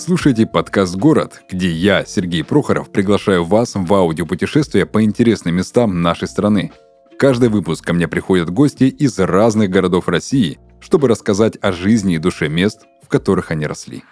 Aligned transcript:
Слушаете 0.00 0.46
подкаст 0.46 0.96
«Город», 0.96 1.42
где 1.50 1.70
я, 1.70 2.06
Сергей 2.06 2.42
Прохоров, 2.42 2.90
приглашаю 2.90 3.44
вас 3.44 3.74
в 3.74 3.92
аудиопутешествие 3.92 4.86
по 4.86 5.04
интересным 5.04 5.56
местам 5.56 6.00
нашей 6.00 6.26
страны. 6.26 6.72
Каждый 7.18 7.50
выпуск 7.50 7.84
ко 7.84 7.92
мне 7.92 8.08
приходят 8.08 8.48
гости 8.48 8.84
из 8.84 9.18
разных 9.18 9.68
городов 9.68 10.08
России, 10.08 10.58
чтобы 10.80 11.06
рассказать 11.06 11.58
о 11.60 11.70
жизни 11.72 12.14
и 12.14 12.18
душе 12.18 12.48
мест, 12.48 12.86
в 13.04 13.08
которых 13.08 13.50
они 13.50 13.66
росли. 13.66 14.02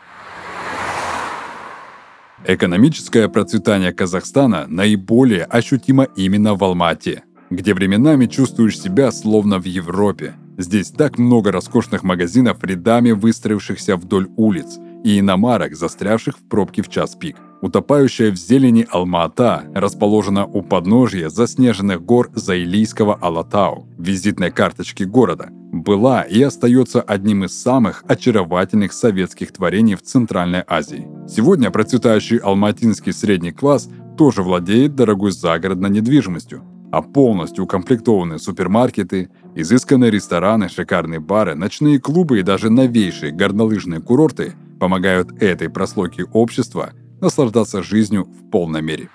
Экономическое 2.45 3.27
процветание 3.31 3.95
Казахстана 3.95 4.67
наиболее 4.69 5.45
ощутимо 5.45 6.05
именно 6.05 6.55
в 6.55 6.63
Алмате, 6.65 7.23
где 7.49 7.73
временами 7.73 8.27
чувствуешь 8.27 8.79
себя 8.79 9.11
словно 9.11 9.59
в 9.59 9.65
Европе. 9.65 10.35
Здесь 10.59 10.91
так 10.91 11.17
много 11.17 11.51
роскошных 11.51 12.03
магазинов, 12.03 12.63
рядами 12.63 13.13
выстроившихся 13.13 13.97
вдоль 13.97 14.29
улиц– 14.37 14.77
и 15.05 15.21
иномарок, 15.21 15.75
застрявших 15.75 16.39
в 16.39 16.43
пробке 16.49 16.83
в 16.83 16.89
час 16.89 17.15
пик. 17.15 17.37
Утопающая 17.61 18.31
в 18.31 18.37
зелени 18.37 18.87
Алма-Ата 18.89 19.65
расположена 19.75 20.47
у 20.47 20.63
подножья 20.63 21.29
заснеженных 21.29 22.05
гор 22.05 22.31
Заилийского 22.35 23.17
Алатау, 23.17 23.89
визитной 23.99 24.53
карточки 24.53 25.03
города, 25.03 25.49
была 25.51 26.23
и 26.23 26.41
остается 26.41 27.03
одним 27.03 27.45
из 27.45 27.61
самых 27.61 28.05
очаровательных 28.07 28.93
советских 28.93 29.53
творений 29.53 29.97
в 29.97 30.03
Центральной 30.03 30.63
Азии. 30.69 31.09
Сегодня 31.29 31.71
процветающий 31.71 32.39
алматинский 32.39 33.13
средний 33.13 33.53
класс 33.53 33.89
тоже 34.17 34.43
владеет 34.43 34.95
дорогой 34.95 35.33
загородной 35.33 35.91
недвижимостью, 35.91 36.63
а 36.93 37.03
полностью 37.03 37.65
укомплектованные 37.65 38.39
супермаркеты, 38.39 39.31
изысканные 39.57 40.13
рестораны, 40.13 40.69
шикарные 40.69 41.19
бары, 41.19 41.57
ночные 41.57 41.99
клубы 41.99 42.39
и 42.39 42.43
даже 42.43 42.71
новейшие 42.71 43.33
горнолыжные 43.33 44.01
курорты– 44.01 44.55
помогают 44.79 45.43
этой 45.43 45.69
прослойке 45.69 46.25
общества 46.25 46.93
наслаждаться 47.21 47.83
жизнью 47.83 48.25
в 48.25 48.51
полной 48.51 48.83
мере. 48.83 49.09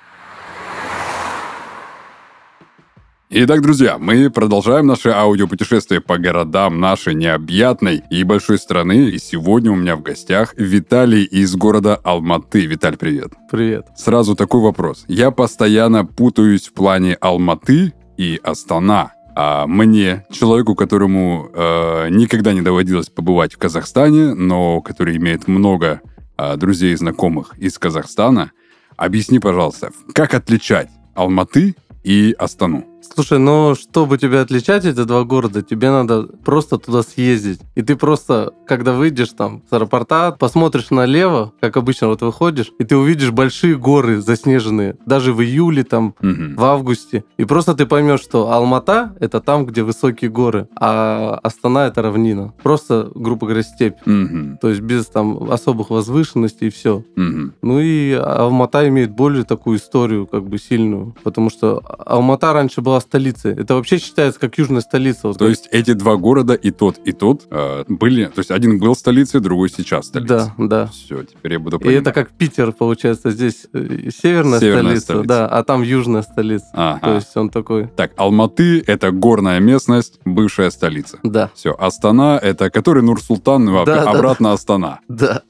Итак, 3.35 3.63
друзья, 3.63 3.97
мы 3.97 4.29
продолжаем 4.29 4.85
наше 4.85 5.09
аудиопутешествие 5.09 6.01
по 6.01 6.19
городам 6.19 6.79
нашей 6.79 7.15
необъятной 7.15 8.03
и 8.11 8.23
большой 8.23 8.59
страны. 8.59 9.09
И 9.09 9.17
сегодня 9.17 9.71
у 9.71 9.75
меня 9.75 9.95
в 9.95 10.03
гостях 10.03 10.53
Виталий 10.55 11.23
из 11.23 11.55
города 11.55 11.95
Алматы. 12.03 12.67
Виталь, 12.67 12.95
привет. 12.95 13.33
Привет. 13.49 13.87
Сразу 13.97 14.35
такой 14.35 14.61
вопрос. 14.61 15.05
Я 15.07 15.31
постоянно 15.31 16.05
путаюсь 16.05 16.67
в 16.67 16.73
плане 16.73 17.15
Алматы 17.15 17.93
и 18.17 18.39
Астана. 18.43 19.13
А 19.35 19.65
мне, 19.65 20.25
человеку, 20.31 20.75
которому 20.75 21.49
э, 21.53 22.09
никогда 22.09 22.53
не 22.53 22.61
доводилось 22.61 23.09
побывать 23.09 23.53
в 23.53 23.57
Казахстане, 23.57 24.33
но 24.33 24.81
который 24.81 25.17
имеет 25.17 25.47
много 25.47 26.01
э, 26.37 26.55
друзей 26.55 26.93
и 26.93 26.97
знакомых 26.97 27.57
из 27.57 27.77
Казахстана, 27.79 28.51
объясни, 28.95 29.39
пожалуйста, 29.39 29.91
как 30.13 30.33
отличать 30.35 30.89
Алматы 31.15 31.75
и 32.03 32.35
Астану? 32.37 32.92
Слушай, 33.13 33.39
ну, 33.39 33.75
чтобы 33.75 34.17
тебя 34.17 34.41
отличать 34.41 34.85
эти 34.85 35.03
два 35.03 35.23
города, 35.23 35.61
тебе 35.61 35.91
надо 35.91 36.23
просто 36.23 36.77
туда 36.77 37.03
съездить. 37.03 37.59
И 37.75 37.81
ты 37.81 37.95
просто, 37.95 38.53
когда 38.65 38.93
выйдешь 38.93 39.29
там 39.29 39.61
с 39.69 39.73
аэропорта, 39.73 40.35
посмотришь 40.37 40.89
налево, 40.89 41.53
как 41.59 41.77
обычно 41.77 42.07
вот 42.07 42.21
выходишь, 42.21 42.71
и 42.79 42.83
ты 42.83 42.95
увидишь 42.95 43.31
большие 43.31 43.77
горы 43.77 44.21
заснеженные, 44.21 44.95
даже 45.05 45.33
в 45.33 45.41
июле, 45.41 45.83
там, 45.83 46.15
угу. 46.19 46.55
в 46.55 46.63
августе. 46.63 47.23
И 47.37 47.45
просто 47.45 47.73
ты 47.75 47.85
поймешь, 47.85 48.21
что 48.21 48.51
Алмата— 48.51 49.15
это 49.19 49.41
там, 49.41 49.65
где 49.65 49.83
высокие 49.83 50.31
горы, 50.31 50.67
а 50.79 51.39
Астана— 51.43 51.87
это 51.87 52.01
равнина. 52.01 52.53
Просто, 52.63 53.11
грубо 53.13 53.47
говоря, 53.47 53.63
степь. 53.63 53.97
Угу. 54.05 54.57
То 54.61 54.69
есть 54.69 54.81
без 54.81 55.05
там 55.07 55.51
особых 55.51 55.89
возвышенностей 55.89 56.67
и 56.67 56.71
все. 56.71 57.03
Угу. 57.15 57.51
Ну 57.61 57.79
и 57.79 58.13
Алмата 58.13 58.87
имеет 58.87 59.11
более 59.11 59.43
такую 59.43 59.77
историю, 59.77 60.25
как 60.27 60.47
бы 60.47 60.57
сильную, 60.57 61.15
потому 61.23 61.49
что 61.49 61.81
Алмата 62.05 62.53
раньше 62.53 62.81
была 62.81 62.92
была 62.93 63.01
столицей. 63.01 63.53
Это 63.53 63.75
вообще 63.75 63.97
считается 63.97 64.39
как 64.39 64.57
южная 64.57 64.81
столица. 64.81 65.27
Вот 65.29 65.39
то 65.39 65.47
есть 65.47 65.67
эти 65.71 65.93
два 65.93 66.15
города, 66.15 66.53
и 66.53 66.69
тот, 66.69 66.99
и 66.99 67.11
тот, 67.11 67.47
э, 67.49 67.85
были... 67.87 68.25
То 68.25 68.39
есть 68.39 68.51
один 68.51 68.77
был 68.77 68.95
столицей, 68.95 69.39
другой 69.39 69.69
сейчас 69.69 70.07
столицей. 70.07 70.37
Да, 70.37 70.53
да. 70.57 70.87
Все, 70.87 71.23
теперь 71.23 71.53
я 71.53 71.59
буду 71.59 71.79
понимать. 71.79 71.95
И 71.95 71.99
это 72.01 72.11
как 72.11 72.29
Питер, 72.31 72.71
получается, 72.71 73.31
здесь 73.31 73.65
э, 73.73 74.09
северная, 74.15 74.59
северная 74.59 74.99
столица, 74.99 75.05
столица, 75.05 75.27
да, 75.27 75.47
а 75.47 75.63
там 75.63 75.81
южная 75.81 76.21
столица. 76.21 76.67
Ага. 76.73 76.99
То 76.99 77.15
есть 77.15 77.35
он 77.35 77.49
такой... 77.49 77.87
Так, 77.87 78.11
Алматы— 78.17 78.83
это 78.87 79.11
горная 79.11 79.59
местность, 79.59 80.19
бывшая 80.23 80.69
столица. 80.69 81.17
Да. 81.23 81.49
Все, 81.55 81.75
Астана— 81.77 82.39
это 82.41 82.69
который 82.69 83.01
Нур-Султан, 83.01 83.65
ну, 83.65 83.85
да, 83.85 84.03
обратно 84.03 84.49
да, 84.49 84.53
Астана. 84.53 84.99
Да. 85.07 85.41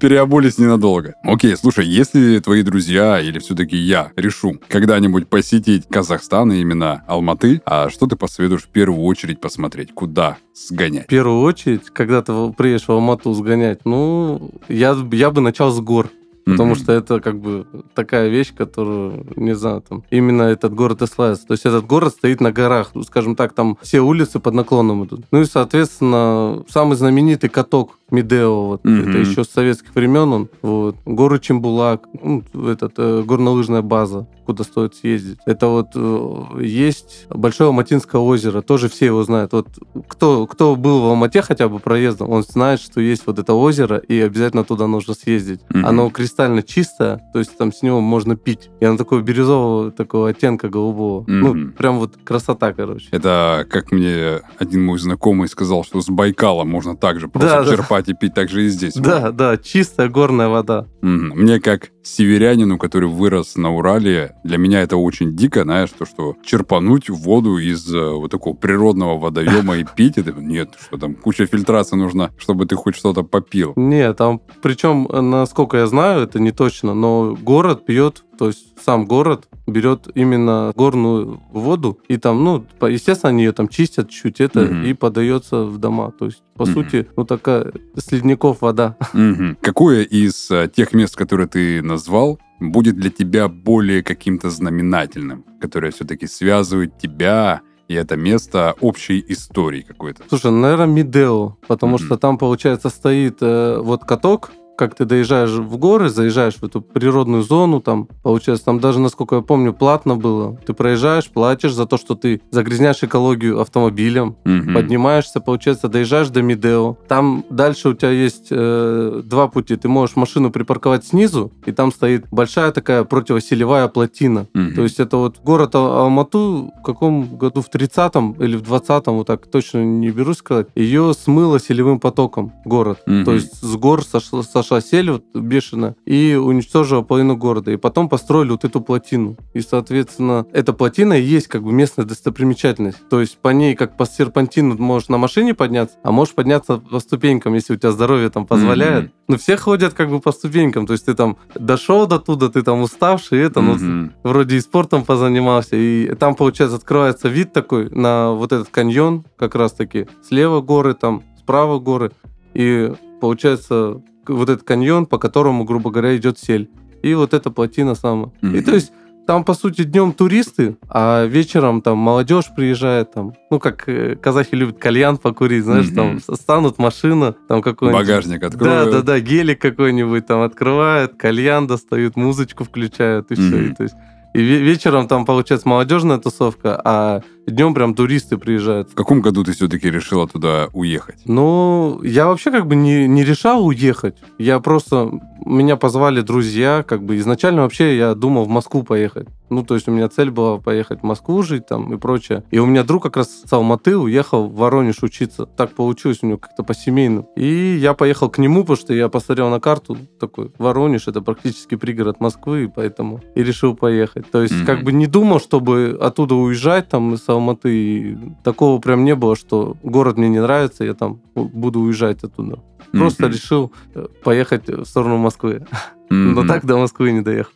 Переобулись 0.00 0.58
ненадолго. 0.58 1.14
Окей, 1.22 1.56
слушай, 1.56 1.86
если 1.86 2.40
твои 2.40 2.62
друзья 2.62 3.20
или 3.20 3.38
все-таки 3.38 3.76
я 3.76 4.10
решу 4.16 4.58
когда-нибудь 4.68 5.28
посетить 5.28 5.86
Казахстан, 5.88 6.41
Казахстана, 6.42 6.60
именно 6.60 7.04
Алматы. 7.06 7.62
А 7.64 7.88
что 7.88 8.06
ты 8.06 8.16
посоветуешь 8.16 8.62
в 8.62 8.68
первую 8.68 9.02
очередь 9.02 9.40
посмотреть? 9.40 9.92
Куда 9.94 10.38
сгонять? 10.54 11.04
В 11.04 11.08
первую 11.08 11.40
очередь, 11.42 11.90
когда 11.92 12.22
ты 12.22 12.32
приедешь 12.52 12.88
в 12.88 12.90
Алмату 12.90 13.32
сгонять, 13.34 13.80
ну, 13.84 14.50
я, 14.68 14.96
я 15.12 15.30
бы 15.30 15.40
начал 15.40 15.70
с 15.70 15.80
гор. 15.80 16.10
Потому 16.44 16.72
mm-hmm. 16.72 16.82
что 16.82 16.92
это 16.92 17.20
как 17.20 17.38
бы 17.38 17.66
такая 17.94 18.28
вещь, 18.28 18.52
которую, 18.52 19.26
не 19.36 19.54
знаю, 19.54 19.80
там, 19.88 20.02
именно 20.10 20.42
этот 20.42 20.74
город 20.74 21.00
и 21.02 21.06
славится. 21.06 21.46
То 21.46 21.52
есть 21.52 21.64
этот 21.64 21.86
город 21.86 22.14
стоит 22.14 22.40
на 22.40 22.50
горах, 22.50 22.90
ну, 22.94 23.04
скажем 23.04 23.36
так, 23.36 23.52
там 23.52 23.78
все 23.80 24.00
улицы 24.00 24.40
под 24.40 24.54
наклоном 24.54 25.04
идут. 25.04 25.20
Ну 25.30 25.42
и, 25.42 25.44
соответственно, 25.44 26.64
самый 26.68 26.96
знаменитый 26.96 27.48
каток 27.48 27.96
Медео, 28.12 28.66
вот, 28.66 28.84
mm-hmm. 28.84 29.08
это 29.08 29.18
еще 29.18 29.44
с 29.44 29.48
советских 29.48 29.94
времен 29.94 30.32
он, 30.32 30.48
вот, 30.60 30.96
горы 31.06 31.38
Чембулак, 31.40 32.06
ну, 32.22 32.44
этот, 32.68 32.92
э, 32.98 33.22
горнолыжная 33.24 33.82
база, 33.82 34.26
куда 34.44 34.64
стоит 34.64 34.94
съездить. 34.94 35.38
Это 35.46 35.68
вот 35.68 35.88
э, 35.94 36.62
есть 36.62 37.26
Большое 37.30 37.68
Алматинское 37.68 38.20
озеро, 38.20 38.60
тоже 38.60 38.88
все 38.88 39.06
его 39.06 39.22
знают. 39.22 39.52
Вот 39.52 39.68
кто, 40.08 40.46
кто 40.46 40.76
был 40.76 41.00
в 41.00 41.06
Алмате 41.06 41.42
хотя 41.42 41.68
бы 41.68 41.78
проездом, 41.78 42.30
он 42.30 42.42
знает, 42.42 42.80
что 42.80 43.00
есть 43.00 43.22
вот 43.26 43.38
это 43.38 43.54
озеро, 43.54 43.96
и 43.96 44.20
обязательно 44.20 44.64
туда 44.64 44.86
нужно 44.86 45.14
съездить. 45.14 45.60
Mm-hmm. 45.70 45.84
Оно 45.84 46.10
кристально 46.10 46.62
чистое, 46.62 47.22
то 47.32 47.38
есть 47.38 47.56
там 47.56 47.72
с 47.72 47.82
него 47.82 48.00
можно 48.00 48.36
пить. 48.36 48.70
И 48.80 48.84
оно 48.84 48.98
такого 48.98 49.20
бирюзового, 49.20 49.90
такого 49.90 50.28
оттенка 50.28 50.68
голубого. 50.68 51.22
Mm-hmm. 51.22 51.32
Ну, 51.32 51.72
прям 51.72 51.98
вот 51.98 52.18
красота, 52.22 52.72
короче. 52.72 53.08
Это, 53.10 53.66
как 53.70 53.90
мне 53.90 54.40
один 54.58 54.84
мой 54.84 54.98
знакомый 54.98 55.48
сказал, 55.48 55.84
что 55.84 56.00
с 56.00 56.08
Байкала 56.08 56.64
можно 56.64 56.96
также 56.96 57.28
просто 57.28 57.64
да, 57.64 57.70
черпать 57.70 58.01
покупать 58.02 58.08
и 58.08 58.14
пить 58.14 58.34
также 58.34 58.66
и 58.66 58.68
здесь. 58.68 58.94
Да, 58.94 59.26
вот. 59.26 59.36
да, 59.36 59.56
чистая 59.56 60.08
горная 60.08 60.48
вода. 60.48 60.86
Мне 61.00 61.60
как 61.60 61.90
северянину, 62.02 62.78
который 62.78 63.08
вырос 63.08 63.56
на 63.56 63.70
Урале, 63.70 64.34
для 64.44 64.58
меня 64.58 64.82
это 64.82 64.96
очень 64.96 65.36
дико, 65.36 65.62
знаешь, 65.62 65.90
то, 65.96 66.04
что 66.04 66.36
черпануть 66.44 67.08
воду 67.08 67.58
из 67.58 67.92
э, 67.92 68.10
вот 68.10 68.30
такого 68.30 68.54
природного 68.54 69.18
водоема 69.18 69.76
и 69.76 69.84
пить, 69.84 70.18
это 70.18 70.32
нет, 70.32 70.70
что 70.80 70.98
там 70.98 71.14
куча 71.14 71.46
фильтрации 71.46 71.96
нужна, 71.96 72.30
чтобы 72.38 72.66
ты 72.66 72.74
хоть 72.74 72.96
что-то 72.96 73.22
попил. 73.22 73.72
Нет, 73.76 74.16
там, 74.16 74.40
причем, 74.62 75.08
насколько 75.30 75.76
я 75.76 75.86
знаю, 75.86 76.22
это 76.22 76.40
не 76.40 76.50
точно, 76.50 76.94
но 76.94 77.36
город 77.40 77.86
пьет 77.86 78.24
то 78.42 78.48
есть 78.48 78.74
сам 78.84 79.04
город 79.04 79.46
берет 79.68 80.08
именно 80.16 80.72
горную 80.74 81.40
воду, 81.52 82.00
и 82.08 82.16
там, 82.16 82.42
ну, 82.42 82.66
естественно, 82.88 83.30
они 83.30 83.44
ее 83.44 83.52
там 83.52 83.68
чистят 83.68 84.10
чуть-чуть, 84.10 84.40
это 84.40 84.64
угу. 84.64 84.74
и 84.84 84.94
подается 84.94 85.62
в 85.62 85.78
дома. 85.78 86.10
То 86.10 86.24
есть, 86.24 86.42
по 86.56 86.64
угу. 86.64 86.72
сути, 86.72 87.06
ну, 87.16 87.24
такая 87.24 87.72
с 87.94 88.10
ледников 88.10 88.60
вода. 88.60 88.96
Угу. 89.14 89.58
Какое 89.60 90.02
из 90.02 90.50
а, 90.50 90.66
тех 90.66 90.92
мест, 90.92 91.14
которые 91.14 91.46
ты 91.46 91.82
назвал, 91.82 92.40
будет 92.58 92.96
для 92.96 93.10
тебя 93.10 93.46
более 93.46 94.02
каким-то 94.02 94.50
знаменательным, 94.50 95.44
которое 95.60 95.92
все-таки 95.92 96.26
связывает 96.26 96.98
тебя 96.98 97.60
и 97.86 97.94
это 97.94 98.16
место 98.16 98.74
общей 98.80 99.24
истории 99.28 99.82
какой-то. 99.82 100.24
Слушай, 100.28 100.50
наверное, 100.50 100.86
Мидео, 100.86 101.58
потому 101.68 101.96
mm-hmm. 101.96 102.06
что 102.06 102.16
там, 102.16 102.38
получается, 102.38 102.88
стоит 102.88 103.38
э, 103.40 103.78
вот 103.78 104.04
каток, 104.04 104.50
как 104.82 104.96
ты 104.96 105.04
доезжаешь 105.04 105.50
в 105.50 105.76
горы, 105.76 106.08
заезжаешь 106.08 106.56
в 106.56 106.64
эту 106.64 106.80
природную 106.80 107.44
зону, 107.44 107.80
там, 107.80 108.08
получается, 108.24 108.64
там 108.64 108.80
даже, 108.80 108.98
насколько 108.98 109.36
я 109.36 109.40
помню, 109.40 109.72
платно 109.72 110.16
было. 110.16 110.56
Ты 110.66 110.72
проезжаешь, 110.72 111.30
платишь 111.30 111.72
за 111.72 111.86
то, 111.86 111.96
что 111.96 112.16
ты 112.16 112.40
загрязняешь 112.50 113.00
экологию 113.04 113.60
автомобилем, 113.60 114.34
угу. 114.44 114.74
поднимаешься, 114.74 115.38
получается, 115.38 115.86
доезжаешь 115.86 116.30
до 116.30 116.42
Мидео. 116.42 116.96
Там 117.06 117.44
дальше 117.48 117.90
у 117.90 117.94
тебя 117.94 118.10
есть 118.10 118.48
э, 118.50 119.22
два 119.24 119.46
пути. 119.46 119.76
Ты 119.76 119.88
можешь 119.88 120.16
машину 120.16 120.50
припарковать 120.50 121.06
снизу, 121.06 121.52
и 121.64 121.70
там 121.70 121.92
стоит 121.92 122.26
большая 122.32 122.72
такая 122.72 123.04
противоселевая 123.04 123.86
плотина. 123.86 124.48
Угу. 124.52 124.74
То 124.74 124.82
есть 124.82 124.98
это 124.98 125.16
вот 125.16 125.36
город 125.44 125.76
Алмату 125.76 126.72
в 126.80 126.82
каком 126.84 127.36
году, 127.36 127.62
в 127.62 127.70
30-м 127.72 128.32
или 128.32 128.56
в 128.56 128.62
20-м, 128.62 129.14
вот 129.14 129.28
так 129.28 129.46
точно 129.46 129.84
не 129.84 130.10
берусь 130.10 130.38
сказать, 130.38 130.66
ее 130.74 131.14
смыло 131.14 131.60
селевым 131.60 132.00
потоком 132.00 132.52
город. 132.64 132.98
Угу. 133.06 133.24
То 133.24 133.34
есть 133.34 133.62
с 133.62 133.76
гор 133.76 134.02
сошло, 134.04 134.42
сошло 134.42 134.71
пошла 134.72 134.80
сель 134.80 135.10
вот, 135.10 135.24
бешено 135.34 135.96
и 136.06 136.34
уничтожила 136.34 137.02
половину 137.02 137.36
города. 137.36 137.70
И 137.72 137.76
потом 137.76 138.08
построили 138.08 138.50
вот 138.50 138.64
эту 138.64 138.80
плотину. 138.80 139.36
И, 139.52 139.60
соответственно, 139.60 140.46
эта 140.52 140.72
плотина 140.72 141.12
и 141.12 141.22
есть 141.22 141.48
как 141.48 141.62
бы 141.62 141.72
местная 141.72 142.06
достопримечательность. 142.06 143.06
То 143.10 143.20
есть 143.20 143.36
по 143.38 143.50
ней, 143.50 143.74
как 143.74 143.96
по 143.98 144.06
серпантину, 144.06 144.76
можешь 144.78 145.08
на 145.08 145.18
машине 145.18 145.52
подняться, 145.52 145.96
а 146.02 146.10
можешь 146.10 146.34
подняться 146.34 146.78
по 146.78 147.00
ступенькам, 147.00 147.52
если 147.54 147.74
у 147.74 147.76
тебя 147.76 147.92
здоровье 147.92 148.30
там 148.30 148.46
позволяет. 148.46 149.04
Mm-hmm. 149.04 149.12
Ну, 149.28 149.36
все 149.36 149.56
ходят 149.56 149.92
как 149.92 150.08
бы 150.08 150.20
по 150.20 150.32
ступенькам. 150.32 150.86
То 150.86 150.94
есть 150.94 151.04
ты 151.04 151.14
там 151.14 151.36
дошел 151.54 152.06
до 152.06 152.18
туда, 152.18 152.48
ты 152.48 152.62
там 152.62 152.80
уставший, 152.80 153.40
это, 153.40 153.60
mm-hmm. 153.60 154.10
ну, 154.24 154.30
вроде 154.30 154.56
и 154.56 154.60
спортом 154.60 155.04
позанимался. 155.04 155.76
И 155.76 156.14
там, 156.14 156.34
получается, 156.34 156.76
открывается 156.76 157.28
вид 157.28 157.52
такой 157.52 157.90
на 157.90 158.32
вот 158.32 158.52
этот 158.52 158.68
каньон, 158.68 159.24
как 159.36 159.54
раз-таки. 159.54 160.06
Слева 160.26 160.62
горы, 160.62 160.94
там, 160.94 161.22
справа 161.38 161.78
горы. 161.78 162.12
И 162.54 162.92
получается 163.20 164.02
вот 164.28 164.48
этот 164.48 164.64
каньон, 164.64 165.06
по 165.06 165.18
которому, 165.18 165.64
грубо 165.64 165.90
говоря, 165.90 166.16
идет 166.16 166.38
сель. 166.38 166.70
И 167.02 167.14
вот 167.14 167.34
эта 167.34 167.50
плотина 167.50 167.94
сама. 167.94 168.30
Mm-hmm. 168.42 168.58
И 168.58 168.62
то 168.62 168.74
есть 168.74 168.92
там, 169.26 169.44
по 169.44 169.54
сути, 169.54 169.84
днем 169.84 170.12
туристы, 170.12 170.76
а 170.88 171.24
вечером 171.26 171.80
там 171.80 171.98
молодежь 171.98 172.46
приезжает, 172.54 173.12
там, 173.12 173.34
ну, 173.50 173.60
как 173.60 173.88
э, 173.88 174.16
казахи 174.16 174.54
любят 174.54 174.78
кальян 174.78 175.16
покурить, 175.16 175.64
знаешь, 175.64 175.86
mm-hmm. 175.86 176.22
там 176.26 176.36
станут 176.36 176.78
машина, 176.78 177.34
там 177.48 177.62
какой-нибудь... 177.62 178.00
Багажник 178.00 178.42
откроют. 178.42 178.90
Да, 178.90 178.98
да, 178.98 179.02
да, 179.02 179.20
гелик 179.20 179.60
какой-нибудь 179.60 180.26
там 180.26 180.42
открывают, 180.42 181.14
кальян 181.14 181.66
достают, 181.66 182.16
музычку 182.16 182.64
включают, 182.64 183.30
и 183.30 183.34
mm-hmm. 183.34 183.48
все. 183.48 183.64
И, 183.64 183.74
то 183.74 183.82
есть, 183.84 183.94
и 184.34 184.40
вечером 184.40 185.08
там, 185.08 185.24
получается, 185.24 185.68
молодежная 185.68 186.18
тусовка, 186.18 186.80
а 186.84 187.22
днем 187.46 187.74
прям 187.74 187.94
туристы 187.94 188.38
приезжают. 188.38 188.90
В 188.90 188.94
каком 188.94 189.20
году 189.20 189.44
ты 189.44 189.52
все-таки 189.52 189.90
решила 189.90 190.26
туда 190.26 190.68
уехать? 190.72 191.16
Ну, 191.24 192.00
я 192.02 192.26
вообще 192.26 192.50
как 192.50 192.66
бы 192.66 192.74
не, 192.74 193.06
не 193.06 193.24
решал 193.24 193.66
уехать. 193.66 194.16
Я 194.38 194.60
просто... 194.60 195.10
Меня 195.44 195.76
позвали 195.76 196.20
друзья, 196.20 196.84
как 196.86 197.02
бы 197.02 197.18
изначально 197.18 197.62
вообще 197.62 197.96
я 197.96 198.14
думал 198.14 198.44
в 198.44 198.48
Москву 198.48 198.84
поехать. 198.84 199.28
Ну, 199.52 199.62
то 199.62 199.74
есть 199.74 199.86
у 199.86 199.92
меня 199.92 200.08
цель 200.08 200.30
была 200.30 200.56
поехать 200.56 201.00
в 201.00 201.02
Москву 201.02 201.42
жить 201.42 201.66
там 201.66 201.92
и 201.92 201.98
прочее. 201.98 202.42
И 202.50 202.58
у 202.58 202.64
меня 202.64 202.84
друг 202.84 203.02
как 203.02 203.18
раз 203.18 203.42
с 203.44 203.52
Алматы 203.52 203.98
уехал 203.98 204.48
в 204.48 204.54
Воронеж 204.54 205.02
учиться. 205.02 205.44
Так 205.44 205.74
получилось 205.74 206.20
у 206.22 206.26
него 206.26 206.38
как-то 206.38 206.62
по 206.62 206.72
семейному. 206.72 207.28
И 207.36 207.76
я 207.76 207.92
поехал 207.92 208.30
к 208.30 208.38
нему, 208.38 208.62
потому 208.62 208.78
что 208.78 208.94
я 208.94 209.10
посмотрел 209.10 209.50
на 209.50 209.60
карту, 209.60 209.98
такой, 210.18 210.52
Воронеж, 210.56 211.06
это 211.06 211.20
практически 211.20 211.74
пригород 211.74 212.18
Москвы, 212.18 212.64
и 212.64 212.66
поэтому 212.66 213.20
и 213.34 213.42
решил 213.42 213.76
поехать. 213.76 214.30
То 214.30 214.40
есть 214.40 214.54
mm-hmm. 214.54 214.64
как 214.64 214.84
бы 214.84 214.92
не 214.92 215.06
думал, 215.06 215.38
чтобы 215.38 215.98
оттуда 216.00 216.34
уезжать 216.34 216.88
там 216.88 217.12
из 217.12 217.28
Алматы. 217.28 217.72
И 217.72 218.18
такого 218.42 218.80
прям 218.80 219.04
не 219.04 219.14
было, 219.14 219.36
что 219.36 219.76
город 219.82 220.16
мне 220.16 220.30
не 220.30 220.40
нравится, 220.40 220.82
я 220.82 220.94
там 220.94 221.20
буду 221.34 221.80
уезжать 221.80 222.24
оттуда. 222.24 222.58
Просто 222.92 223.24
mm-hmm. 223.24 223.32
решил 223.32 223.72
э, 223.94 224.06
поехать 224.24 224.68
в 224.68 224.86
сторону 224.86 225.18
Москвы. 225.18 225.66
Но 226.12 226.46
так 226.46 226.64
до 226.66 226.76
Москвы 226.76 227.12
не 227.12 227.20
доехал. 227.20 227.52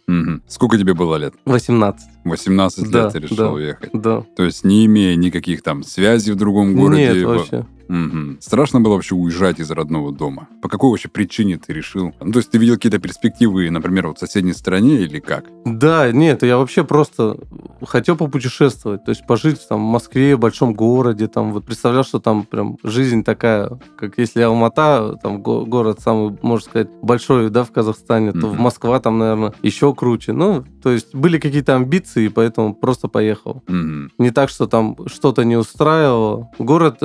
Сколько 0.48 0.78
тебе 0.78 0.94
было 0.94 1.16
лет? 1.16 1.34
18. 1.44 2.08
18 2.24 2.90
да, 2.90 3.04
лет 3.04 3.12
ты 3.12 3.18
решил 3.20 3.54
уехать? 3.54 3.90
Да. 3.92 4.22
То 4.36 4.44
есть 4.44 4.64
не 4.64 4.86
имея 4.86 5.14
никаких 5.16 5.62
там 5.62 5.82
связей 5.82 6.32
в 6.32 6.36
другом 6.36 6.74
городе? 6.74 7.12
Нет, 7.12 7.24
вообще. 7.24 7.66
Угу. 7.88 8.38
Страшно 8.40 8.80
было 8.80 8.94
вообще 8.94 9.14
уезжать 9.14 9.60
из 9.60 9.70
родного 9.70 10.12
дома? 10.12 10.48
По 10.62 10.68
какой 10.68 10.90
вообще 10.90 11.08
причине 11.08 11.58
ты 11.58 11.72
решил? 11.72 12.14
Ну, 12.20 12.32
то 12.32 12.38
есть 12.38 12.50
ты 12.50 12.58
видел 12.58 12.74
какие-то 12.74 12.98
перспективы, 12.98 13.70
например, 13.70 14.08
в 14.08 14.18
соседней 14.18 14.52
стране 14.52 14.96
или 14.96 15.20
как? 15.20 15.44
Да, 15.64 16.10
нет, 16.12 16.42
я 16.42 16.58
вообще 16.58 16.84
просто 16.84 17.38
хотел 17.84 18.16
попутешествовать, 18.16 19.04
то 19.04 19.10
есть 19.10 19.26
пожить 19.26 19.66
там 19.68 19.80
в 19.80 19.90
Москве, 19.90 20.36
в 20.36 20.40
большом 20.40 20.74
городе, 20.74 21.28
там 21.28 21.52
вот 21.52 21.64
представлял, 21.64 22.04
что 22.04 22.18
там 22.18 22.44
прям 22.44 22.78
жизнь 22.82 23.24
такая, 23.24 23.78
как 23.98 24.18
если 24.18 24.42
Алмата, 24.42 25.18
там 25.22 25.42
город 25.42 26.00
самый, 26.00 26.36
можно 26.42 26.68
сказать, 26.68 26.88
большой, 27.02 27.50
да, 27.50 27.64
в 27.64 27.72
Казахстане, 27.72 28.32
то 28.32 28.38
mm 28.38 28.56
в 28.56 28.58
Москва 28.58 28.98
там, 29.00 29.18
наверное, 29.18 29.52
еще 29.62 29.94
круче. 29.94 30.32
Ну, 30.32 30.64
то 30.82 30.90
есть 30.90 31.14
были 31.14 31.38
какие-то 31.38 31.76
амбиции, 31.76 32.28
поэтому 32.28 32.74
просто 32.74 33.08
поехал. 33.08 33.62
mm 33.66 34.10
Не 34.18 34.30
так, 34.30 34.48
что 34.48 34.66
там 34.66 34.96
что-то 35.06 35.44
не 35.44 35.56
устраивало. 35.56 36.48
Город 36.58 37.02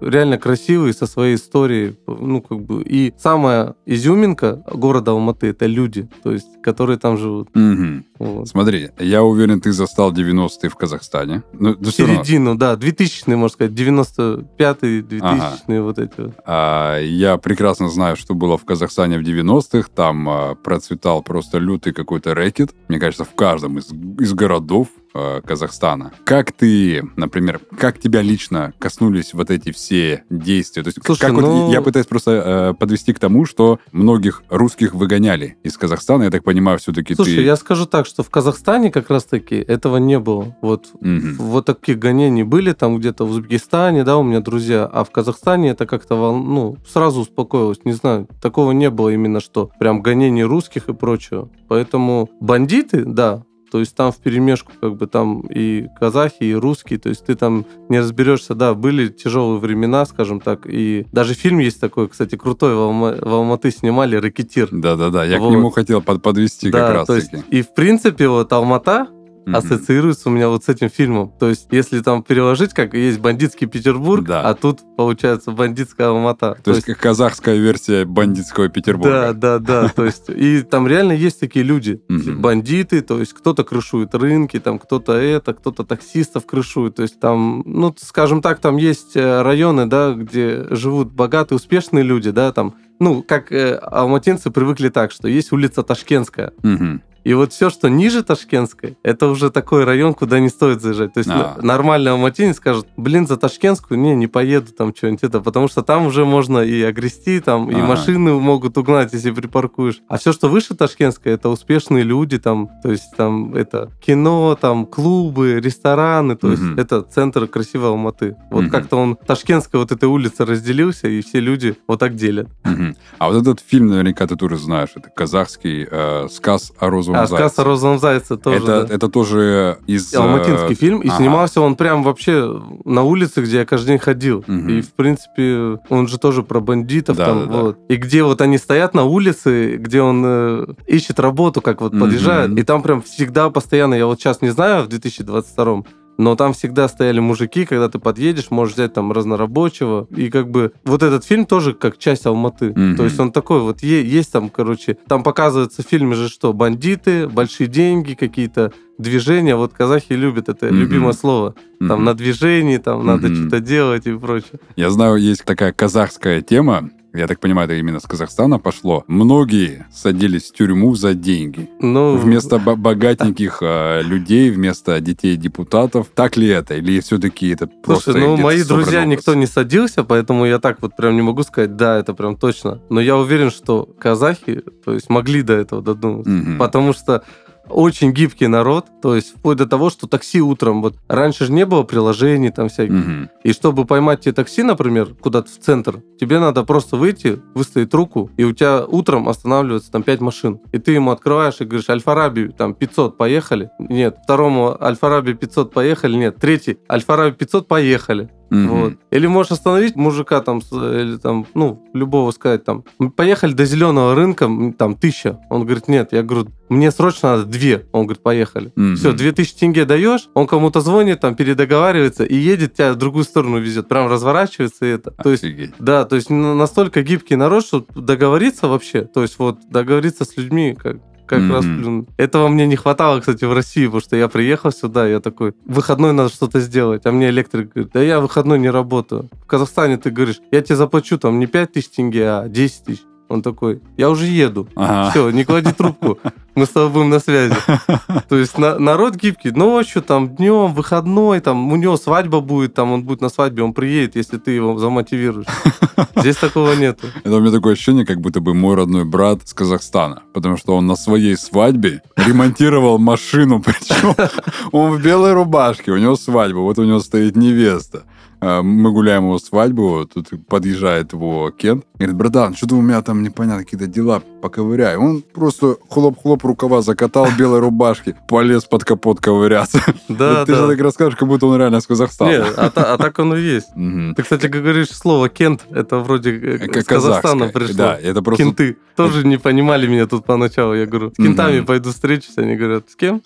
реально 0.00 0.19
реально 0.20 0.38
красивый, 0.38 0.92
со 0.92 1.06
своей 1.06 1.36
историей. 1.36 1.96
Ну, 2.06 2.42
как 2.42 2.60
бы. 2.60 2.82
И 2.82 3.12
самая 3.18 3.74
изюминка 3.86 4.62
города 4.72 5.12
Алматы 5.12 5.48
это 5.48 5.66
люди, 5.66 6.08
то 6.22 6.32
есть, 6.32 6.62
которые 6.62 6.98
там 6.98 7.16
живут. 7.16 7.48
Угу. 7.56 8.02
Вот. 8.18 8.48
Смотри, 8.48 8.90
я 8.98 9.22
уверен, 9.22 9.60
ты 9.60 9.72
застал 9.72 10.12
90-е 10.12 10.68
в 10.68 10.76
Казахстане. 10.76 11.42
Ну, 11.52 11.74
Середину, 11.84 12.54
да, 12.54 12.74
2000-е, 12.74 13.36
можно 13.36 13.54
сказать, 13.54 13.72
95-е, 13.72 15.00
2000-е, 15.00 15.20
ага. 15.22 15.82
вот 15.82 15.98
эти 15.98 16.20
вот. 16.20 16.34
А, 16.44 16.98
я 16.98 17.38
прекрасно 17.38 17.88
знаю, 17.88 18.16
что 18.16 18.34
было 18.34 18.58
в 18.58 18.64
Казахстане 18.64 19.18
в 19.18 19.22
90-х. 19.22 19.88
Там 19.94 20.28
а, 20.28 20.54
процветал 20.54 21.22
просто 21.22 21.58
лютый 21.58 21.92
какой-то 21.92 22.34
рэкет. 22.34 22.74
Мне 22.88 22.98
кажется, 22.98 23.24
в 23.24 23.34
каждом 23.34 23.78
из, 23.78 23.90
из 24.20 24.34
городов 24.34 24.88
Э, 25.12 25.40
Казахстана. 25.44 26.12
Как 26.24 26.52
ты, 26.52 27.02
например, 27.16 27.60
как 27.76 27.98
тебя 27.98 28.22
лично 28.22 28.72
коснулись 28.78 29.34
вот 29.34 29.50
эти 29.50 29.72
все 29.72 30.22
действия? 30.30 30.84
То 30.84 30.88
есть, 30.88 31.00
Слушай, 31.04 31.20
как 31.20 31.32
ну... 31.32 31.64
вот, 31.64 31.72
я 31.72 31.82
пытаюсь 31.82 32.06
просто 32.06 32.30
э, 32.30 32.74
подвести 32.74 33.12
к 33.12 33.18
тому, 33.18 33.44
что 33.44 33.80
многих 33.90 34.44
русских 34.48 34.94
выгоняли 34.94 35.56
из 35.64 35.76
Казахстана. 35.76 36.24
Я 36.24 36.30
так 36.30 36.44
понимаю, 36.44 36.78
все-таки 36.78 37.16
Слушай, 37.16 37.36
ты... 37.36 37.42
я 37.42 37.56
скажу 37.56 37.86
так, 37.86 38.06
что 38.06 38.22
в 38.22 38.30
Казахстане 38.30 38.92
как 38.92 39.10
раз-таки 39.10 39.56
этого 39.56 39.96
не 39.96 40.20
было. 40.20 40.56
Вот, 40.62 40.86
угу. 40.94 41.20
вот 41.38 41.66
такие 41.66 41.98
гонения 41.98 42.44
были 42.44 42.72
там 42.72 42.96
где-то 42.98 43.24
в 43.24 43.30
Узбекистане, 43.30 44.04
да, 44.04 44.16
у 44.16 44.22
меня 44.22 44.38
друзья, 44.38 44.84
а 44.84 45.02
в 45.02 45.10
Казахстане 45.10 45.70
это 45.70 45.86
как-то 45.86 46.14
ну, 46.14 46.76
сразу 46.86 47.22
успокоилось. 47.22 47.80
Не 47.84 47.94
знаю, 47.94 48.28
такого 48.40 48.70
не 48.70 48.90
было 48.90 49.08
именно, 49.08 49.40
что 49.40 49.72
прям 49.80 50.02
гонений 50.02 50.44
русских 50.44 50.88
и 50.88 50.92
прочего. 50.92 51.50
Поэтому 51.68 52.30
бандиты, 52.40 53.04
да, 53.04 53.42
то 53.70 53.78
есть 53.78 53.94
там 53.94 54.12
в 54.12 54.16
перемешку 54.18 54.72
как 54.80 54.96
бы 54.96 55.06
там 55.06 55.40
и 55.42 55.86
казахи, 55.98 56.44
и 56.44 56.54
русские, 56.54 56.98
то 56.98 57.08
есть 57.08 57.24
ты 57.24 57.34
там 57.34 57.64
не 57.88 58.00
разберешься, 58.00 58.54
да, 58.54 58.74
были 58.74 59.08
тяжелые 59.08 59.60
времена, 59.60 60.04
скажем 60.06 60.40
так, 60.40 60.66
и 60.66 61.06
даже 61.12 61.34
фильм 61.34 61.58
есть 61.58 61.80
такой, 61.80 62.08
кстати, 62.08 62.36
крутой, 62.36 62.74
в, 62.74 62.78
Алма, 62.78 63.16
в 63.20 63.32
Алматы 63.32 63.70
снимали 63.70 64.16
«Рэкетир». 64.16 64.68
Да-да-да, 64.72 65.24
я 65.24 65.38
вот. 65.38 65.48
к 65.48 65.52
нему 65.52 65.70
хотел 65.70 66.02
под, 66.02 66.22
подвести 66.22 66.70
да, 66.70 66.86
как 66.86 66.94
раз 66.94 67.06
то 67.06 67.16
есть, 67.16 67.30
И 67.50 67.62
в 67.62 67.74
принципе 67.74 68.28
вот 68.28 68.52
Алмата, 68.52 69.08
mm-hmm. 69.46 69.56
ассоциируется 69.56 70.28
у 70.28 70.32
меня 70.32 70.48
вот 70.48 70.64
с 70.64 70.68
этим 70.68 70.88
фильмом. 70.88 71.32
То 71.38 71.48
есть, 71.48 71.66
если 71.70 72.00
там 72.00 72.22
переложить, 72.22 72.74
как 72.74 72.94
есть 72.94 73.20
бандитский 73.20 73.66
Петербург, 73.66 74.24
да. 74.26 74.42
а 74.42 74.54
тут 74.54 74.80
получается 74.96 75.50
бандитская 75.50 76.08
Алмата. 76.08 76.54
То, 76.56 76.62
то 76.62 76.70
есть, 76.72 76.84
как 76.84 76.98
казахская 76.98 77.56
версия 77.56 78.04
бандитского 78.04 78.68
Петербурга. 78.68 79.32
Да, 79.32 79.58
да, 79.58 79.82
да. 79.82 79.88
То 79.94 80.04
есть, 80.04 80.28
и 80.28 80.62
там 80.62 80.86
реально 80.86 81.12
есть 81.12 81.40
такие 81.40 81.64
люди, 81.64 82.00
бандиты, 82.08 83.00
то 83.00 83.18
есть, 83.18 83.32
кто-то 83.32 83.64
крышует 83.64 84.14
рынки, 84.14 84.58
там 84.58 84.78
кто-то 84.78 85.12
это, 85.12 85.54
кто-то 85.54 85.84
таксистов 85.84 86.46
крышует. 86.46 86.96
То 86.96 87.02
есть, 87.02 87.20
там, 87.20 87.62
ну, 87.66 87.94
скажем 87.98 88.42
так, 88.42 88.60
там 88.60 88.76
есть 88.76 89.16
э, 89.16 89.42
районы, 89.42 89.86
да, 89.86 90.12
где 90.12 90.66
живут 90.70 91.12
богатые, 91.12 91.56
успешные 91.56 92.04
люди, 92.04 92.30
да, 92.30 92.52
там, 92.52 92.74
ну, 92.98 93.22
как 93.22 93.50
э, 93.50 93.74
алматинцы 93.76 94.50
привыкли 94.50 94.90
так, 94.90 95.10
что 95.10 95.26
есть 95.26 95.52
улица 95.52 95.82
Ташкентская. 95.82 96.52
Угу. 96.62 97.00
И 97.24 97.34
вот 97.34 97.52
все, 97.52 97.70
что 97.70 97.88
ниже 97.88 98.22
Ташкентской, 98.22 98.96
это 99.02 99.28
уже 99.28 99.50
такой 99.50 99.84
район, 99.84 100.14
куда 100.14 100.40
не 100.40 100.48
стоит 100.48 100.80
заезжать. 100.80 101.12
То 101.14 101.18
есть 101.18 101.30
а. 101.30 101.58
нормальный 101.60 102.12
алматинец 102.12 102.56
скажет, 102.56 102.86
блин, 102.96 103.26
за 103.26 103.36
Ташкентскую, 103.36 103.98
не, 104.00 104.14
не 104.14 104.26
поеду 104.26 104.72
там 104.72 104.94
что-нибудь 104.94 105.22
это, 105.22 105.40
потому 105.40 105.68
что 105.68 105.82
там 105.82 106.06
уже 106.06 106.24
можно 106.24 106.58
и 106.58 106.82
огрести, 106.82 107.40
там, 107.40 107.68
а. 107.68 107.72
и 107.72 107.76
машины 107.76 108.32
могут 108.32 108.78
угнать, 108.78 109.12
если 109.12 109.30
припаркуешь. 109.30 110.00
А 110.08 110.18
все, 110.18 110.32
что 110.32 110.48
выше 110.48 110.74
Ташкентской, 110.74 111.32
это 111.32 111.48
успешные 111.48 112.04
люди, 112.04 112.38
там, 112.38 112.70
то 112.82 112.90
есть 112.90 113.10
там 113.16 113.54
это 113.54 113.90
кино, 114.00 114.56
там, 114.60 114.86
клубы, 114.86 115.60
рестораны, 115.60 116.36
то 116.36 116.46
угу. 116.46 116.56
есть 116.56 116.78
это 116.78 117.02
центр 117.02 117.46
красивой 117.46 117.88
Алматы. 117.88 118.36
Вот 118.50 118.64
угу. 118.64 118.70
как-то 118.70 118.96
он, 118.96 119.16
Ташкентская 119.16 119.80
вот 119.80 119.92
эта 119.92 120.08
улица 120.08 120.46
разделился, 120.46 121.08
и 121.08 121.20
все 121.20 121.40
люди 121.40 121.76
вот 121.86 122.00
так 122.00 122.14
делят. 122.14 122.48
Угу. 122.64 122.94
А 123.18 123.28
вот 123.28 123.42
этот 123.42 123.60
фильм, 123.60 123.88
наверняка, 123.88 124.26
ты 124.26 124.36
тоже 124.36 124.56
знаешь, 124.56 124.90
это 124.94 125.10
казахский 125.10 125.86
э, 125.90 126.28
«Сказ 126.30 126.72
о 126.78 126.88
розовом 126.88 127.09
розовом 127.14 127.22
а, 127.22 127.26
зайце. 127.26 127.36
«Сказ 127.36 127.58
о 127.58 127.64
розовом 127.64 127.98
зайце» 127.98 128.36
тоже, 128.36 128.58
это, 128.58 128.86
да. 128.86 128.94
это 128.94 129.08
тоже 129.08 129.78
из... 129.86 130.14
Алматинский 130.14 130.74
фильм, 130.74 131.00
и 131.00 131.08
ага. 131.08 131.16
снимался 131.16 131.60
он 131.60 131.76
прям 131.76 132.02
вообще 132.02 132.60
на 132.84 133.02
улице, 133.02 133.42
где 133.42 133.58
я 133.58 133.64
каждый 133.64 133.88
день 133.88 133.98
ходил. 133.98 134.38
Угу. 134.38 134.68
И, 134.68 134.80
в 134.80 134.92
принципе, 134.94 135.78
он 135.88 136.08
же 136.08 136.18
тоже 136.18 136.42
про 136.42 136.60
бандитов 136.60 137.16
да, 137.16 137.26
там, 137.26 137.48
да, 137.48 137.56
вот. 137.56 137.76
Да. 137.76 137.94
И 137.94 137.96
где 137.96 138.22
вот 138.22 138.40
они 138.40 138.58
стоят 138.58 138.94
на 138.94 139.04
улице, 139.04 139.76
где 139.76 140.02
он 140.02 140.22
э, 140.24 140.66
ищет 140.86 141.20
работу, 141.20 141.60
как 141.60 141.80
вот 141.80 141.98
подъезжает, 141.98 142.56
и 142.58 142.62
там 142.62 142.82
прям 142.82 143.02
всегда 143.02 143.50
постоянно, 143.50 143.94
я 143.94 144.06
вот 144.06 144.20
сейчас 144.20 144.42
не 144.42 144.50
знаю, 144.50 144.84
в 144.84 144.88
2022 144.88 145.84
но 146.20 146.36
там 146.36 146.52
всегда 146.52 146.86
стояли 146.86 147.18
мужики, 147.18 147.64
когда 147.64 147.88
ты 147.88 147.98
подъедешь, 147.98 148.50
можешь 148.50 148.74
взять 148.74 148.92
там 148.92 149.10
разнорабочего. 149.10 150.06
И 150.14 150.28
как 150.28 150.50
бы 150.50 150.72
вот 150.84 151.02
этот 151.02 151.24
фильм 151.24 151.46
тоже 151.46 151.72
как 151.72 151.96
часть 151.96 152.26
Алматы. 152.26 152.66
Mm-hmm. 152.66 152.96
То 152.96 153.04
есть 153.04 153.18
он 153.18 153.32
такой 153.32 153.60
вот, 153.60 153.82
есть 153.82 154.30
там, 154.30 154.50
короче, 154.50 154.98
там 155.08 155.22
показывается 155.22 155.82
в 155.82 155.86
фильме 155.86 156.14
же 156.14 156.28
что, 156.28 156.52
бандиты, 156.52 157.26
большие 157.26 157.68
деньги, 157.68 158.12
какие-то 158.12 158.70
движения. 158.98 159.56
Вот 159.56 159.72
казахи 159.72 160.12
любят 160.12 160.50
это, 160.50 160.66
mm-hmm. 160.66 160.72
любимое 160.72 161.12
слово. 161.14 161.54
Там 161.78 162.00
mm-hmm. 162.00 162.04
на 162.04 162.14
движении, 162.14 162.76
там 162.76 163.00
mm-hmm. 163.00 163.04
надо 163.04 163.34
что-то 163.34 163.60
делать 163.60 164.06
и 164.06 164.12
прочее. 164.12 164.60
Я 164.76 164.90
знаю, 164.90 165.16
есть 165.16 165.46
такая 165.46 165.72
казахская 165.72 166.42
тема, 166.42 166.90
Я 167.12 167.26
так 167.26 167.40
понимаю, 167.40 167.66
это 167.66 167.74
именно 167.74 167.98
с 167.98 168.04
Казахстана 168.04 168.58
пошло. 168.58 169.02
Многие 169.08 169.86
садились 169.92 170.50
в 170.50 170.54
тюрьму 170.54 170.94
за 170.94 171.14
деньги. 171.14 171.68
Ну, 171.80 172.16
Вместо 172.16 172.58
бо- 172.58 172.76
богатеньких 172.76 173.58
э, 173.62 174.02
людей, 174.02 174.50
вместо 174.50 175.00
детей 175.00 175.36
депутатов. 175.36 176.06
Так 176.14 176.36
ли 176.36 176.46
это? 176.48 176.74
Или 176.74 177.00
все-таки 177.00 177.48
это 177.48 177.66
просто 177.66 178.12
Слушай, 178.12 178.20
ну, 178.22 178.34
где-то 178.34 178.42
мои 178.46 178.62
друзья 178.62 179.00
образ? 179.00 179.10
никто 179.18 179.34
не 179.34 179.46
садился, 179.46 180.04
поэтому 180.04 180.46
я 180.46 180.58
так 180.60 180.80
вот 180.82 180.94
прям 180.96 181.16
не 181.16 181.22
могу 181.22 181.42
сказать, 181.42 181.74
да, 181.76 181.98
это 181.98 182.14
прям 182.14 182.36
точно. 182.36 182.80
Но 182.90 183.00
я 183.00 183.16
уверен, 183.16 183.50
что 183.50 183.88
казахи, 183.98 184.62
то 184.84 184.94
есть, 184.94 185.10
могли 185.10 185.42
до 185.42 185.54
этого 185.54 185.82
додуматься. 185.82 186.30
Мгм. 186.30 186.58
Потому 186.58 186.92
что 186.92 187.24
очень 187.70 188.12
гибкий 188.12 188.46
народ, 188.46 188.86
то 189.00 189.14
есть 189.14 189.34
вплоть 189.36 189.56
до 189.58 189.66
того, 189.66 189.90
что 189.90 190.06
такси 190.06 190.40
утром, 190.40 190.82
вот 190.82 190.96
раньше 191.08 191.46
же 191.46 191.52
не 191.52 191.64
было 191.66 191.82
приложений 191.82 192.50
там 192.50 192.68
всяких, 192.68 192.92
Мгм. 192.92 193.30
и 193.44 193.52
чтобы 193.52 193.84
поймать 193.84 194.20
тебе 194.20 194.32
такси, 194.32 194.62
например, 194.62 195.14
куда-то 195.20 195.48
в 195.50 195.58
центр, 195.58 196.02
тебе 196.20 196.38
надо 196.40 196.64
просто 196.64 196.96
выйти, 196.96 197.40
выставить 197.54 197.94
руку, 197.94 198.30
и 198.36 198.44
у 198.44 198.52
тебя 198.52 198.84
утром 198.86 199.28
останавливается 199.28 199.90
там 199.90 200.02
5 200.02 200.20
машин. 200.20 200.58
И 200.72 200.78
ты 200.78 200.92
ему 200.92 201.10
открываешь 201.10 201.60
и 201.60 201.64
говоришь, 201.64 201.88
Альфараби, 201.88 202.48
там 202.56 202.74
500, 202.74 203.16
поехали? 203.16 203.70
Нет. 203.78 204.18
Второму 204.24 204.76
Альфараби 204.82 205.32
500, 205.32 205.72
поехали? 205.72 206.16
Нет. 206.16 206.36
Третий, 206.40 206.78
Альфараби 206.90 207.34
500, 207.36 207.68
поехали. 207.68 208.28
Мгм. 208.50 208.68
Вот. 208.68 208.92
Или 209.10 209.26
можешь 209.26 209.52
остановить 209.52 209.96
мужика 209.96 210.40
там, 210.40 210.58
или 210.58 211.16
там, 211.16 211.46
ну, 211.54 211.82
любого 211.94 212.30
сказать 212.32 212.64
там, 212.64 212.84
«Мы 212.98 213.10
поехали 213.10 213.52
до 213.52 213.64
зеленого 213.64 214.14
рынка, 214.14 214.50
там, 214.76 214.96
тысяча. 214.96 215.38
Он 215.50 215.64
говорит, 215.64 215.88
нет. 215.88 216.12
Я 216.12 216.22
говорю, 216.22 216.48
мне 216.68 216.90
срочно 216.90 217.36
надо 217.36 217.44
две. 217.44 217.86
Он 217.92 218.06
говорит, 218.06 218.22
поехали. 218.22 218.72
Мгм. 218.76 218.96
Все, 218.96 219.12
две 219.12 219.32
тысячи 219.32 219.56
тенге 219.56 219.84
даешь, 219.84 220.28
он 220.34 220.46
кому-то 220.46 220.80
звонит, 220.80 221.20
там, 221.20 221.34
передоговаривается 221.34 222.24
и 222.24 222.36
едет, 222.36 222.74
тебя 222.74 222.92
в 222.92 222.96
другую 222.96 223.24
сторону 223.24 223.58
везет. 223.58 223.88
Прям 223.88 224.08
разворачивается 224.08 224.86
и 224.86 224.90
это. 224.90 225.10
То 225.10 225.30
есть 225.30 225.44
да, 225.78 226.04
то 226.04 226.16
есть 226.16 226.30
настолько 226.30 227.02
гибкий 227.02 227.36
народ, 227.36 227.64
что 227.64 227.84
договориться 227.94 228.68
вообще, 228.68 229.02
то 229.02 229.22
есть 229.22 229.38
вот 229.38 229.58
договориться 229.68 230.24
с 230.24 230.36
людьми, 230.36 230.76
как, 230.80 230.96
как 231.30 231.42
Мгм. 231.42 231.52
раз, 231.52 231.64
блин, 231.64 232.06
этого 232.16 232.48
мне 232.48 232.66
не 232.66 232.74
хватало, 232.74 233.20
кстати, 233.20 233.44
в 233.44 233.52
России, 233.52 233.84
потому 233.86 234.00
что 234.00 234.16
я 234.16 234.26
приехал 234.28 234.72
сюда, 234.72 235.06
я 235.06 235.20
такой, 235.20 235.54
выходной 235.64 236.12
надо 236.12 236.28
что-то 236.28 236.58
сделать, 236.58 237.02
а 237.06 237.12
мне 237.12 237.28
электрик 237.28 237.72
говорит, 237.72 237.92
да 237.94 238.02
я 238.02 238.18
выходной 238.18 238.58
не 238.58 238.68
работаю. 238.68 239.28
В 239.44 239.46
Казахстане 239.46 239.96
ты 239.96 240.10
говоришь, 240.10 240.40
я 240.50 240.60
тебе 240.60 240.74
заплачу 240.74 241.18
там 241.18 241.38
не 241.38 241.46
5 241.46 241.72
тысяч 241.72 241.90
тенге, 241.90 242.28
а 242.30 242.48
10 242.48 242.84
тысяч. 242.84 243.02
Он 243.30 243.42
такой, 243.42 243.80
я 243.96 244.10
уже 244.10 244.26
еду. 244.26 244.66
Ага. 244.74 245.10
Все, 245.10 245.30
не 245.30 245.44
клади 245.44 245.72
трубку, 245.72 246.18
мы 246.56 246.66
с 246.66 246.70
тобой 246.70 246.90
будем 246.90 247.10
на 247.10 247.20
связи. 247.20 247.54
То 248.28 248.36
есть 248.36 248.58
на- 248.58 248.76
народ 248.80 249.14
гибкий. 249.14 249.52
Ночью, 249.52 250.02
там, 250.02 250.34
днем, 250.34 250.74
выходной, 250.74 251.38
там, 251.38 251.72
у 251.72 251.76
него 251.76 251.96
свадьба 251.96 252.40
будет, 252.40 252.74
там, 252.74 252.90
он 252.90 253.04
будет 253.04 253.20
на 253.20 253.28
свадьбе, 253.28 253.62
он 253.62 253.72
приедет, 253.72 254.16
если 254.16 254.36
ты 254.36 254.50
его 254.50 254.76
замотивируешь. 254.78 255.46
Здесь 256.16 256.36
такого 256.36 256.72
нету. 256.72 257.06
Это 257.22 257.36
у 257.36 257.40
меня 257.40 257.52
такое 257.52 257.74
ощущение, 257.74 258.04
как 258.04 258.20
будто 258.20 258.40
бы 258.40 258.52
мой 258.52 258.74
родной 258.74 259.04
брат 259.04 259.46
с 259.46 259.54
Казахстана. 259.54 260.24
Потому 260.34 260.56
что 260.56 260.74
он 260.74 260.88
на 260.88 260.96
своей 260.96 261.36
свадьбе 261.36 262.02
ремонтировал 262.16 262.98
машину, 262.98 263.62
причем 263.62 264.16
он 264.72 264.90
в 264.90 265.00
белой 265.00 265.34
рубашке, 265.34 265.92
у 265.92 265.98
него 265.98 266.16
свадьба, 266.16 266.58
вот 266.58 266.78
у 266.80 266.84
него 266.84 266.98
стоит 266.98 267.36
невеста. 267.36 268.02
А, 268.40 268.62
Мы 268.62 268.90
гуляем 268.92 269.24
его 269.24 269.38
свадьбу, 269.38 270.08
тут 270.12 270.28
подъезжает 270.46 271.12
его 271.12 271.50
Кент. 271.50 271.84
Говорит, 271.98 272.16
братан, 272.16 272.54
что-то 272.54 272.76
у 272.76 272.80
меня 272.80 273.02
там 273.02 273.22
непонятно, 273.22 273.64
какие-то 273.64 273.86
дела, 273.86 274.22
поковыряй. 274.40 274.96
Он 274.96 275.22
просто 275.22 275.76
хлоп-хлоп 275.90 276.42
рукава 276.44 276.80
закатал 276.80 277.28
белой 277.38 277.60
рубашке, 277.60 278.16
полез 278.28 278.64
под 278.64 278.84
капот 278.84 279.20
ковыряться. 279.20 279.80
Да, 280.08 280.44
Ты 280.44 280.54
же 280.54 280.66
так 280.66 280.80
расскажешь, 280.80 281.16
как 281.16 281.28
будто 281.28 281.46
он 281.46 281.58
реально 281.58 281.80
с 281.80 281.86
Казахстана. 281.86 282.30
Не, 282.30 282.36
а, 282.38 282.72
а 282.74 282.98
так 282.98 283.18
оно 283.18 283.36
и 283.36 283.42
есть. 283.42 283.68
Ты, 284.16 284.22
кстати, 284.22 284.46
говоришь 284.46 284.90
слово 284.90 285.28
«кент», 285.28 285.64
это 285.70 285.98
вроде 285.98 286.30
э, 286.36 286.58
Как 286.68 286.82
с 286.82 286.86
Казахстана 286.86 287.48
пришло. 287.48 287.74
Да, 287.74 287.98
это 287.98 288.22
просто 288.22 288.42
Кенты. 288.44 288.76
Тоже 288.96 289.26
не 289.26 289.38
понимали 289.38 289.86
меня 289.86 290.06
тут 290.06 290.24
поначалу. 290.24 290.74
Я 290.74 290.86
говорю, 290.86 291.10
с 291.10 291.16
кентами 291.16 291.60
пойду 291.60 291.90
встречусь. 291.90 292.36
Они 292.36 292.56
говорят, 292.56 292.90
с 292.90 292.96
кем? 292.96 293.22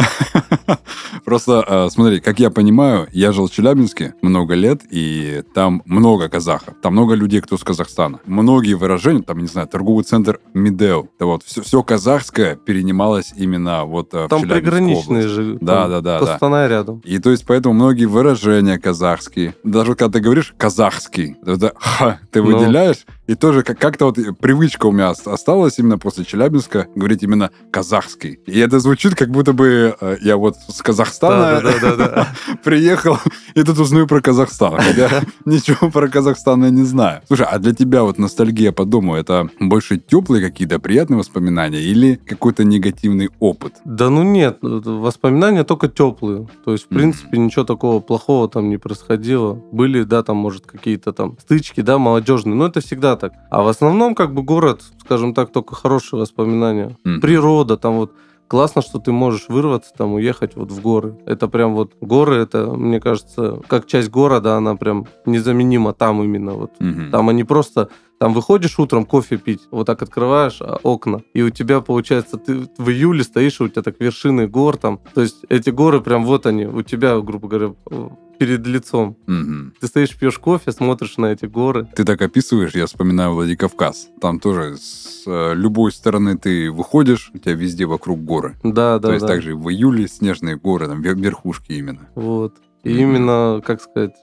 Просто, 1.24 1.64
э, 1.66 1.88
смотри, 1.90 2.20
как 2.20 2.38
я 2.38 2.50
понимаю, 2.50 3.08
я 3.12 3.32
жил 3.32 3.48
в 3.48 3.50
Челябинске 3.50 4.14
много 4.22 4.54
лет, 4.54 4.82
и 4.90 5.03
там 5.54 5.82
много 5.86 6.28
казахов. 6.28 6.74
Там 6.82 6.92
много 6.94 7.14
людей, 7.14 7.40
кто 7.40 7.56
с 7.56 7.64
Казахстана. 7.64 8.20
Многие 8.26 8.74
выражения, 8.74 9.22
там, 9.22 9.38
не 9.38 9.46
знаю, 9.46 9.68
торговый 9.68 10.04
центр 10.04 10.40
Медео. 10.54 11.06
Это 11.16 11.26
вот 11.26 11.42
все, 11.44 11.62
все 11.62 11.82
казахское 11.82 12.56
перенималось 12.56 13.32
именно 13.36 13.84
вот 13.84 14.14
э, 14.14 14.24
в 14.24 14.28
Там 14.28 14.40
Челябинскую 14.40 14.62
приграничные 14.62 15.18
область. 15.20 15.34
же. 15.34 15.58
Да, 15.60 15.88
да, 15.88 16.00
да, 16.00 16.38
да. 16.40 16.68
Рядом. 16.68 17.00
И 17.04 17.18
то 17.18 17.30
есть 17.30 17.44
поэтому 17.46 17.74
многие 17.74 18.06
выражения 18.06 18.78
казахские. 18.78 19.54
Даже 19.64 19.94
когда 19.94 20.18
ты 20.18 20.20
говоришь 20.24 20.54
казахский, 20.56 21.36
это 21.44 21.72
ха, 21.76 22.18
ты 22.30 22.42
Ну. 22.42 22.46
выделяешь, 22.58 23.04
и 23.26 23.34
тоже 23.34 23.62
как- 23.62 23.78
как-то 23.78 24.06
вот 24.06 24.18
привычка 24.40 24.86
у 24.86 24.92
меня 24.92 25.10
ос- 25.10 25.26
осталась 25.26 25.78
именно 25.78 25.98
после 25.98 26.24
Челябинска 26.24 26.86
говорить 26.94 27.22
именно 27.22 27.50
казахский. 27.70 28.38
И 28.46 28.58
это 28.58 28.78
звучит, 28.80 29.14
как 29.14 29.30
будто 29.30 29.52
бы 29.52 29.96
э, 30.00 30.16
я 30.20 30.36
вот 30.36 30.56
с 30.68 30.82
Казахстана 30.82 31.60
приехал, 32.64 33.18
и 33.54 33.62
тут 33.62 33.78
узнаю 33.78 34.06
про 34.06 34.20
Казахстан. 34.20 34.76
Хотя 34.78 35.22
ничего 35.44 35.90
про 35.90 36.08
Казахстан 36.08 36.64
я 36.64 36.70
не 36.70 36.84
знаю. 36.84 37.22
Слушай, 37.26 37.46
а 37.50 37.58
для 37.58 37.72
тебя 37.74 38.02
вот 38.02 38.18
ностальгия 38.18 38.72
по 38.72 38.84
дому, 38.84 39.14
это 39.14 39.48
больше 39.60 39.98
теплые 39.98 40.44
какие-то 40.44 40.78
приятные 40.78 41.18
воспоминания 41.18 41.80
или 41.80 42.16
какой-то 42.26 42.64
негативный 42.64 43.30
опыт? 43.40 43.74
Да 43.84 44.10
ну 44.10 44.22
нет, 44.22 44.58
воспоминания 44.60 45.64
только 45.64 45.88
теплые. 45.88 46.46
То 46.64 46.72
есть, 46.72 46.84
в 46.84 46.88
принципе, 46.88 47.38
ничего 47.38 47.64
такого 47.64 48.00
плохого 48.00 48.48
там 48.48 48.68
не 48.68 48.76
происходило. 48.76 49.54
Были, 49.72 50.02
да, 50.02 50.22
там, 50.22 50.36
может, 50.36 50.66
какие-то 50.66 51.12
там 51.12 51.36
стычки, 51.40 51.80
да, 51.80 51.98
молодежные, 51.98 52.54
но 52.54 52.66
это 52.66 52.80
всегда 52.80 53.13
так. 53.16 53.32
А 53.50 53.62
в 53.62 53.68
основном, 53.68 54.14
как 54.14 54.34
бы, 54.34 54.42
город, 54.42 54.82
скажем 55.00 55.34
так, 55.34 55.52
только 55.52 55.74
хорошие 55.74 56.20
воспоминания. 56.20 56.96
Мгм. 57.04 57.20
Природа, 57.20 57.76
там 57.76 57.96
вот 57.96 58.12
классно, 58.48 58.82
что 58.82 58.98
ты 58.98 59.12
можешь 59.12 59.46
вырваться, 59.48 59.92
там, 59.96 60.14
уехать 60.14 60.56
вот 60.56 60.70
в 60.70 60.80
горы. 60.80 61.16
Это 61.26 61.48
прям 61.48 61.74
вот 61.74 61.92
горы, 62.00 62.36
это, 62.36 62.66
мне 62.66 63.00
кажется, 63.00 63.60
как 63.66 63.86
часть 63.86 64.10
города, 64.10 64.56
она 64.56 64.76
прям 64.76 65.06
незаменима 65.26 65.92
там 65.92 66.22
именно 66.22 66.52
вот. 66.52 66.72
Мгм. 66.78 67.10
Там 67.10 67.28
они 67.28 67.44
просто... 67.44 67.88
Там 68.20 68.32
выходишь 68.32 68.78
утром 68.78 69.04
кофе 69.04 69.36
пить, 69.36 69.62
вот 69.70 69.86
так 69.86 70.00
открываешь 70.02 70.58
а, 70.60 70.78
окна, 70.82 71.22
и 71.34 71.42
у 71.42 71.50
тебя, 71.50 71.80
получается, 71.80 72.36
ты 72.36 72.68
в 72.78 72.88
июле 72.88 73.24
стоишь, 73.24 73.60
и 73.60 73.64
у 73.64 73.68
тебя 73.68 73.82
так 73.82 74.00
вершины 74.00 74.46
гор 74.46 74.76
там. 74.76 75.00
То 75.14 75.20
есть 75.22 75.44
эти 75.48 75.70
горы 75.70 76.00
прям 76.00 76.24
вот 76.24 76.46
они, 76.46 76.66
у 76.66 76.82
тебя, 76.82 77.18
грубо 77.20 77.48
говоря, 77.48 77.74
э, 77.90 78.08
перед 78.38 78.66
лицом. 78.66 79.16
Мгм. 79.26 79.74
Ты 79.80 79.86
стоишь, 79.88 80.16
пьешь 80.16 80.38
кофе, 80.38 80.72
смотришь 80.72 81.16
на 81.18 81.26
эти 81.26 81.46
горы. 81.46 81.88
Ты 81.94 82.04
так 82.04 82.22
описываешь, 82.22 82.74
я 82.74 82.86
вспоминаю 82.86 83.34
Владикавказ. 83.34 84.08
Там 84.20 84.40
тоже 84.40 84.76
с 84.76 85.24
э, 85.26 85.54
любой 85.54 85.92
стороны 85.92 86.36
ты 86.38 86.70
выходишь, 86.70 87.30
у 87.34 87.38
тебя 87.38 87.54
везде 87.54 87.84
вокруг 87.86 88.24
горы. 88.24 88.54
Да, 88.62 88.98
да, 88.98 89.08
То 89.08 89.14
есть 89.14 89.26
да. 89.26 89.32
также 89.34 89.54
в 89.56 89.68
июле 89.70 90.08
снежные 90.08 90.56
горы, 90.56 90.86
там 90.86 91.02
вер- 91.02 91.20
верхушки 91.20 91.72
именно. 91.72 92.08
Вот. 92.14 92.56
И 92.84 92.90
Мгм. 92.90 92.98
именно, 93.02 93.62
как 93.64 93.80
сказать, 93.80 94.14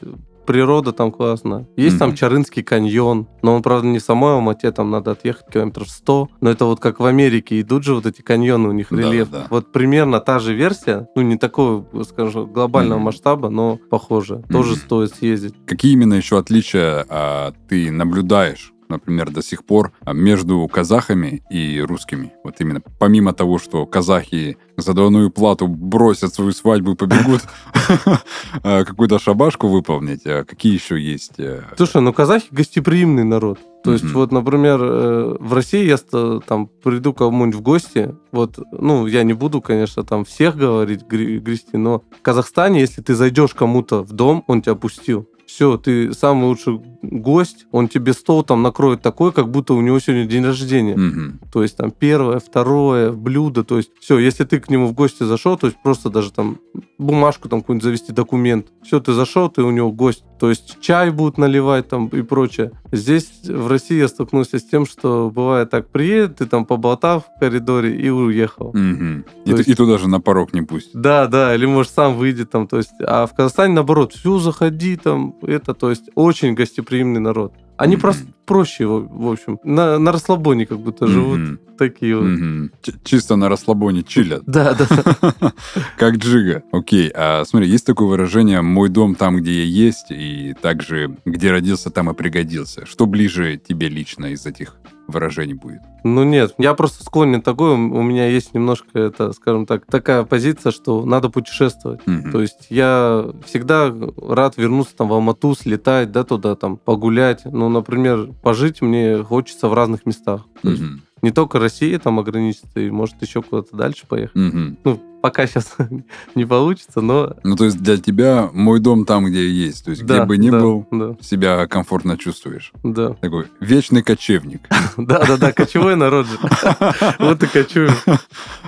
природа 0.45 0.91
там 0.91 1.11
классная. 1.11 1.67
Есть 1.77 1.99
там 1.99 2.09
Мгм. 2.09 2.17
Чарынский 2.17 2.63
каньон, 2.63 3.27
но 3.41 3.55
он, 3.55 3.61
правда, 3.61 3.87
не 3.87 3.99
в 3.99 4.03
самой 4.03 4.33
Алмате, 4.33 4.71
там 4.71 4.91
надо 4.91 5.11
отъехать 5.11 5.45
километров 5.51 5.89
100. 5.89 6.29
Но 6.41 6.49
это 6.49 6.65
вот 6.65 6.79
как 6.79 6.99
в 6.99 7.05
Америке 7.05 7.59
идут 7.61 7.83
же 7.83 7.93
вот 7.95 8.05
эти 8.05 8.21
каньоны, 8.21 8.69
у 8.69 8.71
них 8.71 8.91
рельеф. 8.91 9.29
да, 9.29 9.39
да. 9.41 9.47
Вот 9.49 9.71
примерно 9.71 10.19
та 10.19 10.39
же 10.39 10.53
версия, 10.53 11.07
ну 11.15 11.21
не 11.21 11.37
такого, 11.37 11.85
скажем, 12.03 12.51
глобального 12.51 12.97
Мгм. 12.99 13.05
масштаба, 13.05 13.49
но 13.49 13.77
похоже. 13.89 14.43
Тоже 14.51 14.71
Мгм. 14.71 14.79
стоит 14.79 15.15
съездить. 15.15 15.55
Какие 15.65 15.93
именно 15.93 16.15
еще 16.15 16.37
отличия 16.37 17.05
а, 17.09 17.53
ты 17.69 17.91
наблюдаешь, 17.91 18.70
например, 18.91 19.31
до 19.31 19.41
сих 19.41 19.65
пор 19.65 19.91
а, 20.05 20.13
между 20.13 20.67
казахами 20.67 21.43
и 21.49 21.81
русскими? 21.81 22.33
Вот 22.43 22.55
именно 22.59 22.81
помимо 22.99 23.33
того, 23.33 23.57
что 23.59 23.85
казахи 23.85 24.57
за 24.77 24.93
двойную 24.93 25.31
плату 25.31 25.67
бросят 25.67 26.33
свою 26.33 26.51
свадьбу 26.51 26.91
и 26.93 26.95
побегут 26.95 27.41
а, 28.63 28.83
какую-то 28.83 29.19
шабашку 29.19 29.67
выполнить, 29.67 30.25
а 30.25 30.43
какие 30.43 30.73
еще 30.73 30.99
есть? 30.99 31.39
э, 31.39 31.63
Слушай, 31.77 32.01
ну 32.01 32.13
казахи 32.13 32.47
гостеприимный 32.51 33.23
народ. 33.23 33.59
То 33.83 33.93
есть 33.93 34.11
вот, 34.11 34.31
например, 34.31 34.79
э, 34.83 35.37
в 35.39 35.53
России 35.53 35.85
я 35.85 35.97
там 36.41 36.67
приду 36.67 37.13
кому-нибудь 37.13 37.55
в 37.55 37.61
гости, 37.61 38.15
вот, 38.31 38.59
ну, 38.71 39.07
я 39.07 39.23
не 39.23 39.33
буду, 39.33 39.59
конечно, 39.59 40.03
там 40.03 40.23
всех 40.23 40.55
говорить, 40.55 41.03
грести, 41.07 41.77
но 41.77 42.03
в 42.19 42.21
Казахстане, 42.21 42.79
если 42.81 43.01
ты 43.01 43.15
зайдешь 43.15 43.55
кому-то 43.55 44.03
в 44.03 44.11
дом, 44.11 44.43
он 44.47 44.61
тебя 44.61 44.75
пустил. 44.75 45.27
Все, 45.47 45.77
ты 45.77 46.13
самый 46.13 46.45
лучший 46.45 46.79
гость, 47.01 47.65
он 47.71 47.87
тебе 47.87 48.13
стол 48.13 48.43
там 48.43 48.61
накроет 48.61 49.01
такой, 49.01 49.31
как 49.31 49.49
будто 49.49 49.73
у 49.73 49.81
него 49.81 49.99
сегодня 49.99 50.25
день 50.25 50.45
рождения. 50.45 50.95
мгм. 50.95 51.39
То 51.51 51.63
есть 51.63 51.77
там 51.77 51.91
первое, 51.91 52.39
второе 52.39 53.11
блюдо. 53.11 53.63
То 53.63 53.77
есть 53.77 53.91
все, 53.99 54.17
если 54.19 54.43
ты 54.43 54.59
к 54.59 54.69
нему 54.69 54.87
в 54.87 54.93
гости 54.93 55.23
зашел, 55.23 55.57
то 55.57 55.67
есть 55.67 55.77
просто 55.83 56.09
даже 56.09 56.31
там 56.31 56.57
бумажку 56.97 57.49
там 57.49 57.61
какую-нибудь 57.61 57.83
завести, 57.83 58.11
документ. 58.13 58.67
Все, 58.83 58.99
ты 58.99 59.13
зашел, 59.13 59.49
ты 59.49 59.63
у 59.63 59.71
него 59.71 59.91
гость. 59.91 60.23
То 60.39 60.49
есть 60.49 60.79
чай 60.81 61.11
будут 61.11 61.37
наливать 61.37 61.87
там 61.87 62.07
и 62.07 62.21
прочее. 62.23 62.71
Здесь 62.91 63.29
в 63.43 63.67
России 63.67 63.97
я 63.97 64.07
столкнулся 64.07 64.57
с 64.59 64.63
тем, 64.63 64.85
что 64.85 65.31
бывает 65.33 65.69
так, 65.69 65.89
приедет, 65.89 66.37
ты 66.37 66.45
там 66.45 66.65
поболтав 66.65 67.23
в 67.35 67.39
коридоре 67.39 67.95
и 67.95 68.09
уехал. 68.09 68.71
Мгм. 68.73 69.25
И, 69.45 69.49
есть- 69.51 69.69
и 69.69 69.73
туда 69.75 69.97
же 69.97 70.07
на 70.07 70.19
порог 70.19 70.53
не 70.53 70.61
пусть. 70.61 70.89
Да, 70.93 71.27
да, 71.27 71.53
или 71.55 71.65
может 71.65 71.91
сам 71.91 72.15
выйдет 72.15 72.49
там, 72.51 72.67
то 72.67 72.77
есть, 72.77 72.91
а 72.99 73.25
в 73.27 73.33
Казахстане 73.35 73.73
наоборот, 73.73 74.13
все, 74.13 74.39
заходи 74.39 74.95
там, 74.95 75.35
это, 75.43 75.73
то 75.73 75.89
есть 75.89 76.09
очень 76.15 76.55
гостеприимный 76.91 77.21
народ. 77.21 77.53
Они 77.77 77.97
просто, 77.97 78.25
проще, 78.51 78.85
в 78.85 79.07
в 79.09 79.31
общем. 79.31 79.59
На, 79.63 79.97
на 79.99 80.11
расслабоне 80.11 80.65
как 80.65 80.79
будто 80.79 81.07
живут 81.07 81.39
Мгм. 81.39 81.59
такие 81.77 82.15
вот. 82.17 82.71
Ч- 82.81 82.93
Чисто 83.03 83.35
на 83.35 83.49
расслабоне 83.49 84.03
чилят. 84.03 84.43
Да, 84.47 84.73
да. 84.73 84.85
Как 85.97 86.15
джига. 86.17 86.63
Окей, 86.71 87.11
а 87.15 87.43
смотри, 87.45 87.69
есть 87.69 87.85
такое 87.85 88.07
выражение 88.07 88.61
«мой 88.61 88.89
дом 88.89 89.15
там, 89.15 89.37
где 89.37 89.53
я 89.53 89.63
есть», 89.65 90.07
и 90.11 90.53
также 90.61 91.15
«где 91.25 91.51
родился, 91.51 91.89
там 91.89 92.09
и 92.09 92.13
пригодился». 92.13 92.85
Что 92.85 93.05
ближе 93.05 93.57
тебе 93.57 93.87
лично 93.87 94.27
из 94.27 94.45
этих 94.45 94.75
выражений 95.07 95.53
будет? 95.55 95.81
Ну 96.03 96.23
нет, 96.23 96.53
я 96.57 96.73
просто 96.73 97.03
склонен 97.03 97.41
такой, 97.41 97.71
у 97.73 98.01
меня 98.01 98.27
есть 98.27 98.53
немножко, 98.55 98.97
это, 98.97 99.33
скажем 99.33 99.65
так, 99.65 99.85
такая 99.85 100.23
позиция, 100.23 100.71
что 100.71 101.05
надо 101.05 101.29
путешествовать. 101.29 101.99
Мгм. 102.07 102.31
То 102.31 102.41
есть 102.41 102.67
я 102.69 103.25
всегда 103.45 103.93
рад 104.17 104.57
вернуться 104.57 104.95
там 104.95 105.09
в 105.09 105.13
Алмату, 105.13 105.53
слетать, 105.53 106.11
да, 106.11 106.23
туда 106.23 106.55
там 106.55 106.77
погулять. 106.77 107.41
Ну, 107.45 107.67
например, 107.69 108.29
пожить 108.41 108.81
мне 108.81 109.23
хочется 109.23 109.67
в 109.67 109.73
разных 109.73 110.05
местах. 110.05 110.45
То 110.61 110.69
есть 110.69 110.81
Мгм. 110.81 111.01
не 111.21 111.31
только 111.31 111.59
Россия 111.59 111.97
там 111.99 112.19
ограничится, 112.19 112.79
и 112.79 112.89
может 112.89 113.21
еще 113.21 113.41
куда-то 113.41 113.75
дальше 113.75 114.05
поехать. 114.07 114.35
Мгм. 114.35 114.77
Ну, 114.83 114.99
пока 115.21 115.45
сейчас 115.47 115.75
не 116.35 116.45
получится, 116.45 117.01
но... 117.01 117.35
Ну, 117.43 117.55
то 117.55 117.65
есть 117.65 117.81
для 117.81 117.97
тебя 117.97 118.49
мой 118.53 118.79
дом 118.79 119.05
там, 119.05 119.25
где 119.25 119.49
есть. 119.49 119.85
То 119.85 119.91
есть 119.91 120.03
где 120.03 120.15
да, 120.15 120.25
бы 120.25 120.37
ни 120.37 120.49
да, 120.49 120.59
был, 120.59 120.87
Да, 120.91 121.15
себя 121.21 121.65
комфортно 121.67 122.17
чувствуешь. 122.17 122.71
да. 122.83 123.13
Такой 123.21 123.45
вечный 123.59 124.03
кочевник. 124.03 124.61
Да, 124.97 125.25
да, 125.25 125.37
да, 125.37 125.51
кочевой 125.53 125.95
народ 125.95 126.27
же. 126.27 126.37
Вот 127.19 127.41
и 127.43 127.47
кочуем. 127.47 127.93